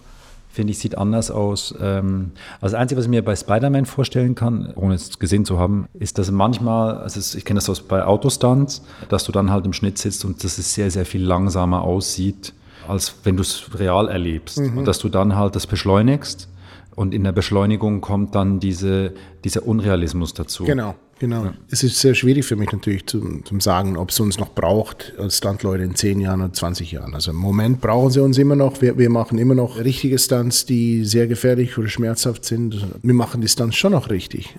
finde 0.56 0.72
ich, 0.72 0.78
sieht 0.78 0.98
anders 0.98 1.30
aus. 1.30 1.74
Ähm, 1.80 2.32
also 2.60 2.72
das 2.72 2.80
Einzige, 2.80 2.98
was 2.98 3.04
ich 3.04 3.10
mir 3.10 3.22
bei 3.22 3.36
Spider-Man 3.36 3.86
vorstellen 3.86 4.34
kann, 4.34 4.72
ohne 4.74 4.94
es 4.94 5.18
gesehen 5.18 5.44
zu 5.44 5.58
haben, 5.58 5.86
ist, 5.94 6.18
dass 6.18 6.30
manchmal, 6.30 6.96
also 6.98 7.38
ich 7.38 7.44
kenne 7.44 7.58
das 7.58 7.68
aus 7.68 7.82
bei 7.82 8.02
Autostunts, 8.04 8.82
dass 9.08 9.24
du 9.24 9.32
dann 9.32 9.50
halt 9.52 9.66
im 9.66 9.72
Schnitt 9.72 9.98
sitzt 9.98 10.24
und 10.24 10.42
dass 10.42 10.58
es 10.58 10.74
sehr, 10.74 10.90
sehr 10.90 11.06
viel 11.06 11.22
langsamer 11.22 11.82
aussieht, 11.82 12.54
als 12.88 13.14
wenn 13.24 13.36
du 13.36 13.42
es 13.42 13.70
real 13.78 14.08
erlebst. 14.08 14.58
Mhm. 14.58 14.78
Und 14.78 14.84
dass 14.88 14.98
du 14.98 15.08
dann 15.08 15.36
halt 15.36 15.54
das 15.54 15.66
beschleunigst 15.66 16.48
Und 16.96 17.12
in 17.12 17.24
der 17.24 17.32
Beschleunigung 17.32 18.00
kommt 18.00 18.34
dann 18.34 18.58
diese, 18.58 19.12
dieser 19.44 19.66
Unrealismus 19.66 20.32
dazu. 20.32 20.64
Genau, 20.64 20.94
genau. 21.18 21.44
Ja. 21.44 21.54
Es 21.70 21.82
ist 21.82 22.00
sehr 22.00 22.14
schwierig 22.14 22.44
für 22.44 22.56
mich 22.56 22.70
natürlich 22.72 23.06
zu, 23.06 23.42
zu 23.42 23.60
sagen, 23.60 23.96
ob 23.96 24.10
es 24.10 24.20
uns 24.20 24.38
noch 24.38 24.54
braucht 24.54 25.14
als 25.18 25.38
Standleute 25.38 25.84
in 25.84 25.94
10 25.94 26.20
Jahren 26.20 26.40
oder 26.40 26.52
20 26.52 26.92
Jahren. 26.92 27.14
Also 27.14 27.30
im 27.30 27.36
Moment 27.36 27.80
brauchen 27.80 28.10
sie 28.10 28.22
uns 28.22 28.38
immer 28.38 28.56
noch. 28.56 28.80
Wir, 28.80 28.98
wir 28.98 29.10
machen 29.10 29.38
immer 29.38 29.54
noch 29.54 29.78
richtige 29.78 30.18
Stunts, 30.18 30.66
die 30.66 31.04
sehr 31.04 31.26
gefährlich 31.26 31.76
oder 31.78 31.88
schmerzhaft 31.88 32.44
sind. 32.44 32.86
Wir 33.02 33.14
machen 33.14 33.40
die 33.40 33.48
Stunts 33.48 33.76
schon 33.76 33.92
noch 33.92 34.10
richtig. 34.10 34.56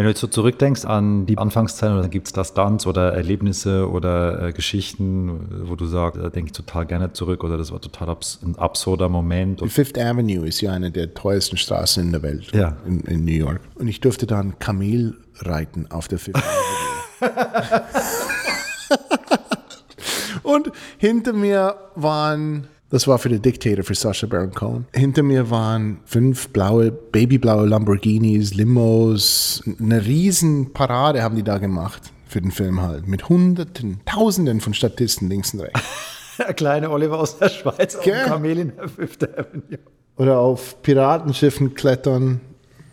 Wenn 0.00 0.04
du 0.04 0.12
jetzt 0.12 0.20
so 0.20 0.28
zurückdenkst 0.28 0.86
an 0.86 1.26
die 1.26 1.36
Anfangszeit, 1.36 1.90
dann 1.90 2.08
gibt 2.08 2.26
es 2.26 2.32
da 2.32 2.42
Stunts 2.42 2.86
oder 2.86 3.12
Erlebnisse 3.12 3.86
oder 3.86 4.48
äh, 4.48 4.52
Geschichten, 4.54 5.66
wo 5.68 5.76
du 5.76 5.84
sagst, 5.84 6.18
da 6.22 6.30
denke 6.30 6.46
ich 6.46 6.52
total 6.52 6.86
gerne 6.86 7.12
zurück 7.12 7.44
oder 7.44 7.58
das 7.58 7.70
war 7.70 7.82
total 7.82 8.08
abs 8.08 8.38
ein 8.42 8.56
absurder 8.56 9.10
Moment. 9.10 9.60
Die 9.60 9.68
Fifth 9.68 9.98
Avenue 9.98 10.46
ist 10.46 10.62
ja 10.62 10.72
eine 10.72 10.90
der 10.90 11.12
teuersten 11.12 11.58
Straßen 11.58 12.02
in 12.02 12.12
der 12.12 12.22
Welt 12.22 12.50
ja. 12.54 12.78
in, 12.86 13.00
in 13.00 13.26
New 13.26 13.32
York. 13.32 13.60
Und 13.74 13.88
ich 13.88 14.00
durfte 14.00 14.26
da 14.26 14.40
ein 14.40 14.58
Kamel 14.58 15.18
reiten 15.46 15.90
auf 15.90 16.08
der 16.08 16.18
Fifth 16.18 16.36
Avenue. 16.36 17.82
Und 20.42 20.72
hinter 20.98 21.32
mir 21.32 21.76
waren 21.94 22.66
das 22.90 23.06
war 23.06 23.18
für 23.18 23.28
den 23.28 23.40
Dictator, 23.40 23.84
für 23.84 23.94
Sacha 23.94 24.26
Baron 24.26 24.50
Cohen. 24.50 24.84
Hinter 24.92 25.22
mir 25.22 25.48
waren 25.48 26.00
fünf 26.06 26.48
blaue, 26.48 26.90
babyblaue 26.90 27.64
Lamborghinis, 27.68 28.54
Limos. 28.54 29.62
Eine 29.78 30.04
riesen 30.04 30.72
Parade 30.72 31.22
haben 31.22 31.36
die 31.36 31.44
da 31.44 31.58
gemacht 31.58 32.12
für 32.26 32.40
den 32.40 32.50
Film 32.50 32.82
halt. 32.82 33.06
Mit 33.06 33.28
Hunderten, 33.28 34.00
Tausenden 34.06 34.60
von 34.60 34.74
Statisten 34.74 35.28
links 35.28 35.54
und 35.54 35.60
rechts. 35.60 35.80
der 36.38 36.52
kleine 36.52 36.90
Oliver 36.90 37.20
aus 37.20 37.38
der 37.38 37.50
Schweiz 37.50 37.94
auf 37.94 38.04
Kamel 38.04 38.58
in 38.58 38.76
der 38.76 38.88
Fifth 38.88 39.22
Avenue. 39.22 39.78
Oder 40.16 40.40
auf 40.40 40.82
Piratenschiffen 40.82 41.74
klettern. 41.74 42.40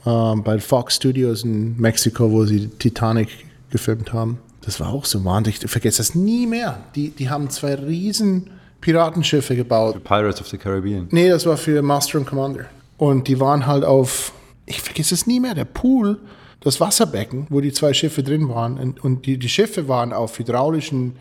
Äh, 0.08 0.36
bei 0.38 0.58
Fox 0.60 0.96
Studios 0.96 1.44
in 1.44 1.76
Mexiko, 1.78 2.32
wo 2.32 2.46
sie 2.46 2.68
Titanic 2.80 3.28
gefilmt 3.70 4.14
haben. 4.14 4.40
Das 4.62 4.80
war 4.80 4.90
auch 4.90 5.04
so 5.04 5.24
wahnsinnig. 5.26 5.62
Ich 5.64 5.70
vergesse 5.70 5.98
das 5.98 6.16
nie 6.16 6.48
mehr. 6.48 6.80
Die, 6.96 7.10
die 7.10 7.30
haben 7.30 7.50
zwei 7.50 7.76
riesen 7.76 8.50
Piratenschiffe 8.80 9.56
gebaut. 9.56 9.96
Für 9.96 10.00
Pirates 10.00 10.40
of 10.40 10.48
the 10.48 10.58
Caribbean. 10.58 11.08
Nee, 11.12 11.30
das 11.30 11.46
war 11.46 11.58
für 11.58 11.82
Master 11.82 12.20
and 12.20 12.28
Commander. 12.28 12.66
Und 12.98 13.28
die 13.28 13.40
waren 13.40 13.66
halt 13.66 13.84
auf, 13.84 14.32
ich 14.66 14.82
vergesse 14.82 15.14
es 15.14 15.28
nie 15.28 15.42
mehr, 15.42 15.56
der 15.56 15.66
Pool, 15.66 16.18
das 16.62 16.80
Wasserbecken, 16.80 17.48
wo 17.50 17.60
die 17.60 17.74
zwei 17.74 17.94
Schiffe 17.94 18.24
drin 18.24 18.48
waren. 18.48 18.96
Und 19.02 19.26
die, 19.26 19.38
die 19.38 19.50
Schiffe 19.50 19.90
waren 19.90 20.14
auf 20.14 20.40
hydraulischen 20.40 21.18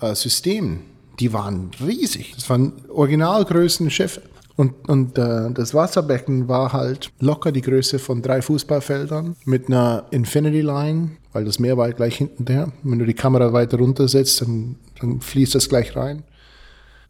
äh, 0.00 0.14
Systemen. 0.14 0.80
Die 1.18 1.32
waren 1.32 1.70
riesig. 1.84 2.34
Das 2.34 2.48
waren 2.50 2.74
originalgrößten 2.88 3.90
Schiffe. 3.90 4.22
Und, 4.58 4.88
und 4.88 5.16
äh, 5.18 5.52
das 5.52 5.72
Wasserbecken 5.72 6.48
war 6.48 6.72
halt 6.72 7.12
locker 7.20 7.52
die 7.52 7.60
Größe 7.60 8.00
von 8.00 8.22
drei 8.22 8.42
Fußballfeldern 8.42 9.36
mit 9.44 9.68
einer 9.68 10.06
Infinity 10.10 10.62
Line, 10.62 11.12
weil 11.32 11.44
das 11.44 11.60
Meer 11.60 11.76
war 11.76 11.92
gleich 11.92 12.16
hinten 12.16 12.44
der. 12.44 12.72
Wenn 12.82 12.98
du 12.98 13.04
die 13.04 13.14
Kamera 13.14 13.52
weiter 13.52 13.78
runtersetzt, 13.78 14.42
dann, 14.42 14.74
dann 15.00 15.20
fließt 15.20 15.54
das 15.54 15.68
gleich 15.68 15.94
rein. 15.94 16.24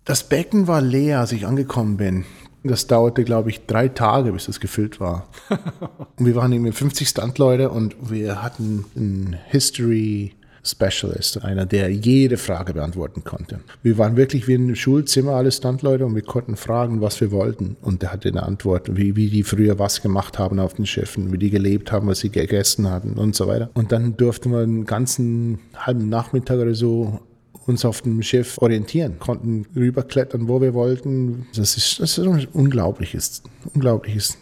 Das 0.04 0.24
Becken 0.24 0.66
war 0.66 0.82
leer, 0.82 1.20
als 1.20 1.32
ich 1.32 1.46
angekommen 1.46 1.96
bin. 1.96 2.26
Das 2.64 2.86
dauerte, 2.86 3.24
glaube 3.24 3.48
ich, 3.48 3.64
drei 3.64 3.88
Tage, 3.88 4.32
bis 4.32 4.44
das 4.44 4.60
gefüllt 4.60 5.00
war. 5.00 5.26
und 6.18 6.26
wir 6.26 6.34
waren 6.34 6.52
irgendwie 6.52 6.72
50 6.72 7.08
Standleute 7.08 7.70
und 7.70 7.96
wir 8.10 8.42
hatten 8.42 8.84
einen 8.94 9.38
History 9.46 10.34
Specialist, 10.70 11.42
einer, 11.42 11.66
der 11.66 11.90
jede 11.90 12.36
Frage 12.36 12.74
beantworten 12.74 13.24
konnte. 13.24 13.60
Wir 13.82 13.98
waren 13.98 14.16
wirklich 14.16 14.48
wie 14.48 14.54
in 14.54 14.64
einem 14.64 14.74
Schulzimmer, 14.74 15.32
alle 15.32 15.50
Standleute, 15.50 16.06
und 16.06 16.14
wir 16.14 16.22
konnten 16.22 16.56
fragen, 16.56 17.00
was 17.00 17.20
wir 17.20 17.30
wollten. 17.30 17.76
Und 17.82 18.02
der 18.02 18.12
hatte 18.12 18.28
eine 18.28 18.42
Antwort, 18.42 18.96
wie, 18.96 19.16
wie 19.16 19.28
die 19.28 19.42
früher 19.42 19.78
was 19.78 20.02
gemacht 20.02 20.38
haben 20.38 20.58
auf 20.58 20.74
den 20.74 20.86
Schiffen, 20.86 21.32
wie 21.32 21.38
die 21.38 21.50
gelebt 21.50 21.92
haben, 21.92 22.06
was 22.06 22.20
sie 22.20 22.30
gegessen 22.30 22.90
hatten 22.90 23.14
und 23.14 23.34
so 23.34 23.46
weiter. 23.46 23.70
Und 23.74 23.92
dann 23.92 24.16
durften 24.16 24.52
wir 24.52 24.58
einen 24.58 24.84
ganzen 24.84 25.58
halben 25.76 26.08
Nachmittag 26.08 26.58
oder 26.58 26.74
so 26.74 27.20
uns 27.66 27.84
auf 27.84 28.00
dem 28.02 28.22
Schiff 28.22 28.56
orientieren, 28.58 29.18
konnten 29.18 29.66
rüberklettern, 29.76 30.48
wo 30.48 30.60
wir 30.60 30.74
wollten. 30.74 31.46
Das 31.54 31.76
ist, 31.76 32.00
das 32.00 32.16
ist 32.16 32.26
ein 32.26 32.48
unglaubliches, 32.52 33.42
unglaubliches 33.74 34.38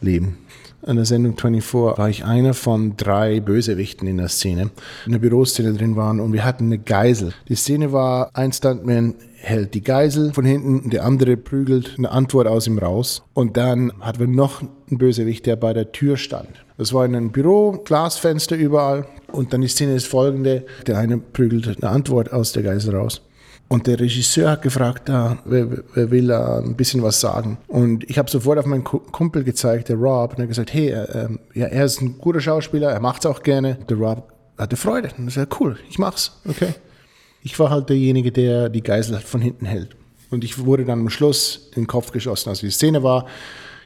Leben. 0.00 0.38
An 0.86 0.96
der 0.96 1.06
Sendung 1.06 1.34
24 1.38 1.98
war 1.98 2.10
ich 2.10 2.26
einer 2.26 2.52
von 2.52 2.98
drei 2.98 3.40
Bösewichten 3.40 4.06
in 4.06 4.18
der 4.18 4.28
Szene. 4.28 4.70
In 5.06 5.12
der 5.12 5.18
Büroszene 5.18 5.72
drin 5.72 5.96
waren 5.96 6.20
und 6.20 6.34
wir 6.34 6.44
hatten 6.44 6.66
eine 6.66 6.78
Geisel. 6.78 7.32
Die 7.48 7.54
Szene 7.54 7.92
war, 7.92 8.28
ein 8.34 8.52
Stuntman 8.52 9.14
hält 9.36 9.72
die 9.72 9.82
Geisel 9.82 10.34
von 10.34 10.44
hinten, 10.44 10.90
der 10.90 11.06
andere 11.06 11.38
prügelt 11.38 11.94
eine 11.96 12.10
Antwort 12.10 12.46
aus 12.46 12.66
ihm 12.66 12.76
raus. 12.76 13.22
Und 13.32 13.56
dann 13.56 13.92
hatten 14.00 14.20
wir 14.20 14.26
noch 14.26 14.60
einen 14.60 14.98
Bösewicht, 14.98 15.46
der 15.46 15.56
bei 15.56 15.72
der 15.72 15.90
Tür 15.92 16.18
stand. 16.18 16.50
Das 16.76 16.92
war 16.92 17.06
in 17.06 17.16
einem 17.16 17.32
Büro, 17.32 17.82
Glasfenster 17.82 18.56
überall. 18.56 19.06
Und 19.32 19.54
dann 19.54 19.62
die 19.62 19.68
Szene 19.68 19.94
ist 19.94 20.06
folgende: 20.06 20.66
Der 20.86 20.98
eine 20.98 21.16
prügelt 21.16 21.66
eine 21.66 21.90
Antwort 21.90 22.30
aus 22.30 22.52
der 22.52 22.62
Geisel 22.62 22.94
raus. 22.94 23.22
Und 23.68 23.86
der 23.86 23.98
Regisseur 23.98 24.50
hat 24.50 24.62
gefragt, 24.62 25.08
ah, 25.10 25.38
wer, 25.44 25.68
wer, 25.94 26.10
will 26.10 26.30
uh, 26.30 26.62
ein 26.62 26.76
bisschen 26.76 27.02
was 27.02 27.20
sagen. 27.20 27.58
Und 27.66 28.08
ich 28.08 28.18
habe 28.18 28.30
sofort 28.30 28.58
auf 28.58 28.66
meinen 28.66 28.84
Kumpel 28.84 29.42
gezeigt, 29.42 29.88
der 29.88 29.96
Rob, 29.96 30.32
und 30.32 30.38
er 30.38 30.42
hat 30.42 30.48
gesagt, 30.48 30.72
hey, 30.74 30.90
äh, 30.90 31.28
ja, 31.54 31.66
er 31.66 31.84
ist 31.84 32.00
ein 32.00 32.18
guter 32.18 32.40
Schauspieler, 32.40 32.90
er 32.90 33.00
macht 33.00 33.24
es 33.24 33.26
auch 33.30 33.42
gerne. 33.42 33.78
Der 33.88 33.96
Rob 33.96 34.32
hatte 34.58 34.76
Freude. 34.76 35.10
Und 35.16 35.28
er 35.28 35.30
sagt, 35.30 35.60
cool, 35.60 35.78
ich 35.88 35.98
mach's, 35.98 36.40
okay. 36.48 36.74
Ich 37.42 37.58
war 37.58 37.70
halt 37.70 37.88
derjenige, 37.90 38.32
der 38.32 38.68
die 38.68 38.82
Geisel 38.82 39.18
von 39.18 39.40
hinten 39.40 39.66
hält. 39.66 39.96
Und 40.30 40.44
ich 40.44 40.64
wurde 40.64 40.84
dann 40.84 41.00
am 41.00 41.10
Schluss 41.10 41.70
in 41.74 41.82
den 41.82 41.86
Kopf 41.86 42.10
geschossen. 42.10 42.48
Also 42.48 42.66
die 42.66 42.72
Szene 42.72 43.02
war, 43.02 43.26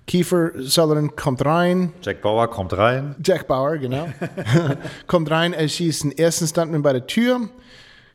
Kiefer 0.07 0.53
Sutherland 0.57 1.17
kommt 1.17 1.45
rein. 1.45 1.93
Jack 2.03 2.23
Bauer 2.23 2.49
kommt 2.49 2.77
rein. 2.77 3.15
Jack 3.23 3.47
Bauer, 3.47 3.77
genau. 3.77 4.09
kommt 5.07 5.31
rein, 5.31 5.53
er 5.53 5.69
schießt 5.69 6.05
den 6.05 6.17
ersten 6.17 6.47
Stuntman 6.47 6.83
bei 6.83 6.95
der 6.95 7.07
Tür. 7.07 7.49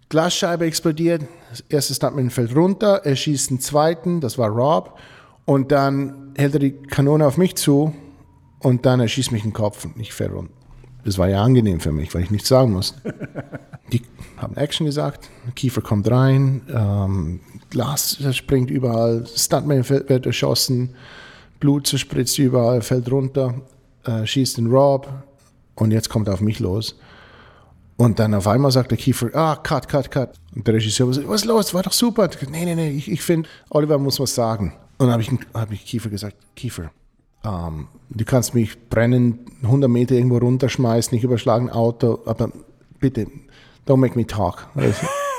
Glasscheibe 0.09 0.65
explodiert. 0.65 1.23
Das 1.49 1.63
erste 1.69 1.93
Stuntman 1.93 2.29
fällt 2.29 2.55
runter. 2.55 3.01
Er 3.03 3.15
schießt 3.15 3.49
den 3.49 3.59
zweiten, 3.59 4.21
das 4.21 4.37
war 4.37 4.49
Rob. 4.49 4.97
Und 5.45 5.71
dann 5.71 6.33
hält 6.35 6.53
er 6.53 6.59
die 6.59 6.71
Kanone 6.71 7.25
auf 7.25 7.37
mich 7.37 7.55
zu. 7.55 7.93
Und 8.59 8.85
dann 8.85 8.99
erschießt 8.99 9.31
mich 9.31 9.41
den 9.41 9.53
Kopf 9.53 9.83
und 9.85 9.99
ich 9.99 10.13
fäll 10.13 10.31
runter. 10.31 10.53
Das 11.03 11.17
war 11.17 11.27
ja 11.27 11.43
angenehm 11.43 11.81
für 11.81 11.91
mich, 11.91 12.13
weil 12.13 12.23
ich 12.23 12.31
nichts 12.31 12.47
sagen 12.47 12.71
musste. 12.71 13.13
Die 13.91 14.01
haben 14.37 14.55
Action 14.55 14.85
gesagt. 14.85 15.29
Kiefer 15.55 15.81
kommt 15.81 16.09
rein. 16.09 16.61
Ähm, 16.73 17.41
Glas 17.69 18.17
springt 18.31 18.71
überall. 18.71 19.25
Stuntman 19.27 19.87
wird 19.89 20.25
erschossen. 20.25 20.95
Blut 21.63 21.87
zerspritzt 21.87 22.39
überall, 22.39 22.81
fällt 22.81 23.09
runter, 23.09 23.53
äh, 24.03 24.25
schießt 24.25 24.57
den 24.57 24.67
Rob 24.67 25.09
und 25.75 25.91
jetzt 25.91 26.09
kommt 26.09 26.27
er 26.27 26.33
auf 26.33 26.41
mich 26.41 26.59
los. 26.59 26.99
Und 27.97 28.19
dann 28.19 28.33
auf 28.33 28.47
einmal 28.47 28.71
sagt 28.71 28.91
der 28.91 28.97
Kiefer, 28.97 29.29
ah, 29.33 29.55
cut, 29.55 29.87
cut, 29.87 30.09
cut. 30.09 30.31
Und 30.55 30.67
der 30.67 30.75
Regisseur 30.75 31.13
sagt, 31.13 31.27
was 31.27 31.41
ist 31.41 31.47
los, 31.47 31.73
war 31.73 31.83
doch 31.83 31.93
super. 31.93 32.29
Nee, 32.49 32.65
nee, 32.65 32.75
nee, 32.75 32.91
ich, 32.91 33.09
ich 33.09 33.21
finde, 33.21 33.47
Oliver 33.69 33.97
muss 33.97 34.19
was 34.19 34.33
sagen. 34.33 34.73
Und 34.97 35.07
dann 35.07 35.11
habe 35.11 35.21
ich, 35.21 35.31
hab 35.53 35.71
ich 35.71 35.85
Kiefer 35.85 36.09
gesagt, 36.09 36.35
Kiefer, 36.55 36.91
ähm, 37.43 37.87
du 38.09 38.25
kannst 38.25 38.53
mich 38.53 38.89
brennen, 38.89 39.39
100 39.63 39.89
Meter 39.89 40.15
irgendwo 40.15 40.37
runterschmeißen, 40.37 41.17
ich 41.17 41.23
überschlage 41.23 41.65
ein 41.65 41.69
Auto, 41.69 42.19
aber 42.25 42.51
bitte, 42.99 43.27
don't 43.87 43.97
make 43.97 44.17
me 44.17 44.25
talk. 44.25 44.67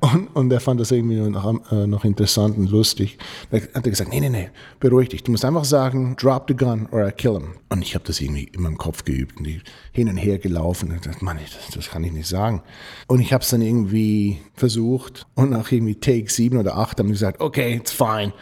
Und, 0.00 0.28
und 0.34 0.52
er 0.52 0.60
fand 0.60 0.80
das 0.80 0.90
irgendwie 0.90 1.16
noch, 1.16 1.72
äh, 1.72 1.86
noch 1.86 2.04
interessant 2.04 2.56
und 2.56 2.70
lustig. 2.70 3.18
Da 3.50 3.58
hat 3.58 3.68
er 3.74 3.90
gesagt, 3.90 4.10
nee, 4.10 4.20
nee, 4.20 4.28
nee, 4.28 4.50
beruhig 4.80 5.08
dich. 5.08 5.22
Du 5.22 5.30
musst 5.30 5.44
einfach 5.44 5.64
sagen, 5.64 6.16
drop 6.16 6.44
the 6.48 6.54
gun 6.54 6.88
or 6.92 7.06
I 7.06 7.12
kill 7.12 7.32
him. 7.32 7.54
Und 7.68 7.82
ich 7.82 7.94
habe 7.94 8.04
das 8.04 8.20
irgendwie 8.20 8.44
in 8.44 8.62
meinem 8.62 8.78
Kopf 8.78 9.04
geübt 9.04 9.38
und 9.38 9.46
hin 9.92 10.08
und 10.08 10.16
her 10.16 10.38
gelaufen. 10.38 10.90
Und 10.90 11.06
dachte, 11.06 11.24
Mann, 11.24 11.38
das, 11.42 11.74
das 11.74 11.90
kann 11.90 12.04
ich 12.04 12.12
nicht 12.12 12.28
sagen. 12.28 12.62
Und 13.06 13.20
ich 13.20 13.32
habe 13.32 13.42
es 13.42 13.50
dann 13.50 13.62
irgendwie 13.62 14.38
versucht 14.54 15.26
und 15.34 15.50
nach 15.50 15.70
irgendwie 15.70 15.96
Take 15.96 16.30
7 16.30 16.58
oder 16.58 16.76
8 16.76 17.00
haben 17.00 17.10
gesagt, 17.10 17.40
okay, 17.40 17.74
it's 17.74 17.92
fine. 17.92 18.32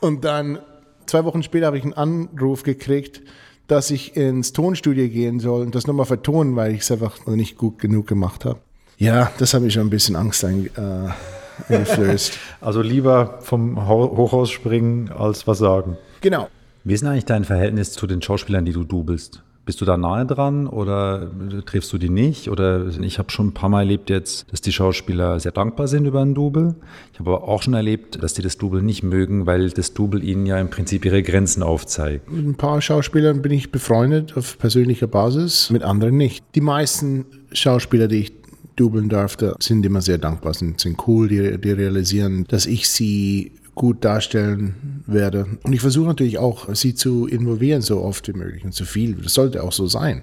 und 0.00 0.24
dann 0.24 0.58
zwei 1.06 1.24
Wochen 1.24 1.42
später 1.42 1.66
habe 1.66 1.78
ich 1.78 1.84
einen 1.84 1.94
Anruf 1.94 2.62
gekriegt, 2.62 3.22
dass 3.66 3.90
ich 3.90 4.16
ins 4.16 4.52
Tonstudio 4.52 5.08
gehen 5.08 5.40
soll 5.40 5.62
und 5.62 5.74
das 5.74 5.86
nochmal 5.86 6.06
vertonen, 6.06 6.56
weil 6.56 6.74
ich 6.74 6.82
es 6.82 6.90
einfach 6.90 7.26
nicht 7.26 7.56
gut 7.56 7.78
genug 7.78 8.06
gemacht 8.06 8.44
habe. 8.44 8.60
Ja, 8.98 9.30
das 9.38 9.54
habe 9.54 9.66
ich 9.66 9.74
schon 9.74 9.86
ein 9.86 9.90
bisschen 9.90 10.16
Angst 10.16 10.44
ein, 10.44 10.70
äh, 10.76 11.72
eingeflößt. 11.72 12.38
also 12.60 12.80
lieber 12.80 13.38
vom 13.42 13.86
Hochhaus 13.86 14.50
springen 14.50 15.10
als 15.10 15.46
was 15.46 15.58
sagen. 15.58 15.98
Genau. 16.20 16.48
Wie 16.84 16.94
ist 16.94 17.02
denn 17.02 17.10
eigentlich 17.10 17.24
dein 17.24 17.44
Verhältnis 17.44 17.92
zu 17.92 18.06
den 18.06 18.22
Schauspielern, 18.22 18.64
die 18.64 18.72
du 18.72 18.84
dubelst? 18.84 19.42
Bist 19.66 19.80
du 19.80 19.84
da 19.84 19.96
nahe 19.96 20.24
dran 20.24 20.68
oder 20.68 21.28
triffst 21.66 21.92
du 21.92 21.98
die 21.98 22.08
nicht? 22.08 22.48
Oder 22.48 22.86
ich 23.00 23.18
habe 23.18 23.32
schon 23.32 23.48
ein 23.48 23.52
paar 23.52 23.68
Mal 23.68 23.80
erlebt 23.80 24.10
jetzt, 24.10 24.46
dass 24.52 24.60
die 24.60 24.72
Schauspieler 24.72 25.40
sehr 25.40 25.50
dankbar 25.50 25.88
sind 25.88 26.06
über 26.06 26.22
ein 26.22 26.36
Double. 26.36 26.76
Ich 27.12 27.18
habe 27.18 27.32
aber 27.32 27.48
auch 27.48 27.62
schon 27.62 27.74
erlebt, 27.74 28.22
dass 28.22 28.32
die 28.32 28.42
das 28.42 28.58
Double 28.58 28.80
nicht 28.80 29.02
mögen, 29.02 29.44
weil 29.44 29.70
das 29.70 29.92
Double 29.92 30.22
ihnen 30.22 30.46
ja 30.46 30.60
im 30.60 30.70
Prinzip 30.70 31.04
ihre 31.04 31.24
Grenzen 31.24 31.64
aufzeigt. 31.64 32.30
Mit 32.30 32.46
ein 32.46 32.54
paar 32.54 32.80
Schauspielern 32.80 33.42
bin 33.42 33.50
ich 33.50 33.72
befreundet 33.72 34.36
auf 34.36 34.56
persönlicher 34.56 35.08
Basis, 35.08 35.68
mit 35.70 35.82
anderen 35.82 36.16
nicht. 36.16 36.44
Die 36.54 36.60
meisten 36.60 37.26
Schauspieler, 37.50 38.06
die 38.06 38.20
ich 38.20 38.45
dubeln 38.76 39.08
durfte, 39.08 39.56
sind 39.58 39.84
immer 39.84 40.02
sehr 40.02 40.18
dankbar, 40.18 40.54
sind, 40.54 40.80
sind 40.80 40.96
cool, 41.06 41.28
die, 41.28 41.58
die 41.58 41.72
realisieren, 41.72 42.44
dass 42.48 42.66
ich 42.66 42.88
sie 42.88 43.52
gut 43.76 44.04
darstellen 44.04 45.02
werde. 45.06 45.46
Und 45.62 45.72
ich 45.74 45.82
versuche 45.82 46.08
natürlich 46.08 46.38
auch, 46.38 46.74
sie 46.74 46.94
zu 46.94 47.26
involvieren, 47.26 47.82
so 47.82 48.00
oft 48.00 48.26
wie 48.26 48.32
möglich 48.32 48.64
und 48.64 48.74
so 48.74 48.84
viel. 48.84 49.14
Das 49.14 49.34
sollte 49.34 49.62
auch 49.62 49.72
so 49.72 49.86
sein. 49.86 50.22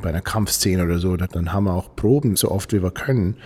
Bei 0.00 0.10
einer 0.10 0.20
Kampfszene 0.20 0.84
oder 0.84 0.98
so, 0.98 1.16
dann 1.16 1.52
haben 1.52 1.64
wir 1.64 1.72
auch 1.72 1.96
Proben, 1.96 2.36
so 2.36 2.50
oft 2.50 2.72
wie 2.74 2.82
wir 2.82 2.90
können. 2.90 3.36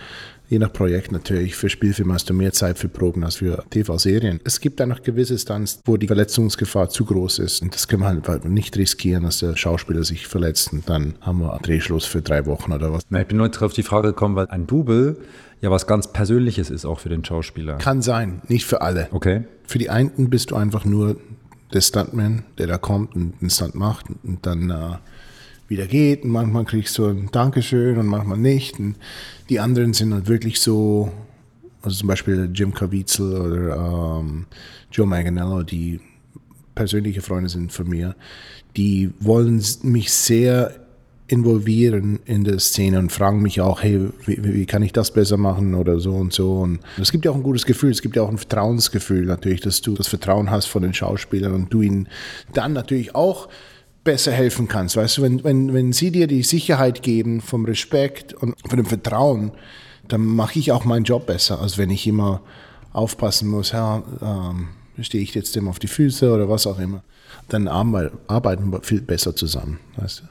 Je 0.47 0.59
nach 0.59 0.71
Projekt 0.71 1.11
natürlich. 1.11 1.55
Für 1.55 1.69
Spielfilme 1.69 2.13
hast 2.13 2.29
du 2.29 2.33
mehr 2.33 2.53
Zeit 2.53 2.77
für 2.77 2.87
Proben 2.87 3.23
als 3.23 3.37
für 3.37 3.63
TV-Serien. 3.69 4.39
Es 4.43 4.59
gibt 4.59 4.79
da 4.79 4.85
noch 4.85 5.01
gewisse 5.01 5.37
Stunts, 5.37 5.79
wo 5.85 5.97
die 5.97 6.07
Verletzungsgefahr 6.07 6.89
zu 6.89 7.05
groß 7.05 7.39
ist. 7.39 7.61
Und 7.61 7.73
das 7.73 7.87
können 7.87 8.03
wir 8.03 8.07
halt 8.07 8.45
nicht 8.45 8.77
riskieren, 8.77 9.23
dass 9.23 9.39
der 9.39 9.55
Schauspieler 9.55 10.03
sich 10.03 10.27
verletzt. 10.27 10.71
Und 10.71 10.87
dann 10.87 11.15
haben 11.21 11.39
wir 11.39 11.53
einen 11.53 11.63
Drehschluss 11.63 12.05
für 12.05 12.21
drei 12.21 12.45
Wochen 12.45 12.71
oder 12.73 12.93
was. 12.93 13.03
Na, 13.09 13.21
ich 13.21 13.27
bin 13.27 13.37
nur 13.37 13.49
auf 13.59 13.73
die 13.73 13.83
Frage 13.83 14.09
gekommen, 14.09 14.35
weil 14.35 14.47
ein 14.47 14.67
Double 14.67 15.17
ja 15.61 15.71
was 15.71 15.87
ganz 15.87 16.11
Persönliches 16.11 16.69
ist 16.69 16.85
auch 16.85 16.99
für 16.99 17.09
den 17.09 17.25
Schauspieler. 17.25 17.77
Kann 17.77 18.01
sein, 18.01 18.41
nicht 18.47 18.65
für 18.65 18.81
alle. 18.81 19.07
Okay. 19.11 19.45
Für 19.65 19.79
die 19.79 19.89
einen 19.89 20.29
bist 20.29 20.51
du 20.51 20.55
einfach 20.55 20.85
nur 20.85 21.17
der 21.73 21.81
Stuntman, 21.81 22.43
der 22.57 22.67
da 22.67 22.77
kommt 22.77 23.15
und 23.15 23.33
einen 23.41 23.49
Stunt 23.49 23.75
macht 23.75 24.05
und 24.23 24.45
dann 24.45 24.69
äh, 24.69 24.97
wieder 25.67 25.87
geht. 25.87 26.23
Und 26.23 26.31
manchmal 26.31 26.65
kriegst 26.65 26.97
du 26.97 27.05
ein 27.05 27.29
Dankeschön 27.31 27.97
und 27.97 28.07
manchmal 28.07 28.37
nicht. 28.37 28.79
Und 28.79 28.95
die 29.49 29.59
anderen 29.59 29.93
sind 29.93 30.13
halt 30.13 30.27
wirklich 30.27 30.59
so, 30.59 31.11
also 31.81 31.95
zum 31.97 32.07
Beispiel 32.07 32.49
Jim 32.53 32.73
Caviezel 32.73 33.35
oder 33.35 34.19
ähm, 34.19 34.45
Joe 34.91 35.05
Manganiello, 35.05 35.63
die 35.63 35.99
persönliche 36.73 37.21
Freunde 37.21 37.49
sind 37.49 37.71
von 37.71 37.87
mir, 37.87 38.15
die 38.75 39.11
wollen 39.19 39.63
mich 39.83 40.11
sehr 40.11 40.85
involvieren 41.27 42.19
in 42.25 42.43
der 42.43 42.59
Szene 42.59 42.99
und 42.99 43.11
fragen 43.11 43.41
mich 43.41 43.59
auch, 43.59 43.81
hey, 43.81 44.09
wie, 44.25 44.43
wie, 44.43 44.65
kann 44.67 44.83
ich 44.83 44.93
das 44.93 45.11
besser 45.11 45.37
machen 45.37 45.73
oder 45.73 45.99
so 45.99 46.13
und 46.13 46.33
so. 46.33 46.59
Und 46.59 46.79
es 47.01 47.11
gibt 47.11 47.25
ja 47.25 47.31
auch 47.31 47.35
ein 47.35 47.41
gutes 47.43 47.65
Gefühl, 47.65 47.89
es 47.89 48.03
gibt 48.03 48.15
ja 48.15 48.21
auch 48.21 48.29
ein 48.29 48.37
Vertrauensgefühl 48.37 49.25
natürlich, 49.25 49.61
dass 49.61 49.81
du 49.81 49.95
das 49.95 50.07
Vertrauen 50.07 50.51
hast 50.51 50.67
von 50.67 50.83
den 50.83 50.93
Schauspielern 50.93 51.53
und 51.53 51.73
du 51.73 51.81
ihnen 51.81 52.09
dann 52.53 52.73
natürlich 52.73 53.15
auch 53.15 53.49
besser 54.05 54.31
helfen 54.31 54.69
kannst. 54.69 54.95
Weißt 54.95 55.17
du, 55.17 55.23
wenn, 55.23 55.43
wenn, 55.43 55.73
wenn 55.73 55.91
sie 55.91 56.11
dir 56.11 56.27
die 56.27 56.43
Sicherheit 56.43 57.01
geben 57.01 57.41
vom 57.41 57.65
Respekt 57.65 58.33
und 58.33 58.55
von 58.65 58.77
dem 58.77 58.85
Vertrauen, 58.85 59.51
dann 60.07 60.21
mache 60.21 60.59
ich 60.59 60.71
auch 60.71 60.85
meinen 60.85 61.03
Job 61.03 61.25
besser, 61.25 61.59
als 61.59 61.77
wenn 61.77 61.89
ich 61.89 62.07
immer 62.07 62.41
aufpassen 62.93 63.49
muss, 63.49 63.73
ja, 63.73 64.03
ähm, 64.21 64.69
stehe 65.01 65.21
ich 65.21 65.35
jetzt 65.35 65.55
dem 65.57 65.67
auf 65.67 65.79
die 65.79 65.87
Füße 65.87 66.31
oder 66.31 66.47
was 66.47 66.65
auch 66.65 66.79
immer. 66.79 67.03
Dann 67.49 67.67
arbeiten 67.67 68.71
wir 68.71 68.81
viel 68.81 69.01
besser 69.01 69.35
zusammen. 69.35 69.79
Weißt 69.97 70.19
du? 70.19 70.23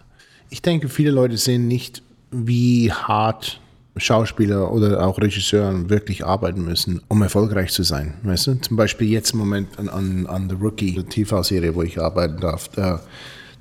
Ich 0.48 0.62
denke, 0.62 0.88
viele 0.88 1.10
Leute 1.10 1.36
sehen 1.36 1.68
nicht, 1.68 2.02
wie 2.30 2.90
hart 2.90 3.60
Schauspieler 3.96 4.72
oder 4.72 5.06
auch 5.06 5.18
Regisseuren 5.18 5.90
wirklich 5.90 6.24
arbeiten 6.24 6.64
müssen, 6.64 7.00
um 7.08 7.22
erfolgreich 7.22 7.72
zu 7.72 7.82
sein. 7.82 8.14
Weißt 8.22 8.46
du? 8.46 8.54
Zum 8.60 8.76
Beispiel 8.76 9.08
jetzt 9.08 9.32
im 9.32 9.38
Moment 9.38 9.78
an, 9.78 9.88
an, 9.88 10.26
an 10.26 10.48
The 10.48 10.56
Rookie, 10.56 10.92
der 10.92 11.08
TV-Serie, 11.08 11.74
wo 11.74 11.82
ich 11.82 12.00
arbeiten 12.00 12.40
darf. 12.40 12.68
Der, 12.68 13.00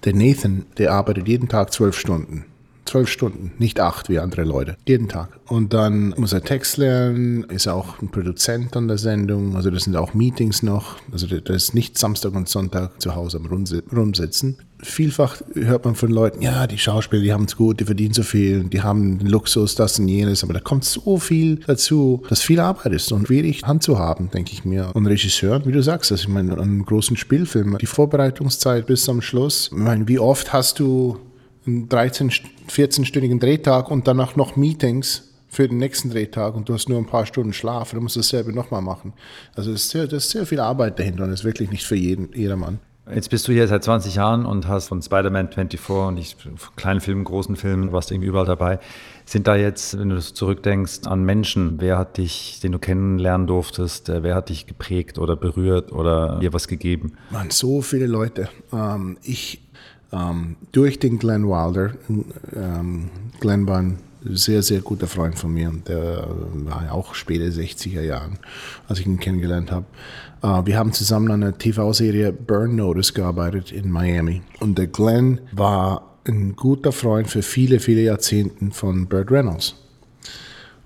der 0.06 0.14
Nathan, 0.14 0.66
der 0.78 0.92
arbeitet 0.92 1.28
jeden 1.28 1.50
Tag 1.50 1.74
zwölf 1.74 1.98
Stunden. 1.98 2.46
Zwölf 2.86 3.10
Stunden, 3.10 3.54
nicht 3.60 3.80
acht 3.80 4.10
wie 4.10 4.20
andere 4.20 4.44
Leute. 4.44 4.76
Jeden 4.86 5.08
Tag. 5.08 5.40
Und 5.48 5.74
dann 5.74 6.14
muss 6.18 6.34
er 6.34 6.44
Text 6.44 6.78
lernen, 6.78 7.44
ist 7.46 7.68
auch 7.68 8.02
ein 8.02 8.10
Produzent 8.10 8.76
an 8.76 8.90
der 8.90 8.98
Sendung. 8.98 9.56
Also 9.56 9.72
das 9.72 9.84
sind 9.84 9.96
auch 9.96 10.14
Meetings 10.14 10.64
noch. 10.64 10.98
Also 11.12 11.28
das 11.28 11.56
ist 11.56 11.74
nicht 11.74 11.98
Samstag 11.98 12.36
und 12.36 12.50
Sonntag 12.50 13.02
zu 13.02 13.16
Hause 13.16 13.38
am 13.38 13.46
Rumsitzen. 13.46 14.58
Vielfach 14.84 15.42
hört 15.54 15.86
man 15.86 15.96
von 15.96 16.12
Leuten, 16.12 16.42
ja, 16.42 16.68
die 16.68 16.78
Schauspieler, 16.78 17.22
die 17.22 17.34
haben 17.34 17.46
es 17.46 17.56
gut, 17.56 17.80
die 17.80 17.86
verdienen 17.86 18.14
so 18.14 18.24
viel, 18.24 18.66
die 18.66 18.82
haben 18.82 19.18
den 19.18 19.28
Luxus, 19.28 19.76
das 19.76 19.98
und 20.00 20.08
jenes. 20.08 20.44
Aber 20.44 20.54
da 20.54 20.60
kommt 20.60 20.84
so 20.86 21.18
viel 21.18 21.58
dazu, 21.66 22.22
dass 22.30 22.42
viel 22.42 22.60
Arbeit 22.60 22.94
ist 22.94 23.12
und 23.12 23.28
schwierig 23.28 23.64
handzuhaben, 23.64 24.30
denke 24.30 24.52
ich 24.54 24.66
mir. 24.66 24.92
Und 24.94 25.08
Regisseur, 25.08 25.66
wie 25.66 25.72
du 25.72 25.82
sagst, 25.82 26.12
also 26.12 26.24
ich 26.24 26.28
meine, 26.28 26.58
an 26.58 26.84
großen 26.84 27.18
Spielfilm, 27.18 27.78
die 27.80 27.86
Vorbereitungszeit 27.86 28.86
bis 28.86 29.04
zum 29.04 29.22
Schluss. 29.22 29.70
Ich 29.72 29.78
meine, 29.78 30.08
wie 30.08 30.20
oft 30.20 30.54
hast 30.54 30.80
du 30.80 31.18
einen 31.66 31.90
13, 31.90 32.32
14-stündigen 32.70 33.40
Drehtag 33.40 33.90
und 33.90 34.08
danach 34.08 34.36
noch 34.36 34.56
Meetings 34.56 35.34
für 35.48 35.68
den 35.68 35.78
nächsten 35.78 36.10
Drehtag 36.10 36.56
und 36.56 36.68
du 36.68 36.74
hast 36.74 36.90
nur 36.90 36.98
ein 36.98 37.06
paar 37.06 37.26
Stunden 37.26 37.54
Schlaf, 37.54 37.92
du 37.92 38.02
musst 38.02 38.18
dasselbe 38.18 38.52
nochmal 38.52 38.82
machen. 38.82 39.14
Also 39.56 39.72
es 39.72 39.84
ist, 39.84 39.90
sehr, 39.92 40.08
das 40.08 40.26
ist 40.26 40.32
sehr 40.32 40.46
viel 40.46 40.60
Arbeit 40.60 41.00
dahinter 41.00 41.24
und 41.24 41.32
ist 41.32 41.44
wirklich 41.44 41.70
nicht 41.70 41.86
für 41.86 41.96
jeden, 41.96 42.30
jedermann. 42.34 42.80
Jetzt 43.12 43.30
bist 43.30 43.48
du 43.48 43.52
hier 43.52 43.68
seit 43.68 43.84
20 43.84 44.16
Jahren 44.16 44.46
und 44.46 44.68
hast 44.68 44.88
von 44.88 45.02
Spider-Man 45.02 45.50
24 45.50 45.90
und 45.90 46.18
ich, 46.18 46.38
kleinen 46.78 47.02
Filmen, 47.02 47.26
großen 47.26 47.58
Filmen, 47.58 47.92
warst 47.92 48.12
irgendwie 48.12 48.30
überall 48.30 48.46
dabei. 48.46 48.80
Sind 49.26 49.46
da 49.48 49.56
jetzt, 49.58 50.00
wenn 50.00 50.10
du 50.10 50.22
zurückdenkst, 50.22 51.02
an 51.06 51.24
Menschen, 51.24 51.82
wer 51.82 51.98
hat 51.98 52.18
dich, 52.18 52.62
den 52.62 52.72
du 52.72 52.80
kennenlernen 52.80 53.46
durftest, 53.46 54.08
äh, 54.08 54.24
wer 54.24 54.36
hat 54.36 54.48
dich 54.48 54.68
geprägt 54.68 55.20
oder 55.20 55.36
berührt 55.36 55.92
oder 55.92 56.40
dir 56.40 56.54
was 56.54 56.70
gegeben? 56.70 57.14
Man, 57.30 57.50
so 57.50 57.82
viele 57.82 58.08
Leute. 58.08 58.48
Ähm, 58.72 59.18
ich 59.22 59.62
ähm, 60.14 60.56
durch 60.72 61.00
den 61.00 61.20
Glenn 61.20 61.48
Wilder. 61.48 61.94
Ähm, 62.56 63.10
Glenn 63.40 63.68
war 63.68 63.80
ein 63.80 63.98
sehr, 64.26 64.64
sehr 64.64 64.82
guter 64.82 65.08
Freund 65.08 65.38
von 65.38 65.54
mir 65.54 65.72
der 65.88 66.28
war 66.54 66.86
ja 66.86 66.92
auch 66.92 67.14
später 67.16 67.46
60er 67.46 68.02
Jahren, 68.02 68.40
als 68.88 69.00
ich 69.00 69.06
ihn 69.06 69.20
kennengelernt 69.20 69.72
habe. 69.72 69.86
Äh, 70.42 70.66
wir 70.66 70.78
haben 70.78 70.94
zusammen 70.94 71.32
an 71.32 71.44
einer 71.44 71.58
TV-Serie 71.58 72.32
Burn 72.34 72.76
Notice 72.76 73.14
gearbeitet 73.14 73.72
in 73.72 73.92
Miami 73.92 74.42
und 74.60 74.78
der 74.78 74.88
Glenn 74.88 75.42
war 75.52 76.18
ein 76.26 76.56
guter 76.56 76.92
Freund 76.92 77.30
für 77.30 77.42
viele, 77.42 77.80
viele 77.80 78.02
Jahrzehnte 78.02 78.72
von 78.72 79.08
Burt 79.08 79.30
Reynolds. 79.30 79.76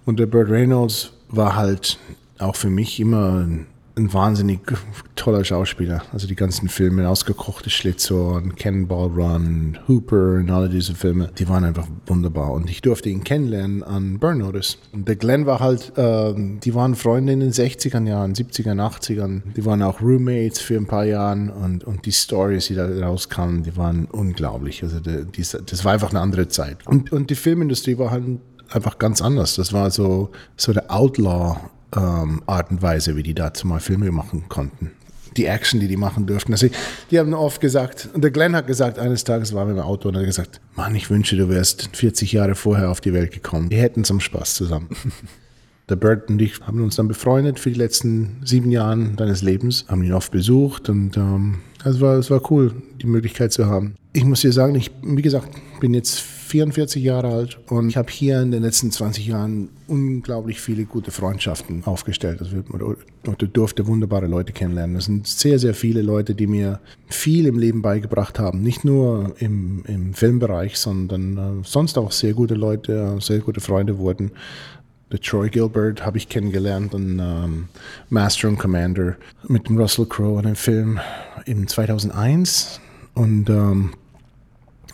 Und 0.05 0.19
der 0.19 0.25
Burt 0.25 0.49
Reynolds 0.49 1.11
war 1.29 1.55
halt 1.55 1.99
auch 2.39 2.55
für 2.55 2.69
mich 2.69 2.99
immer 2.99 3.39
ein 3.39 3.67
ein 3.97 4.13
wahnsinnig 4.13 4.59
toller 5.15 5.43
Schauspieler. 5.43 6.03
Also 6.13 6.27
die 6.27 6.35
ganzen 6.35 6.69
Filme, 6.69 7.09
Ausgekochte 7.09 7.69
Schlitzohren, 7.69 8.55
Cannonball 8.55 9.07
Run, 9.07 9.77
Hooper 9.87 10.35
und 10.35 10.49
alle 10.51 10.69
diese 10.69 10.95
Filme, 10.95 11.29
die 11.37 11.49
waren 11.49 11.63
einfach 11.63 11.87
wunderbar. 12.05 12.51
Und 12.51 12.69
ich 12.69 12.81
durfte 12.81 13.09
ihn 13.09 13.23
kennenlernen 13.23 13.83
an 13.83 14.19
Burn 14.19 14.37
Notice. 14.37 14.77
Und 14.93 15.07
der 15.07 15.15
Glenn 15.15 15.45
war 15.45 15.59
halt, 15.59 15.97
äh, 15.97 16.33
die 16.35 16.75
waren 16.75 16.95
Freunde 16.95 17.33
in 17.33 17.39
den 17.39 17.51
60er 17.51 18.07
Jahren, 18.07 18.33
70ern, 18.33 18.79
80ern. 18.79 19.41
Die 19.55 19.65
waren 19.65 19.81
auch 19.81 20.01
Roommates 20.01 20.59
für 20.59 20.77
ein 20.77 20.85
paar 20.85 21.05
Jahren 21.05 21.49
und, 21.49 21.83
und 21.83 22.05
die 22.05 22.11
Stories, 22.11 22.67
die 22.67 22.75
da 22.75 22.87
rauskamen, 22.87 23.63
die 23.63 23.75
waren 23.75 24.05
unglaublich. 24.05 24.83
Also 24.83 24.99
die, 24.99 25.25
die, 25.25 25.41
das 25.41 25.83
war 25.83 25.93
einfach 25.93 26.11
eine 26.11 26.21
andere 26.21 26.47
Zeit. 26.47 26.85
Und, 26.85 27.11
und 27.11 27.29
die 27.29 27.35
Filmindustrie 27.35 27.97
war 27.97 28.11
halt 28.11 28.23
einfach 28.69 28.97
ganz 28.99 29.21
anders. 29.21 29.55
Das 29.55 29.73
war 29.73 29.89
so, 29.91 30.29
so 30.55 30.73
der 30.73 30.91
Outlaw 30.91 31.57
ähm, 31.95 32.41
Art 32.45 32.71
und 32.71 32.81
Weise, 32.81 33.15
wie 33.15 33.23
die 33.23 33.33
dazu 33.33 33.67
mal 33.67 33.79
Filme 33.79 34.11
machen 34.11 34.45
konnten. 34.49 34.91
Die 35.35 35.45
Action, 35.45 35.79
die 35.79 35.87
die 35.87 35.97
machen 35.97 36.25
durften. 36.25 36.53
Also, 36.53 36.67
die 37.11 37.19
haben 37.19 37.33
oft 37.33 37.61
gesagt, 37.61 38.09
und 38.13 38.23
der 38.23 38.31
Glenn 38.31 38.55
hat 38.55 38.65
gesagt, 38.65 38.97
eines 38.97 39.23
Tages 39.23 39.53
waren 39.53 39.67
wir 39.67 39.75
im 39.75 39.81
Auto 39.81 40.09
und 40.09 40.17
hat 40.17 40.25
gesagt, 40.25 40.61
Mann, 40.75 40.95
ich 40.95 41.09
wünsche, 41.09 41.35
du 41.35 41.47
wärst 41.49 41.95
40 41.95 42.31
Jahre 42.31 42.55
vorher 42.55 42.89
auf 42.89 43.01
die 43.01 43.13
Welt 43.13 43.31
gekommen. 43.31 43.69
Wir 43.69 43.79
hätten 43.79 44.03
zum 44.03 44.19
Spaß 44.19 44.55
zusammen. 44.55 44.89
Der 45.89 45.95
Bert 45.95 46.29
und 46.29 46.41
ich 46.41 46.59
haben 46.61 46.83
uns 46.83 46.97
dann 46.97 47.07
befreundet 47.07 47.59
für 47.59 47.71
die 47.71 47.77
letzten 47.77 48.41
sieben 48.43 48.71
Jahre 48.71 48.97
deines 49.15 49.41
Lebens, 49.41 49.85
haben 49.87 50.03
ihn 50.03 50.11
oft 50.11 50.33
besucht 50.33 50.89
und 50.89 51.15
ähm, 51.15 51.59
es, 51.85 52.01
war, 52.01 52.17
es 52.17 52.29
war 52.29 52.51
cool, 52.51 52.73
die 53.01 53.07
Möglichkeit 53.07 53.53
zu 53.53 53.67
haben. 53.67 53.95
Ich 54.11 54.25
muss 54.25 54.41
dir 54.41 54.51
sagen, 54.51 54.75
ich, 54.75 54.91
wie 55.01 55.21
gesagt, 55.21 55.49
bin 55.79 55.93
jetzt 55.93 56.25
44 56.47 57.03
Jahre 57.03 57.27
alt 57.27 57.59
und 57.69 57.89
ich 57.89 57.97
habe 57.97 58.09
hier 58.09 58.41
in 58.41 58.51
den 58.51 58.63
letzten 58.63 58.89
20 58.89 59.27
Jahren 59.27 59.69
unglaublich 59.87 60.61
viele 60.61 60.85
gute 60.85 61.11
Freundschaften 61.11 61.83
aufgestellt. 61.85 62.39
Also 62.39 62.57
ich 62.57 63.49
durfte 63.49 63.87
wunderbare 63.87 64.27
Leute 64.27 64.53
kennenlernen. 64.53 64.95
Das 64.95 65.05
sind 65.05 65.27
sehr, 65.27 65.59
sehr 65.59 65.73
viele 65.73 66.01
Leute, 66.01 66.35
die 66.35 66.47
mir 66.47 66.79
viel 67.07 67.45
im 67.45 67.59
Leben 67.59 67.81
beigebracht 67.81 68.39
haben. 68.39 68.61
Nicht 68.61 68.85
nur 68.85 69.35
im, 69.39 69.83
im 69.87 70.13
Filmbereich, 70.13 70.77
sondern 70.77 71.37
äh, 71.37 71.63
sonst 71.63 71.97
auch 71.97 72.11
sehr 72.11 72.33
gute 72.33 72.55
Leute, 72.55 73.17
sehr 73.19 73.39
gute 73.39 73.59
Freunde 73.59 73.97
wurden. 73.97 74.31
Der 75.11 75.21
Troy 75.21 75.49
Gilbert 75.49 76.05
habe 76.05 76.17
ich 76.17 76.27
kennengelernt 76.27 76.93
und 76.93 77.19
ähm, 77.19 77.69
Master 78.09 78.47
and 78.49 78.59
Commander 78.59 79.15
mit 79.47 79.67
dem 79.67 79.77
Russell 79.77 80.05
Crowe 80.05 80.39
in 80.39 80.45
einem 80.45 80.55
Film 80.55 80.99
im 81.45 81.67
2001 81.67 82.81
und 83.13 83.49
ähm, 83.49 83.91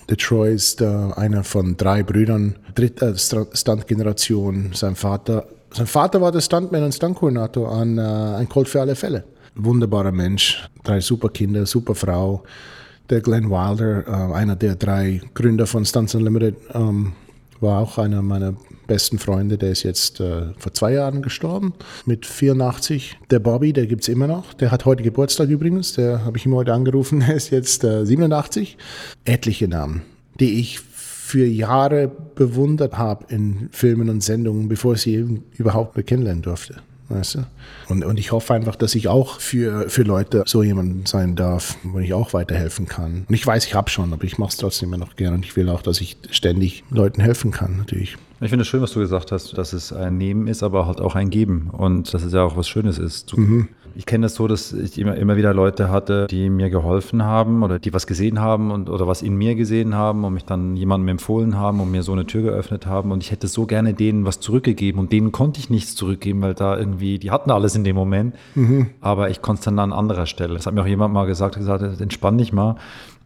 der 0.09 0.17
Troy 0.17 0.53
ist 0.53 0.81
äh, 0.81 0.85
einer 0.85 1.43
von 1.43 1.77
drei 1.77 2.03
Brüdern, 2.03 2.55
dritter 2.75 3.15
Stuntgeneration. 3.15 4.71
Sein 4.73 4.95
Vater, 4.95 5.47
sein 5.71 5.87
Vater 5.87 6.21
war 6.21 6.31
der 6.31 6.41
Stuntman 6.41 6.83
und 6.83 6.93
Stuntkoordinator 6.93 7.71
an 7.71 7.97
äh, 7.97 8.01
Ein 8.01 8.49
Colt 8.49 8.67
für 8.67 8.81
alle 8.81 8.95
Fälle. 8.95 9.23
Wunderbarer 9.55 10.11
Mensch, 10.11 10.67
drei 10.83 10.99
super 10.99 11.29
Kinder, 11.29 11.65
super 11.65 11.95
Frau. 11.95 12.43
Der 13.09 13.21
Glenn 13.21 13.49
Wilder, 13.49 14.07
äh, 14.07 14.33
einer 14.33 14.55
der 14.55 14.75
drei 14.75 15.21
Gründer 15.33 15.67
von 15.67 15.85
Stunts 15.85 16.15
Unlimited, 16.15 16.55
ähm, 16.73 17.13
war 17.59 17.79
auch 17.79 17.97
einer 17.97 18.21
meiner 18.21 18.55
besten 18.87 19.19
Freunde, 19.19 19.57
der 19.57 19.71
ist 19.71 19.83
jetzt 19.83 20.19
äh, 20.19 20.53
vor 20.57 20.73
zwei 20.73 20.93
Jahren 20.93 21.21
gestorben, 21.21 21.73
mit 22.05 22.25
84. 22.25 23.17
Der 23.29 23.39
Bobby, 23.39 23.73
der 23.73 23.87
gibt 23.87 24.03
es 24.03 24.09
immer 24.09 24.27
noch. 24.27 24.53
Der 24.53 24.71
hat 24.71 24.85
heute 24.85 25.03
Geburtstag 25.03 25.49
übrigens, 25.49 25.93
der 25.93 26.25
habe 26.25 26.37
ich 26.37 26.45
ihm 26.45 26.53
heute 26.55 26.73
angerufen, 26.73 27.21
er 27.27 27.35
ist 27.35 27.49
jetzt 27.51 27.83
äh, 27.83 28.05
87. 28.05 28.77
Etliche 29.25 29.67
Namen, 29.67 30.01
die 30.39 30.59
ich 30.59 30.79
für 30.79 31.45
Jahre 31.45 32.11
bewundert 32.35 32.97
habe 32.97 33.25
in 33.33 33.69
Filmen 33.71 34.09
und 34.09 34.21
Sendungen, 34.21 34.67
bevor 34.67 34.93
ich 34.93 35.01
sie 35.01 35.41
überhaupt 35.57 36.05
kennenlernen 36.05 36.43
durfte. 36.43 36.75
Weißt 37.09 37.35
du? 37.35 37.39
und, 37.89 38.03
und 38.03 38.17
ich 38.17 38.31
hoffe 38.31 38.53
einfach, 38.53 38.75
dass 38.75 38.95
ich 38.95 39.07
auch 39.07 39.39
für, 39.39 39.89
für 39.89 40.03
Leute 40.03 40.43
so 40.45 40.63
jemand 40.63 41.07
sein 41.07 41.35
darf, 41.35 41.77
wo 41.83 41.99
ich 41.99 42.13
auch 42.13 42.33
weiterhelfen 42.33 42.87
kann. 42.87 43.25
Und 43.27 43.35
ich 43.35 43.45
weiß, 43.45 43.65
ich 43.65 43.75
habe 43.75 43.89
schon, 43.89 44.13
aber 44.13 44.23
ich 44.23 44.37
mache 44.37 44.49
es 44.49 44.57
trotzdem 44.57 44.89
immer 44.89 44.97
noch 44.97 45.15
gerne. 45.15 45.35
Und 45.35 45.45
ich 45.45 45.55
will 45.55 45.69
auch, 45.69 45.81
dass 45.81 46.01
ich 46.01 46.17
ständig 46.31 46.83
Leuten 46.89 47.21
helfen 47.21 47.51
kann, 47.51 47.77
natürlich. 47.77 48.17
Ich 48.41 48.49
finde 48.49 48.63
es 48.63 48.67
schön, 48.67 48.81
was 48.81 48.91
du 48.91 48.99
gesagt 48.99 49.31
hast, 49.31 49.57
dass 49.57 49.73
es 49.73 49.93
ein 49.93 50.17
Nehmen 50.17 50.47
ist, 50.47 50.63
aber 50.63 50.85
halt 50.85 50.99
auch 50.99 51.15
ein 51.15 51.29
Geben. 51.29 51.69
Und 51.71 52.13
dass 52.13 52.23
es 52.23 52.33
ja 52.33 52.43
auch 52.43 52.57
was 52.57 52.67
Schönes 52.67 52.97
ist. 52.97 53.37
Mhm. 53.37 53.69
Ich 53.95 54.05
kenne 54.05 54.25
das 54.25 54.35
so, 54.35 54.47
dass 54.47 54.73
ich 54.73 54.97
immer, 54.97 55.15
immer 55.15 55.37
wieder 55.37 55.53
Leute 55.53 55.89
hatte, 55.89 56.27
die 56.27 56.49
mir 56.49 56.69
geholfen 56.69 57.23
haben 57.23 57.63
oder 57.63 57.79
die 57.79 57.93
was 57.93 58.07
gesehen 58.07 58.39
haben 58.39 58.71
und, 58.71 58.89
oder 58.89 59.07
was 59.07 59.21
in 59.21 59.35
mir 59.35 59.55
gesehen 59.55 59.93
haben 59.93 60.23
und 60.23 60.33
mich 60.33 60.45
dann 60.45 60.75
jemandem 60.75 61.09
empfohlen 61.09 61.57
haben 61.57 61.79
und 61.79 61.91
mir 61.91 62.01
so 62.01 62.11
eine 62.11 62.25
Tür 62.25 62.41
geöffnet 62.41 62.87
haben. 62.87 63.11
Und 63.11 63.21
ich 63.21 63.31
hätte 63.31 63.47
so 63.47 63.65
gerne 63.65 63.93
denen 63.93 64.25
was 64.25 64.39
zurückgegeben 64.39 64.99
und 64.99 65.11
denen 65.11 65.31
konnte 65.31 65.59
ich 65.59 65.69
nichts 65.69 65.95
zurückgeben, 65.95 66.41
weil 66.41 66.55
da 66.55 66.77
irgendwie, 66.77 67.19
die 67.19 67.31
hatten 67.31 67.51
alles 67.51 67.75
in 67.75 67.83
dem 67.83 67.95
Moment. 67.95 68.35
Mhm. 68.55 68.87
Aber 69.01 69.29
ich 69.29 69.41
konnte 69.41 69.59
es 69.59 69.65
dann 69.65 69.77
an 69.79 69.93
anderer 69.93 70.25
Stelle. 70.25 70.55
Das 70.55 70.65
hat 70.65 70.73
mir 70.73 70.81
auch 70.81 70.87
jemand 70.87 71.13
mal 71.13 71.25
gesagt, 71.25 71.55
gesagt, 71.55 72.01
entspann 72.01 72.37
dich 72.37 72.51
mal. 72.51 72.75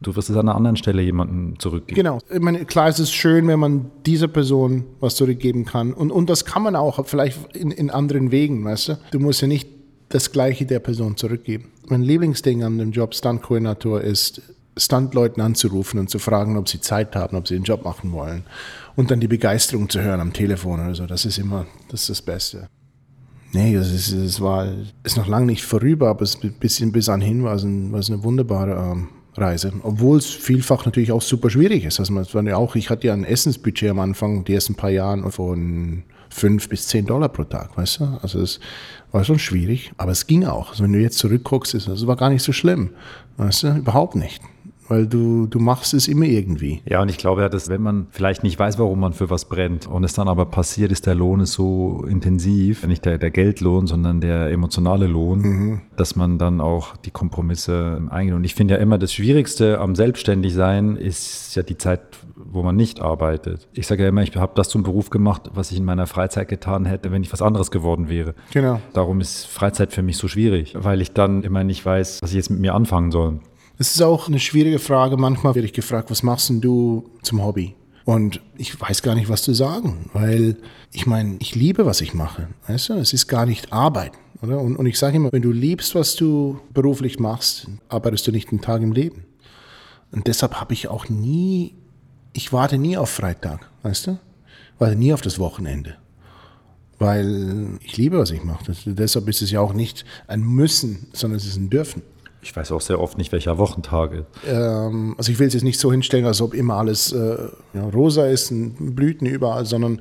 Du 0.01 0.15
wirst 0.15 0.29
es 0.29 0.35
an 0.35 0.47
einer 0.47 0.55
anderen 0.55 0.75
Stelle 0.75 1.01
jemandem 1.01 1.57
zurückgeben. 1.59 1.95
Genau. 1.95 2.19
Ich 2.29 2.39
meine, 2.39 2.65
klar, 2.65 2.87
es 2.87 2.99
ist 2.99 3.13
schön, 3.13 3.47
wenn 3.47 3.59
man 3.59 3.89
dieser 4.05 4.27
Person 4.27 4.83
was 4.99 5.15
zurückgeben 5.15 5.65
kann. 5.65 5.93
Und, 5.93 6.11
und 6.11 6.29
das 6.29 6.45
kann 6.45 6.61
man 6.61 6.75
auch, 6.75 7.03
vielleicht 7.07 7.55
in, 7.55 7.71
in 7.71 7.89
anderen 7.89 8.31
Wegen, 8.31 8.63
weißt 8.63 8.89
du? 8.89 8.99
Du 9.09 9.19
musst 9.19 9.41
ja 9.41 9.47
nicht 9.47 9.76
das 10.09 10.31
Gleiche 10.31 10.65
der 10.65 10.79
Person 10.79 11.17
zurückgeben. 11.17 11.71
Mein 11.87 12.01
Lieblingsding 12.01 12.63
an 12.63 12.77
dem 12.77 12.91
Job 12.91 13.13
Stunt-Koordinator 13.13 14.01
ist, 14.01 14.41
Stuntleuten 14.77 15.41
anzurufen 15.41 15.99
und 15.99 16.09
zu 16.09 16.19
fragen, 16.19 16.57
ob 16.57 16.69
sie 16.69 16.79
Zeit 16.79 17.15
haben, 17.15 17.35
ob 17.35 17.47
sie 17.47 17.55
den 17.55 17.63
Job 17.63 17.83
machen 17.83 18.11
wollen. 18.11 18.43
Und 18.95 19.11
dann 19.11 19.19
die 19.19 19.27
Begeisterung 19.27 19.89
zu 19.89 20.01
hören 20.01 20.19
am 20.19 20.33
Telefon 20.33 20.79
oder 20.79 20.95
so. 20.95 21.05
Das 21.05 21.25
ist 21.25 21.37
immer, 21.37 21.65
das 21.89 22.01
ist 22.01 22.09
das 22.09 22.21
Beste. 22.21 22.69
Nee, 23.53 23.75
es, 23.75 23.91
ist, 23.91 24.11
es 24.11 24.41
war, 24.41 24.67
ist 25.03 25.17
noch 25.17 25.27
lange 25.27 25.45
nicht 25.45 25.63
vorüber, 25.63 26.09
aber 26.09 26.23
es 26.23 26.35
bisschen 26.35 26.91
bis 26.91 27.09
anhin 27.09 27.43
war 27.43 27.55
es, 27.55 27.63
ein, 27.63 27.91
war 27.91 27.99
es 27.99 28.09
eine 28.09 28.23
wunderbare 28.23 28.91
ähm, 28.91 29.09
Reise. 29.35 29.71
Obwohl 29.83 30.17
es 30.17 30.27
vielfach 30.27 30.85
natürlich 30.85 31.11
auch 31.11 31.21
super 31.21 31.49
schwierig 31.49 31.85
ist. 31.85 31.99
Also 31.99 32.13
man, 32.13 32.47
ja 32.47 32.57
auch, 32.57 32.75
ich 32.75 32.89
hatte 32.89 33.07
ja 33.07 33.13
ein 33.13 33.23
Essensbudget 33.23 33.89
am 33.89 33.99
Anfang, 33.99 34.43
die 34.43 34.53
ersten 34.53 34.75
paar 34.75 34.89
Jahren 34.89 35.31
von 35.31 36.03
fünf 36.29 36.69
bis 36.69 36.87
zehn 36.87 37.05
Dollar 37.05 37.29
pro 37.29 37.43
Tag, 37.43 37.77
weißt 37.77 37.99
du? 37.99 38.19
Also 38.21 38.41
es 38.41 38.59
war 39.11 39.23
schon 39.23 39.39
schwierig, 39.39 39.91
aber 39.97 40.11
es 40.11 40.27
ging 40.27 40.45
auch. 40.45 40.71
Also 40.71 40.83
wenn 40.83 40.93
du 40.93 40.99
jetzt 40.99 41.17
zurückguckst, 41.17 41.73
ist 41.73 41.87
es 41.87 42.07
war 42.07 42.15
gar 42.15 42.29
nicht 42.29 42.43
so 42.43 42.51
schlimm, 42.51 42.91
weißt 43.37 43.63
du? 43.63 43.67
Überhaupt 43.77 44.15
nicht 44.15 44.41
weil 44.87 45.07
du, 45.07 45.47
du 45.47 45.59
machst 45.59 45.93
es 45.93 46.07
immer 46.07 46.25
irgendwie. 46.25 46.81
Ja, 46.85 47.01
und 47.01 47.09
ich 47.09 47.17
glaube 47.17 47.41
ja, 47.41 47.49
dass 47.49 47.69
wenn 47.69 47.81
man 47.81 48.07
vielleicht 48.11 48.43
nicht 48.43 48.57
weiß, 48.57 48.79
warum 48.79 48.99
man 48.99 49.13
für 49.13 49.29
was 49.29 49.45
brennt 49.45 49.87
und 49.87 50.03
es 50.03 50.13
dann 50.13 50.27
aber 50.27 50.45
passiert, 50.45 50.91
ist 50.91 51.05
der 51.05 51.15
Lohn 51.15 51.45
so 51.45 52.05
intensiv, 52.07 52.85
nicht 52.87 53.05
der, 53.05 53.17
der 53.17 53.31
Geldlohn, 53.31 53.87
sondern 53.87 54.21
der 54.21 54.49
emotionale 54.49 55.07
Lohn, 55.07 55.39
mhm. 55.39 55.81
dass 55.95 56.15
man 56.15 56.37
dann 56.37 56.61
auch 56.61 56.97
die 56.97 57.11
Kompromisse 57.11 58.01
eingeht. 58.09 58.35
Und 58.35 58.43
ich 58.43 58.55
finde 58.55 58.75
ja 58.75 58.79
immer, 58.79 58.97
das 58.97 59.13
Schwierigste 59.13 59.79
am 59.79 59.95
Selbstständigsein 59.95 60.95
ist 60.95 61.55
ja 61.55 61.63
die 61.63 61.77
Zeit, 61.77 62.01
wo 62.35 62.63
man 62.63 62.75
nicht 62.75 63.01
arbeitet. 63.01 63.67
Ich 63.73 63.87
sage 63.87 64.03
ja 64.03 64.09
immer, 64.09 64.23
ich 64.23 64.35
habe 64.35 64.53
das 64.55 64.69
zum 64.69 64.83
Beruf 64.83 65.09
gemacht, 65.09 65.51
was 65.53 65.71
ich 65.71 65.77
in 65.77 65.85
meiner 65.85 66.07
Freizeit 66.07 66.47
getan 66.47 66.85
hätte, 66.85 67.11
wenn 67.11 67.23
ich 67.23 67.31
was 67.33 67.41
anderes 67.41 67.71
geworden 67.71 68.09
wäre. 68.09 68.35
Genau. 68.51 68.79
Darum 68.93 69.21
ist 69.21 69.45
Freizeit 69.45 69.93
für 69.93 70.03
mich 70.03 70.17
so 70.17 70.27
schwierig, 70.27 70.75
weil 70.77 71.01
ich 71.01 71.11
dann 71.11 71.43
immer 71.43 71.63
nicht 71.63 71.85
weiß, 71.85 72.21
was 72.21 72.31
ich 72.31 72.37
jetzt 72.37 72.49
mit 72.49 72.59
mir 72.59 72.73
anfangen 72.73 73.11
soll. 73.11 73.39
Es 73.77 73.93
ist 73.93 74.01
auch 74.01 74.27
eine 74.27 74.39
schwierige 74.39 74.79
Frage. 74.79 75.17
Manchmal 75.17 75.55
werde 75.55 75.67
ich 75.67 75.73
gefragt, 75.73 76.09
was 76.09 76.23
machst 76.23 76.49
denn 76.49 76.61
du 76.61 77.09
zum 77.21 77.43
Hobby? 77.43 77.75
Und 78.05 78.41
ich 78.57 78.79
weiß 78.79 79.01
gar 79.01 79.15
nicht, 79.15 79.29
was 79.29 79.43
zu 79.43 79.53
sagen, 79.53 80.09
weil 80.13 80.55
ich 80.93 81.05
meine, 81.05 81.35
ich 81.39 81.55
liebe, 81.55 81.85
was 81.85 82.01
ich 82.01 82.13
mache. 82.13 82.47
Weißt 82.67 82.89
du? 82.89 82.93
Es 82.93 83.13
ist 83.13 83.27
gar 83.27 83.45
nicht 83.45 83.73
Arbeit. 83.73 84.13
Oder? 84.41 84.59
Und, 84.59 84.77
und 84.77 84.85
ich 84.85 84.97
sage 84.97 85.17
immer, 85.17 85.31
wenn 85.31 85.41
du 85.41 85.51
liebst, 85.51 85.93
was 85.93 86.15
du 86.15 86.59
beruflich 86.73 87.19
machst, 87.19 87.67
arbeitest 87.89 88.25
du 88.27 88.31
nicht 88.31 88.49
einen 88.49 88.61
Tag 88.61 88.81
im 88.81 88.93
Leben. 88.93 89.25
Und 90.11 90.27
deshalb 90.27 90.55
habe 90.55 90.73
ich 90.73 90.87
auch 90.87 91.09
nie 91.09 91.73
ich 92.37 92.53
warte 92.53 92.77
nie 92.77 92.95
auf 92.97 93.09
Freitag, 93.09 93.67
weißt 93.81 94.07
du? 94.07 94.19
Warte 94.77 94.95
nie 94.95 95.11
auf 95.11 95.21
das 95.21 95.39
Wochenende. 95.39 95.95
Weil 96.99 97.79
ich 97.81 97.97
liebe, 97.97 98.19
was 98.19 98.29
ich 98.29 98.43
mache. 98.43 98.73
deshalb 98.85 99.27
ist 99.27 99.41
es 99.41 99.49
ja 99.49 99.59
auch 99.59 99.73
nicht 99.73 100.05
ein 100.27 100.41
Müssen, 100.41 101.07
sondern 101.13 101.37
es 101.37 101.45
ist 101.45 101.57
ein 101.57 101.71
Dürfen. 101.71 102.03
Ich 102.47 102.55
weiß 102.55 102.71
auch 102.71 102.79
sehr 102.79 103.01
oft 103.01 103.17
nicht, 103.17 103.33
welcher 103.33 103.57
Wochentag 103.57 104.13
ist. 104.13 104.25
Ähm, 104.47 105.15
also 105.17 105.33
ich 105.33 105.37
will 105.37 105.47
es 105.47 105.53
jetzt 105.53 105.63
nicht 105.63 105.81
so 105.81 105.91
hinstellen, 105.91 106.25
als 106.25 106.41
ob 106.41 106.53
immer 106.53 106.75
alles 106.75 107.11
äh, 107.11 107.37
ja, 107.73 107.83
rosa 107.93 108.25
ist, 108.25 108.53
Blüten 108.53 109.27
überall, 109.27 109.65
sondern 109.65 109.99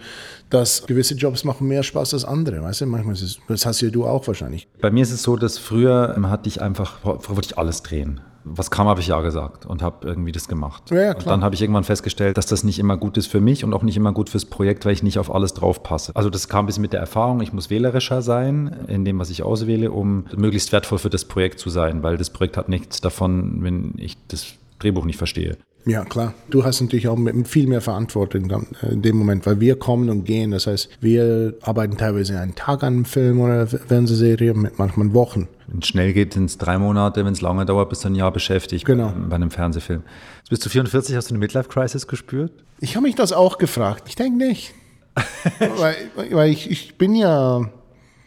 dass 0.48 0.86
gewisse 0.86 1.14
Jobs 1.14 1.42
machen 1.42 1.66
mehr 1.66 1.82
Spaß 1.82 2.14
als 2.14 2.24
andere. 2.24 2.62
Weißt 2.62 2.82
du, 2.82 2.86
manchmal 2.86 3.14
ist 3.14 3.22
es, 3.22 3.38
das 3.48 3.66
hast 3.66 3.80
ja 3.80 3.90
du 3.90 4.06
auch 4.06 4.28
wahrscheinlich. 4.28 4.68
Bei 4.80 4.92
mir 4.92 5.02
ist 5.02 5.10
es 5.10 5.24
so, 5.24 5.34
dass 5.34 5.58
früher 5.58 6.14
ähm, 6.16 6.30
hatte 6.30 6.48
ich 6.48 6.62
einfach, 6.62 7.04
wollte 7.04 7.46
ich 7.46 7.58
alles 7.58 7.82
drehen 7.82 8.20
was 8.48 8.70
kam, 8.70 8.86
habe 8.86 9.00
ich 9.00 9.08
ja 9.08 9.20
gesagt 9.20 9.66
und 9.66 9.82
habe 9.82 10.06
irgendwie 10.06 10.30
das 10.30 10.46
gemacht. 10.46 10.90
Ja, 10.90 11.02
ja, 11.02 11.14
und 11.16 11.26
dann 11.26 11.42
habe 11.42 11.54
ich 11.54 11.60
irgendwann 11.60 11.84
festgestellt, 11.84 12.38
dass 12.38 12.46
das 12.46 12.62
nicht 12.62 12.78
immer 12.78 12.96
gut 12.96 13.16
ist 13.16 13.26
für 13.26 13.40
mich 13.40 13.64
und 13.64 13.74
auch 13.74 13.82
nicht 13.82 13.96
immer 13.96 14.12
gut 14.12 14.30
fürs 14.30 14.44
Projekt, 14.44 14.86
weil 14.86 14.92
ich 14.92 15.02
nicht 15.02 15.18
auf 15.18 15.34
alles 15.34 15.52
drauf 15.52 15.82
passe. 15.82 16.12
Also 16.14 16.30
das 16.30 16.48
kam 16.48 16.64
ein 16.64 16.66
bisschen 16.66 16.82
mit 16.82 16.92
der 16.92 17.00
Erfahrung, 17.00 17.40
ich 17.40 17.52
muss 17.52 17.70
wählerischer 17.70 18.22
sein 18.22 18.86
in 18.86 19.04
dem, 19.04 19.18
was 19.18 19.30
ich 19.30 19.42
auswähle, 19.42 19.90
um 19.90 20.26
möglichst 20.36 20.72
wertvoll 20.72 20.98
für 20.98 21.10
das 21.10 21.24
Projekt 21.24 21.58
zu 21.58 21.70
sein, 21.70 22.04
weil 22.04 22.16
das 22.16 22.30
Projekt 22.30 22.56
hat 22.56 22.68
nichts 22.68 23.00
davon, 23.00 23.62
wenn 23.62 23.94
ich 23.96 24.16
das 24.28 24.46
Drehbuch 24.78 25.04
nicht 25.04 25.18
verstehe. 25.18 25.56
Ja, 25.86 26.04
klar. 26.04 26.34
Du 26.50 26.64
hast 26.64 26.80
natürlich 26.80 27.06
auch 27.06 27.16
viel 27.44 27.68
mehr 27.68 27.80
Verantwortung 27.80 28.50
äh, 28.50 28.92
in 28.92 29.02
dem 29.02 29.16
Moment, 29.16 29.46
weil 29.46 29.60
wir 29.60 29.78
kommen 29.78 30.10
und 30.10 30.24
gehen. 30.24 30.50
Das 30.50 30.66
heißt, 30.66 30.90
wir 31.00 31.54
arbeiten 31.62 31.96
teilweise 31.96 32.38
einen 32.40 32.56
Tag 32.56 32.82
an 32.82 32.94
einem 32.94 33.04
Film 33.04 33.40
oder 33.40 33.68
Fernsehserie, 33.68 34.52
manchmal 34.76 35.14
Wochen. 35.14 35.46
Wenn 35.68 35.78
es 35.78 35.86
schnell 35.86 36.12
geht, 36.12 36.34
sind 36.34 36.46
es 36.46 36.58
drei 36.58 36.76
Monate. 36.78 37.24
Wenn 37.24 37.32
es 37.32 37.40
lange 37.40 37.64
dauert, 37.64 37.88
bist 37.88 38.02
du 38.02 38.08
ein 38.08 38.16
Jahr 38.16 38.32
beschäftigt 38.32 38.84
genau. 38.84 39.12
bei 39.28 39.36
einem 39.36 39.52
Fernsehfilm. 39.52 40.02
Jetzt 40.40 40.50
bist 40.50 40.66
du 40.66 40.70
44, 40.70 41.14
hast 41.14 41.30
du 41.30 41.34
eine 41.34 41.38
Midlife-Crisis 41.38 42.08
gespürt? 42.08 42.52
Ich 42.80 42.96
habe 42.96 43.06
mich 43.06 43.14
das 43.14 43.32
auch 43.32 43.58
gefragt. 43.58 44.04
Ich 44.08 44.16
denke 44.16 44.38
nicht. 44.38 44.74
weil, 45.78 45.94
weil 46.32 46.50
ich, 46.50 46.68
ich 46.68 46.98
bin 46.98 47.14
ja 47.14 47.70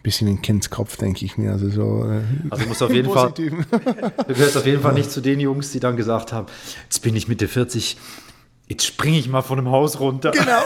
bisschen 0.03 0.27
in 0.27 0.41
Kindskopf, 0.41 0.97
denke 0.97 1.25
ich 1.25 1.37
mir. 1.37 1.51
Also, 1.51 1.69
so, 1.69 2.05
äh, 2.09 2.21
also 2.49 2.63
du 2.63 2.69
musst 2.69 2.83
auf 2.83 2.93
jeden 2.93 3.11
Fall, 3.11 3.31
du 3.35 4.33
gehörst 4.33 4.57
auf 4.57 4.65
jeden 4.65 4.81
Fall 4.81 4.93
nicht 4.93 5.11
zu 5.11 5.21
den 5.21 5.39
Jungs, 5.39 5.71
die 5.71 5.79
dann 5.79 5.97
gesagt 5.97 6.33
haben, 6.33 6.47
jetzt 6.83 6.99
bin 7.01 7.15
ich 7.15 7.27
Mitte 7.27 7.47
40, 7.47 7.97
jetzt 8.67 8.85
springe 8.85 9.17
ich 9.17 9.27
mal 9.27 9.41
von 9.41 9.57
einem 9.57 9.69
Haus 9.71 9.99
runter. 9.99 10.31
Genau. 10.31 10.61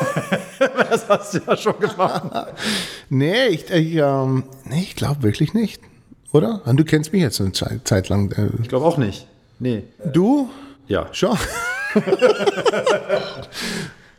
das 0.90 1.10
hast 1.10 1.34
du 1.34 1.40
ja 1.48 1.58
schon 1.58 1.80
gemacht. 1.80 2.54
nee, 3.10 3.48
ich, 3.48 3.70
ich, 3.72 3.96
ähm, 3.96 4.44
nee, 4.66 4.82
ich 4.82 4.96
glaube 4.96 5.24
wirklich 5.24 5.54
nicht. 5.54 5.82
Oder? 6.32 6.62
Du 6.66 6.84
kennst 6.84 7.14
mich 7.14 7.22
jetzt 7.22 7.40
eine 7.42 7.52
Zeit, 7.52 7.88
Zeit 7.88 8.10
lang. 8.10 8.32
Äh, 8.32 8.50
ich 8.62 8.70
glaube 8.70 8.86
auch 8.86 8.98
nicht. 8.98 9.28
Nee. 9.60 9.84
Du? 10.12 10.50
Ja. 10.88 11.08
Schon? 11.12 11.38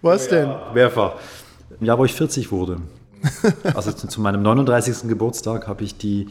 Was 0.01 0.29
denn? 0.29 0.55
mehrfach. 0.75 1.15
Im 1.81 1.87
Jahr, 1.87 1.99
wo 1.99 2.05
ich 2.05 2.15
40 2.15 2.53
wurde. 2.53 2.81
Also 3.75 3.93
zu 3.93 4.20
meinem 4.20 4.43
39. 4.43 5.09
Geburtstag 5.09 5.66
habe 5.66 5.85
ich 5.85 5.97
die 5.97 6.29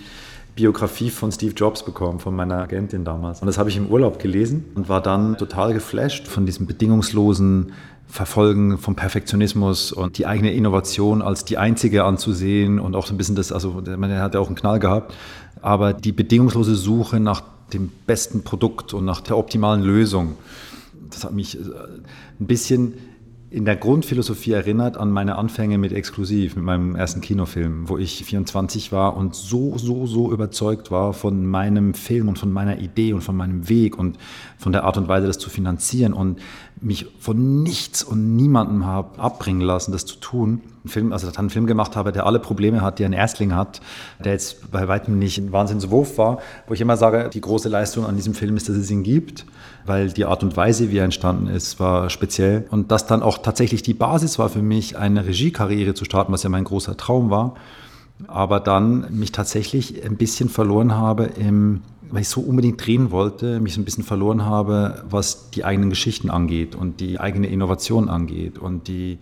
Biografie 0.56 1.10
von 1.10 1.32
Steve 1.32 1.54
Jobs 1.54 1.84
bekommen, 1.84 2.20
von 2.20 2.36
meiner 2.36 2.58
Agentin 2.58 3.04
damals. 3.04 3.42
Und 3.42 3.48
das 3.48 3.58
habe 3.58 3.70
ich 3.70 3.78
im 3.78 3.88
Urlaub 3.88 4.20
gelesen 4.20 4.66
und 4.76 4.88
war 4.88 5.02
dann 5.02 5.38
total 5.38 5.74
geflasht 5.74 6.28
von 6.28 6.46
diesem 6.46 6.68
bedingungslosen 6.68 7.74
Verfolgen 8.08 8.78
vom 8.78 8.96
Perfektionismus 8.96 9.92
und 9.92 10.20
die 10.20 10.28
eigene 10.28 10.54
Innovation 10.54 11.24
als 11.24 11.46
die 11.46 11.58
einzige 11.58 12.04
anzusehen 12.04 12.80
und 12.80 12.96
auch 12.96 13.08
so 13.08 13.14
ein 13.16 13.18
bisschen 13.18 13.36
das, 13.36 13.52
also 13.52 13.82
man 13.98 14.16
hat 14.20 14.36
ja 14.36 14.40
auch 14.40 14.48
einen 14.48 14.56
Knall 14.56 14.78
gehabt, 14.78 15.16
aber 15.64 15.94
die 15.94 16.12
bedingungslose 16.12 16.76
Suche 16.76 17.20
nach 17.20 17.42
dem 17.74 17.92
besten 18.06 18.44
Produkt 18.44 18.94
und 18.94 19.06
nach 19.06 19.22
der 19.22 19.36
optimalen 19.36 19.82
Lösung, 19.82 20.36
das 21.10 21.24
hat 21.24 21.34
mich 21.34 21.58
äh, 21.58 21.62
ein 22.40 22.46
bisschen 22.46 22.94
in 23.54 23.66
der 23.66 23.76
Grundphilosophie 23.76 24.54
erinnert 24.54 24.98
an 24.98 25.12
meine 25.12 25.36
Anfänge 25.36 25.78
mit 25.78 25.94
Exklusiv, 25.94 26.56
mit 26.56 26.66
meinem 26.66 26.96
ersten 26.96 27.22
Kinofilm, 27.22 27.88
wo 27.88 28.00
ich 28.00 28.26
24 28.26 28.92
war 28.92 29.16
und 29.16 29.36
so, 29.36 29.78
so, 29.78 30.08
so 30.08 30.32
überzeugt 30.32 30.90
war 30.90 31.14
von 31.14 31.46
meinem 31.46 31.94
Film 31.94 32.30
und 32.30 32.40
von 32.40 32.52
meiner 32.52 32.80
Idee 32.80 33.14
und 33.14 33.22
von 33.22 33.38
meinem 33.38 33.70
Weg 33.70 34.00
und 34.00 34.18
von 34.58 34.72
der 34.72 34.86
Art 34.86 34.98
und 34.98 35.08
Weise, 35.08 35.28
das 35.28 35.38
zu 35.38 35.52
finanzieren. 35.52 36.14
Und 36.14 36.40
mich 36.84 37.08
von 37.20 37.64
nichts 37.64 38.04
und 38.04 38.36
niemandem 38.36 38.86
habe 38.86 39.20
abbringen 39.20 39.62
lassen, 39.62 39.92
das 39.92 40.06
zu 40.06 40.18
tun. 40.18 40.62
Ein 40.86 40.90
Film, 40.90 41.14
also 41.14 41.30
einen 41.36 41.50
Film 41.50 41.66
gemacht 41.66 41.96
habe, 41.96 42.12
der 42.12 42.26
alle 42.26 42.40
Probleme 42.40 42.82
hat, 42.82 43.00
die 43.00 43.06
ein 43.06 43.14
Erstling 43.14 43.56
hat, 43.56 43.82
der 44.24 44.34
jetzt 44.34 44.72
bei 44.72 44.88
weitem 44.88 45.18
nicht 45.18 45.38
ein 45.38 45.52
Wahnsinnswurf 45.52 46.18
war, 46.18 46.40
wo 46.68 46.74
ich 46.74 46.82
immer 46.82 46.98
sage, 46.98 47.30
die 47.32 47.42
große 47.42 47.70
Leistung 47.70 48.06
an 48.06 48.16
diesem 48.16 48.34
Film 48.34 48.58
ist, 48.58 48.68
dass 48.68 48.76
es 48.76 48.92
ihn 48.92 49.04
gibt 49.04 49.46
weil 49.86 50.10
die 50.10 50.26
Art 50.26 50.44
und 50.44 50.56
Weise, 50.56 50.92
wie 50.92 50.98
er 50.98 51.06
entstanden 51.06 51.48
ist, 51.48 51.80
war 51.80 52.10
speziell. 52.10 52.66
Und 52.72 52.92
das 52.92 53.06
dann 53.06 53.22
auch 53.22 53.40
tatsächlich 53.40 53.84
die 53.84 53.94
Basis 53.94 54.40
war 54.40 54.50
für 54.50 54.62
mich, 54.62 54.98
eine 54.98 55.26
Regiekarriere 55.26 55.94
zu 55.94 56.06
starten, 56.06 56.32
was 56.32 56.44
ja 56.44 56.50
mein 56.50 56.64
großer 56.64 56.96
Traum 56.98 57.30
war. 57.30 57.56
Aber 58.28 58.60
dann 58.60 59.08
mich 59.12 59.32
tatsächlich 59.32 60.06
ein 60.06 60.18
bisschen 60.18 60.48
verloren 60.50 60.96
habe 60.96 61.26
im 61.26 61.82
weil 62.12 62.22
ich 62.22 62.30
so 62.30 62.42
unbedingt 62.42 62.86
drehen 62.86 63.12
wollte, 63.12 63.60
mich 63.60 63.74
so 63.74 63.82
ein 63.82 63.86
bisschen 63.86 64.04
verloren 64.04 64.46
habe, 64.46 65.04
was 65.10 65.50
die 65.52 65.66
eigenen 65.66 65.90
Geschichten 65.90 66.30
angeht 66.30 66.76
und 66.76 67.00
die 67.00 67.20
eigene 67.20 67.48
Innovation 67.48 68.10
angeht 68.10 68.58
und 68.58 68.88
die 68.88 69.20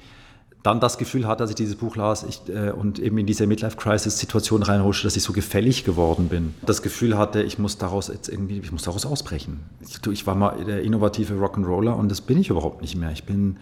dann 0.64 0.80
das 0.80 0.98
Gefühl 0.98 1.28
hatte, 1.28 1.42
als 1.42 1.50
ich 1.50 1.56
dieses 1.56 1.76
Buch 1.76 1.96
las 1.96 2.24
ich, 2.24 2.42
äh, 2.54 2.72
und 2.72 3.00
eben 3.00 3.18
in 3.18 3.26
diese 3.26 3.48
Midlife-Crisis-Situation 3.48 4.62
reinrutschte, 4.62 5.08
dass 5.08 5.16
ich 5.16 5.24
so 5.24 5.34
gefällig 5.34 5.84
geworden 5.84 6.28
bin. 6.28 6.54
Das 6.64 6.82
Gefühl 6.82 7.18
hatte, 7.18 7.42
ich 7.42 7.58
muss 7.58 7.78
daraus 7.78 8.10
jetzt 8.10 8.30
irgendwie, 8.30 8.60
ich 8.60 8.72
muss 8.72 8.84
daraus 8.84 9.06
ausbrechen. 9.06 9.62
Ich, 9.82 10.06
ich 10.06 10.28
war 10.28 10.36
mal 10.36 10.64
der 10.64 10.84
innovative 10.84 11.34
Rock'n'Roller 11.34 11.94
und 11.94 12.10
das 12.10 12.22
bin 12.22 12.38
ich 12.38 12.50
überhaupt 12.50 12.82
nicht 12.82 12.96
mehr. 12.96 13.12
Ich 13.12 13.24
bin 13.24 13.58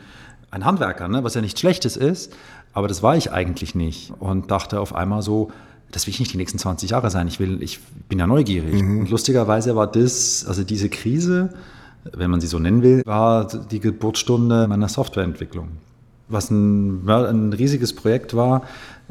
ein 0.52 0.66
Handwerker, 0.66 1.08
ne? 1.08 1.24
was 1.24 1.36
ja 1.36 1.42
nichts 1.42 1.60
Schlechtes 1.60 1.96
ist, 1.96 2.34
aber 2.74 2.88
das 2.88 3.02
war 3.02 3.16
ich 3.16 3.32
eigentlich 3.32 3.76
nicht. 3.76 4.12
Und 4.20 4.52
dachte 4.52 4.82
auf 4.82 4.94
einmal 4.94 5.22
so, 5.22 5.52
das 5.92 6.06
will 6.06 6.14
ich 6.14 6.20
nicht 6.20 6.34
die 6.34 6.38
nächsten 6.38 6.60
20 6.60 6.92
Jahre 6.92 7.10
sein. 7.10 7.28
Ich 7.28 7.40
will, 7.40 7.62
ich 7.62 7.80
bin 8.08 8.20
ja 8.20 8.28
neugierig. 8.28 8.82
Mhm. 8.82 9.00
Und 9.02 9.10
lustigerweise 9.10 9.76
war 9.76 9.88
das, 9.88 10.46
also 10.48 10.64
diese 10.64 10.90
Krise, 10.90 11.50
wenn 12.14 12.32
man 12.32 12.42
sie 12.42 12.48
so 12.48 12.60
nennen 12.60 12.84
will, 12.84 13.02
war 13.06 13.48
die 13.48 13.80
Geburtsstunde 13.80 14.68
meiner 14.68 14.88
Softwareentwicklung 14.88 15.70
was 16.30 16.52
ein, 16.52 17.10
ein 17.10 17.54
riesiges 17.54 17.94
Projekt 17.94 18.36
war. 18.36 18.62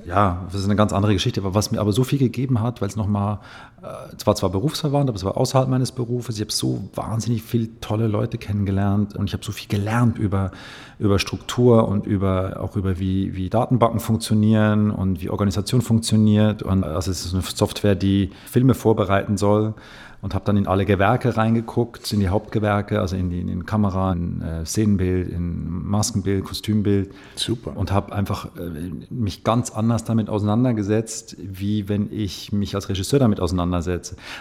Ja, 0.06 0.46
das 0.46 0.60
ist 0.60 0.66
eine 0.66 0.76
ganz 0.76 0.92
andere 0.92 1.12
Geschichte, 1.12 1.42
was 1.42 1.70
mir 1.72 1.80
aber 1.80 1.92
so 1.92 2.04
viel 2.04 2.18
gegeben 2.18 2.62
hat, 2.62 2.80
weil 2.80 2.88
es 2.88 2.96
nochmal, 2.96 3.40
äh, 3.82 4.16
zwar 4.16 4.34
zwar 4.34 4.50
berufsverwandt, 4.50 5.08
aber 5.08 5.16
es 5.16 5.24
war 5.24 5.36
außerhalb 5.36 5.68
meines 5.68 5.92
Berufes. 5.92 6.36
Ich 6.36 6.40
habe 6.40 6.52
so 6.52 6.88
wahnsinnig 6.94 7.42
viele 7.42 7.80
tolle 7.80 8.08
Leute 8.08 8.38
kennengelernt 8.38 9.14
und 9.16 9.26
ich 9.26 9.32
habe 9.32 9.44
so 9.44 9.52
viel 9.52 9.68
gelernt 9.68 10.18
über, 10.18 10.50
über 10.98 11.18
Struktur 11.18 11.86
und 11.86 12.06
über, 12.06 12.58
auch 12.60 12.76
über 12.76 12.98
wie, 12.98 13.36
wie 13.36 13.48
Datenbanken 13.48 14.00
funktionieren 14.00 14.90
und 14.90 15.20
wie 15.22 15.30
Organisation 15.30 15.80
funktioniert. 15.80 16.62
Und 16.62 16.84
also 16.84 17.10
es 17.10 17.24
ist 17.24 17.34
eine 17.34 17.42
Software, 17.42 17.94
die 17.94 18.30
Filme 18.46 18.74
vorbereiten 18.74 19.36
soll 19.36 19.74
und 20.20 20.34
habe 20.34 20.44
dann 20.44 20.56
in 20.56 20.66
alle 20.66 20.84
Gewerke 20.84 21.36
reingeguckt, 21.36 22.12
in 22.12 22.20
die 22.20 22.28
Hauptgewerke, 22.28 23.00
also 23.00 23.14
in 23.14 23.30
die, 23.30 23.40
in 23.40 23.66
Kamera, 23.66 24.12
in 24.12 24.42
äh, 24.42 24.66
Szenenbild, 24.66 25.28
in 25.30 25.84
Maskenbild, 25.84 26.44
Kostümbild. 26.44 27.12
Super. 27.36 27.76
Und 27.76 27.92
habe 27.92 28.12
einfach 28.12 28.46
äh, 28.56 28.90
mich 29.10 29.44
ganz 29.44 29.70
anders 29.70 30.04
damit 30.04 30.28
auseinandergesetzt, 30.28 31.36
wie 31.38 31.88
wenn 31.88 32.12
ich 32.12 32.52
mich 32.52 32.74
als 32.74 32.88
Regisseur 32.88 33.20
damit 33.20 33.40
auseinandersetze. 33.40 33.67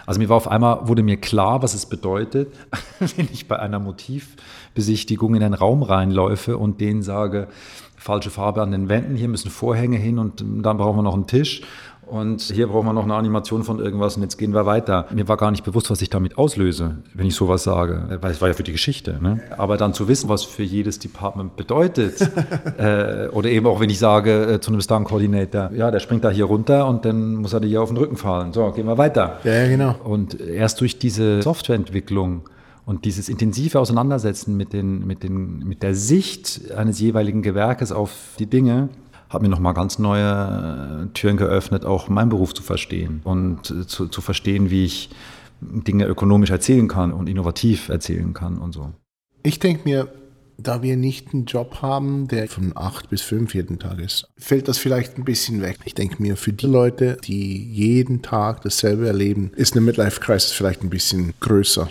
Also 0.05 0.19
mir 0.19 0.29
war 0.29 0.37
auf 0.37 0.47
einmal, 0.47 0.87
wurde 0.87 1.03
mir 1.03 1.17
klar, 1.17 1.61
was 1.61 1.73
es 1.73 1.85
bedeutet, 1.85 2.53
wenn 2.99 3.29
ich 3.31 3.47
bei 3.47 3.59
einer 3.59 3.79
Motivbesichtigung 3.79 5.35
in 5.35 5.43
einen 5.43 5.53
Raum 5.53 5.83
reinläufe 5.83 6.57
und 6.57 6.81
denen 6.81 7.01
sage, 7.01 7.47
falsche 7.95 8.29
Farbe 8.29 8.61
an 8.61 8.71
den 8.71 8.89
Wänden, 8.89 9.15
hier 9.15 9.27
müssen 9.27 9.49
Vorhänge 9.49 9.97
hin 9.97 10.19
und 10.19 10.41
dann 10.41 10.77
brauchen 10.77 10.97
wir 10.97 11.03
noch 11.03 11.15
einen 11.15 11.27
Tisch 11.27 11.61
und 12.09 12.41
hier 12.41 12.67
brauchen 12.67 12.85
wir 12.85 12.93
noch 12.93 13.03
eine 13.03 13.15
Animation 13.15 13.63
von 13.63 13.79
irgendwas 13.79 14.15
und 14.15 14.23
jetzt 14.23 14.37
gehen 14.37 14.53
wir 14.53 14.65
weiter. 14.65 15.05
Mir 15.13 15.27
war 15.27 15.37
gar 15.37 15.51
nicht 15.51 15.63
bewusst, 15.63 15.89
was 15.89 16.01
ich 16.01 16.09
damit 16.09 16.37
auslöse, 16.37 16.97
wenn 17.13 17.27
ich 17.27 17.35
sowas 17.35 17.63
sage, 17.63 18.17
weil 18.21 18.31
es 18.31 18.41
war 18.41 18.47
ja 18.47 18.53
für 18.53 18.63
die 18.63 18.71
Geschichte. 18.71 19.17
Ne? 19.21 19.41
Aber 19.57 19.77
dann 19.77 19.93
zu 19.93 20.07
wissen, 20.07 20.29
was 20.29 20.43
für 20.43 20.63
jedes 20.63 20.99
Department 20.99 21.55
bedeutet, 21.55 22.21
äh, 22.77 23.27
oder 23.27 23.49
eben 23.49 23.67
auch 23.67 23.79
wenn 23.79 23.89
ich 23.89 23.99
sage 23.99 24.53
äh, 24.53 24.59
zu 24.59 24.71
einem 24.71 24.81
Star 24.81 25.03
Coordinator, 25.03 25.71
ja, 25.73 25.91
der 25.91 25.99
springt 25.99 26.23
da 26.23 26.29
hier 26.29 26.45
runter 26.45 26.87
und 26.87 27.05
dann 27.05 27.35
muss 27.35 27.53
er 27.53 27.59
dir 27.59 27.67
hier 27.67 27.81
auf 27.81 27.89
den 27.89 27.97
Rücken 27.97 28.17
fallen. 28.17 28.53
So, 28.53 28.71
gehen 28.71 28.87
wir 28.87 28.97
weiter. 28.97 29.39
Ja, 29.43 29.53
ja 29.53 29.67
genau. 29.67 29.95
Und 30.03 30.39
erst 30.39 30.81
durch 30.81 30.97
diese 30.97 31.41
Softwareentwicklung 31.41 32.49
und 32.85 33.03
dieses 33.03 33.27
intensive 33.27 33.79
Auseinandersetzen 33.79 34.55
mit, 34.55 34.71
den, 34.71 35.05
mit, 35.05 35.21
den, 35.21 35.59
mit 35.59 35.83
der 35.83 35.93
Sicht 35.93 36.71
eines 36.71 37.01
jeweiligen 37.01 37.41
Gewerkes 37.41 37.91
auf 37.91 38.11
die 38.39 38.45
Dinge, 38.45 38.87
hat 39.29 39.41
mir 39.41 39.49
nochmal 39.49 39.73
ganz 39.73 39.99
neue 39.99 41.07
äh, 41.07 41.13
Türen 41.13 41.37
geöffnet, 41.37 41.85
auch 41.85 42.09
meinen 42.09 42.29
Beruf 42.29 42.53
zu 42.53 42.63
verstehen 42.63 43.21
und 43.23 43.71
äh, 43.71 43.87
zu, 43.87 44.07
zu 44.07 44.21
verstehen, 44.21 44.69
wie 44.69 44.85
ich 44.85 45.09
Dinge 45.61 46.05
ökonomisch 46.05 46.51
erzählen 46.51 46.87
kann 46.87 47.11
und 47.11 47.27
innovativ 47.27 47.89
erzählen 47.89 48.33
kann 48.33 48.59
und 48.59 48.73
so. 48.73 48.91
Ich 49.43 49.59
denke 49.59 49.81
mir, 49.85 50.07
da 50.57 50.81
wir 50.81 50.97
nicht 50.97 51.33
einen 51.33 51.45
Job 51.45 51.81
haben, 51.81 52.27
der 52.27 52.47
von 52.47 52.73
acht 52.75 53.09
bis 53.09 53.21
fünf 53.21 53.53
jeden 53.53 53.79
Tag 53.79 53.99
ist, 53.99 54.27
fällt 54.37 54.67
das 54.67 54.77
vielleicht 54.77 55.17
ein 55.17 55.23
bisschen 55.23 55.61
weg. 55.61 55.77
Ich 55.85 55.93
denke 55.93 56.21
mir, 56.21 56.35
für 56.35 56.53
die 56.53 56.65
Leute, 56.65 57.17
die 57.23 57.63
jeden 57.71 58.21
Tag 58.21 58.61
dasselbe 58.61 59.07
erleben, 59.07 59.51
ist 59.55 59.73
eine 59.73 59.81
Midlife-Crisis 59.81 60.51
vielleicht 60.51 60.83
ein 60.83 60.89
bisschen 60.89 61.33
größer. 61.39 61.89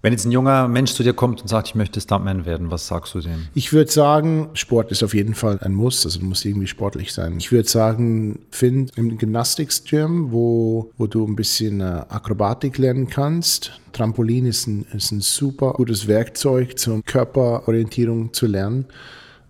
Wenn 0.00 0.12
jetzt 0.12 0.24
ein 0.26 0.30
junger 0.30 0.68
Mensch 0.68 0.92
zu 0.92 1.02
dir 1.02 1.12
kommt 1.12 1.42
und 1.42 1.48
sagt, 1.48 1.68
ich 1.68 1.74
möchte 1.74 2.00
Stuntman 2.00 2.46
werden, 2.46 2.70
was 2.70 2.86
sagst 2.86 3.16
du 3.16 3.20
dem? 3.20 3.48
Ich 3.54 3.72
würde 3.72 3.90
sagen, 3.90 4.50
Sport 4.54 4.92
ist 4.92 5.02
auf 5.02 5.12
jeden 5.12 5.34
Fall 5.34 5.58
ein 5.60 5.74
Muss, 5.74 6.04
also 6.04 6.20
du 6.20 6.26
musst 6.26 6.44
irgendwie 6.44 6.68
sportlich 6.68 7.12
sein. 7.12 7.36
Ich 7.38 7.50
würde 7.50 7.68
sagen, 7.68 8.46
find 8.50 8.96
im 8.96 9.18
Gymnastics-Gym, 9.18 10.30
wo, 10.30 10.92
wo 10.96 11.08
du 11.08 11.26
ein 11.26 11.34
bisschen 11.34 11.80
äh, 11.80 12.04
Akrobatik 12.08 12.78
lernen 12.78 13.08
kannst. 13.08 13.80
Trampolin 13.92 14.46
ist 14.46 14.68
ein, 14.68 14.86
ist 14.92 15.10
ein 15.10 15.20
super 15.20 15.72
gutes 15.72 16.06
Werkzeug 16.06 16.78
zur 16.78 17.02
Körperorientierung 17.02 18.32
zu 18.32 18.46
lernen. 18.46 18.86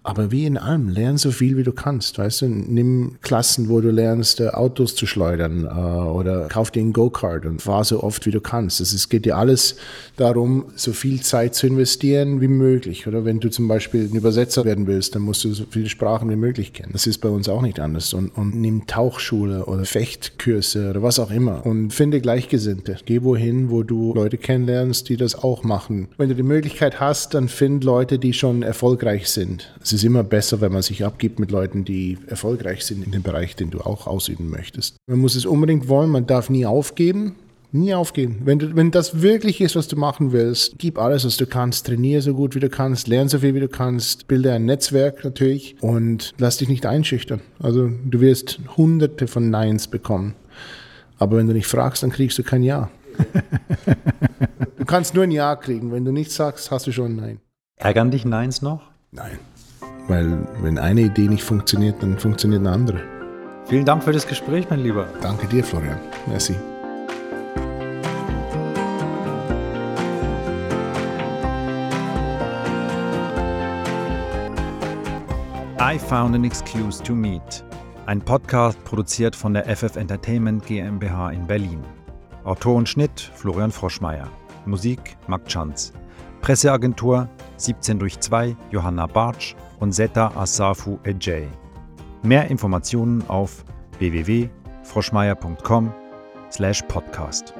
Aber 0.08 0.30
wie 0.30 0.46
in 0.46 0.56
allem, 0.56 0.88
lern 0.88 1.18
so 1.18 1.30
viel 1.30 1.58
wie 1.58 1.62
du 1.62 1.72
kannst. 1.72 2.18
Weißt 2.18 2.40
du, 2.42 2.46
nimm 2.48 3.16
Klassen, 3.20 3.68
wo 3.68 3.82
du 3.82 3.90
lernst, 3.90 4.40
äh, 4.40 4.48
Autos 4.48 4.94
zu 4.94 5.06
schleudern 5.06 5.64
äh, 5.64 5.68
oder 5.68 6.48
kauf 6.48 6.70
dir 6.70 6.80
einen 6.80 6.94
Go-Kart 6.94 7.44
und 7.44 7.60
fahr 7.60 7.84
so 7.84 8.02
oft 8.02 8.24
wie 8.24 8.30
du 8.30 8.40
kannst. 8.40 8.80
Es 8.80 9.08
geht 9.10 9.26
dir 9.26 9.36
alles 9.36 9.76
darum, 10.16 10.64
so 10.76 10.94
viel 10.94 11.20
Zeit 11.20 11.54
zu 11.54 11.66
investieren 11.66 12.40
wie 12.40 12.48
möglich. 12.48 13.06
Oder 13.06 13.26
wenn 13.26 13.38
du 13.38 13.50
zum 13.50 13.68
Beispiel 13.68 14.08
ein 14.08 14.16
Übersetzer 14.16 14.64
werden 14.64 14.86
willst, 14.86 15.14
dann 15.14 15.22
musst 15.22 15.44
du 15.44 15.52
so 15.52 15.64
viele 15.68 15.90
Sprachen 15.90 16.30
wie 16.30 16.36
möglich 16.36 16.72
kennen. 16.72 16.92
Das 16.92 17.06
ist 17.06 17.18
bei 17.18 17.28
uns 17.28 17.48
auch 17.48 17.60
nicht 17.60 17.78
anders. 17.78 18.14
Und, 18.14 18.30
und 18.30 18.54
nimm 18.54 18.86
Tauchschule 18.86 19.66
oder 19.66 19.84
Fechtkurse 19.84 20.88
oder 20.88 21.02
was 21.02 21.18
auch 21.18 21.30
immer 21.30 21.66
und 21.66 21.92
finde 21.92 22.22
Gleichgesinnte. 22.22 22.96
Geh 23.04 23.22
wohin, 23.22 23.70
wo 23.70 23.82
du 23.82 24.14
Leute 24.14 24.38
kennenlernst, 24.38 25.08
die 25.10 25.18
das 25.18 25.34
auch 25.34 25.64
machen. 25.64 26.08
Wenn 26.16 26.30
du 26.30 26.34
die 26.34 26.42
Möglichkeit 26.42 26.98
hast, 26.98 27.34
dann 27.34 27.48
find 27.48 27.84
Leute, 27.84 28.18
die 28.18 28.32
schon 28.32 28.62
erfolgreich 28.62 29.28
sind. 29.28 29.74
Es 29.82 29.97
ist 29.98 30.04
immer 30.04 30.24
besser, 30.24 30.60
wenn 30.60 30.72
man 30.72 30.82
sich 30.82 31.04
abgibt 31.04 31.38
mit 31.38 31.50
Leuten, 31.50 31.84
die 31.84 32.18
erfolgreich 32.26 32.84
sind 32.84 33.04
in 33.04 33.12
dem 33.12 33.22
Bereich, 33.22 33.56
den 33.56 33.70
du 33.70 33.80
auch 33.80 34.06
ausüben 34.06 34.50
möchtest. 34.50 34.96
Man 35.06 35.18
muss 35.18 35.34
es 35.34 35.46
unbedingt 35.46 35.88
wollen, 35.88 36.10
man 36.10 36.26
darf 36.26 36.50
nie 36.50 36.66
aufgeben. 36.66 37.36
Nie 37.70 37.92
aufgeben. 37.92 38.40
Wenn, 38.44 38.58
du, 38.58 38.76
wenn 38.76 38.90
das 38.90 39.20
wirklich 39.20 39.60
ist, 39.60 39.76
was 39.76 39.88
du 39.88 39.96
machen 39.96 40.32
willst, 40.32 40.78
gib 40.78 40.98
alles, 40.98 41.26
was 41.26 41.36
du 41.36 41.46
kannst. 41.46 41.86
Trainiere 41.86 42.22
so 42.22 42.32
gut, 42.32 42.54
wie 42.54 42.60
du 42.60 42.70
kannst. 42.70 43.08
Lerne 43.08 43.28
so 43.28 43.40
viel, 43.40 43.54
wie 43.54 43.60
du 43.60 43.68
kannst. 43.68 44.26
Bilde 44.26 44.54
ein 44.54 44.64
Netzwerk 44.64 45.22
natürlich 45.22 45.76
und 45.82 46.32
lass 46.38 46.56
dich 46.56 46.70
nicht 46.70 46.86
einschüchtern. 46.86 47.42
Also 47.58 47.90
du 48.06 48.20
wirst 48.22 48.58
hunderte 48.78 49.26
von 49.26 49.50
Neins 49.50 49.86
bekommen. 49.86 50.34
Aber 51.18 51.36
wenn 51.36 51.46
du 51.46 51.52
nicht 51.52 51.66
fragst, 51.66 52.02
dann 52.02 52.10
kriegst 52.10 52.38
du 52.38 52.42
kein 52.42 52.62
Ja. 52.62 52.88
du 54.78 54.84
kannst 54.86 55.14
nur 55.14 55.24
ein 55.24 55.30
Ja 55.30 55.54
kriegen. 55.54 55.92
Wenn 55.92 56.06
du 56.06 56.12
nichts 56.12 56.36
sagst, 56.36 56.70
hast 56.70 56.86
du 56.86 56.92
schon 56.92 57.12
ein 57.12 57.16
Nein. 57.16 57.40
Ärgern 57.76 58.10
dich 58.10 58.24
Neins 58.24 58.62
noch? 58.62 58.80
Nein. 59.12 59.38
Weil 60.08 60.38
wenn 60.62 60.78
eine 60.78 61.02
Idee 61.02 61.28
nicht 61.28 61.44
funktioniert, 61.44 62.02
dann 62.02 62.18
funktioniert 62.18 62.60
eine 62.60 62.70
andere. 62.70 63.02
Vielen 63.66 63.84
Dank 63.84 64.02
für 64.02 64.12
das 64.12 64.26
Gespräch, 64.26 64.66
mein 64.70 64.80
Lieber. 64.80 65.06
Danke 65.20 65.46
dir, 65.46 65.62
Florian. 65.62 65.98
Merci. 66.26 66.56
I 75.78 75.98
Found 75.98 76.34
an 76.34 76.44
Excuse 76.44 77.02
to 77.02 77.14
Meet. 77.14 77.64
Ein 78.06 78.22
Podcast 78.22 78.82
produziert 78.84 79.36
von 79.36 79.52
der 79.52 79.64
FF 79.64 79.96
Entertainment 79.96 80.64
GmbH 80.64 81.30
in 81.32 81.46
Berlin. 81.46 81.80
Autor 82.44 82.76
und 82.76 82.88
Schnitt 82.88 83.30
Florian 83.34 83.70
Froschmeier. 83.70 84.28
Musik 84.64 85.18
Marc 85.26 85.50
Schanz. 85.50 85.92
Presseagentur 86.40 87.28
17 87.58 87.98
durch 87.98 88.18
2 88.20 88.56
Johanna 88.70 89.06
Bartsch 89.06 89.54
und 89.80 89.92
Zeta 89.92 90.32
Asafu 90.36 90.98
Ejay. 91.04 91.46
Mehr 92.22 92.48
Informationen 92.50 93.22
auf 93.28 93.64
www.froschmeier.com 93.98 95.92
slash 96.50 96.82
podcast. 96.82 97.54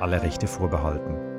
Alle 0.00 0.22
Rechte 0.22 0.46
vorbehalten. 0.46 1.37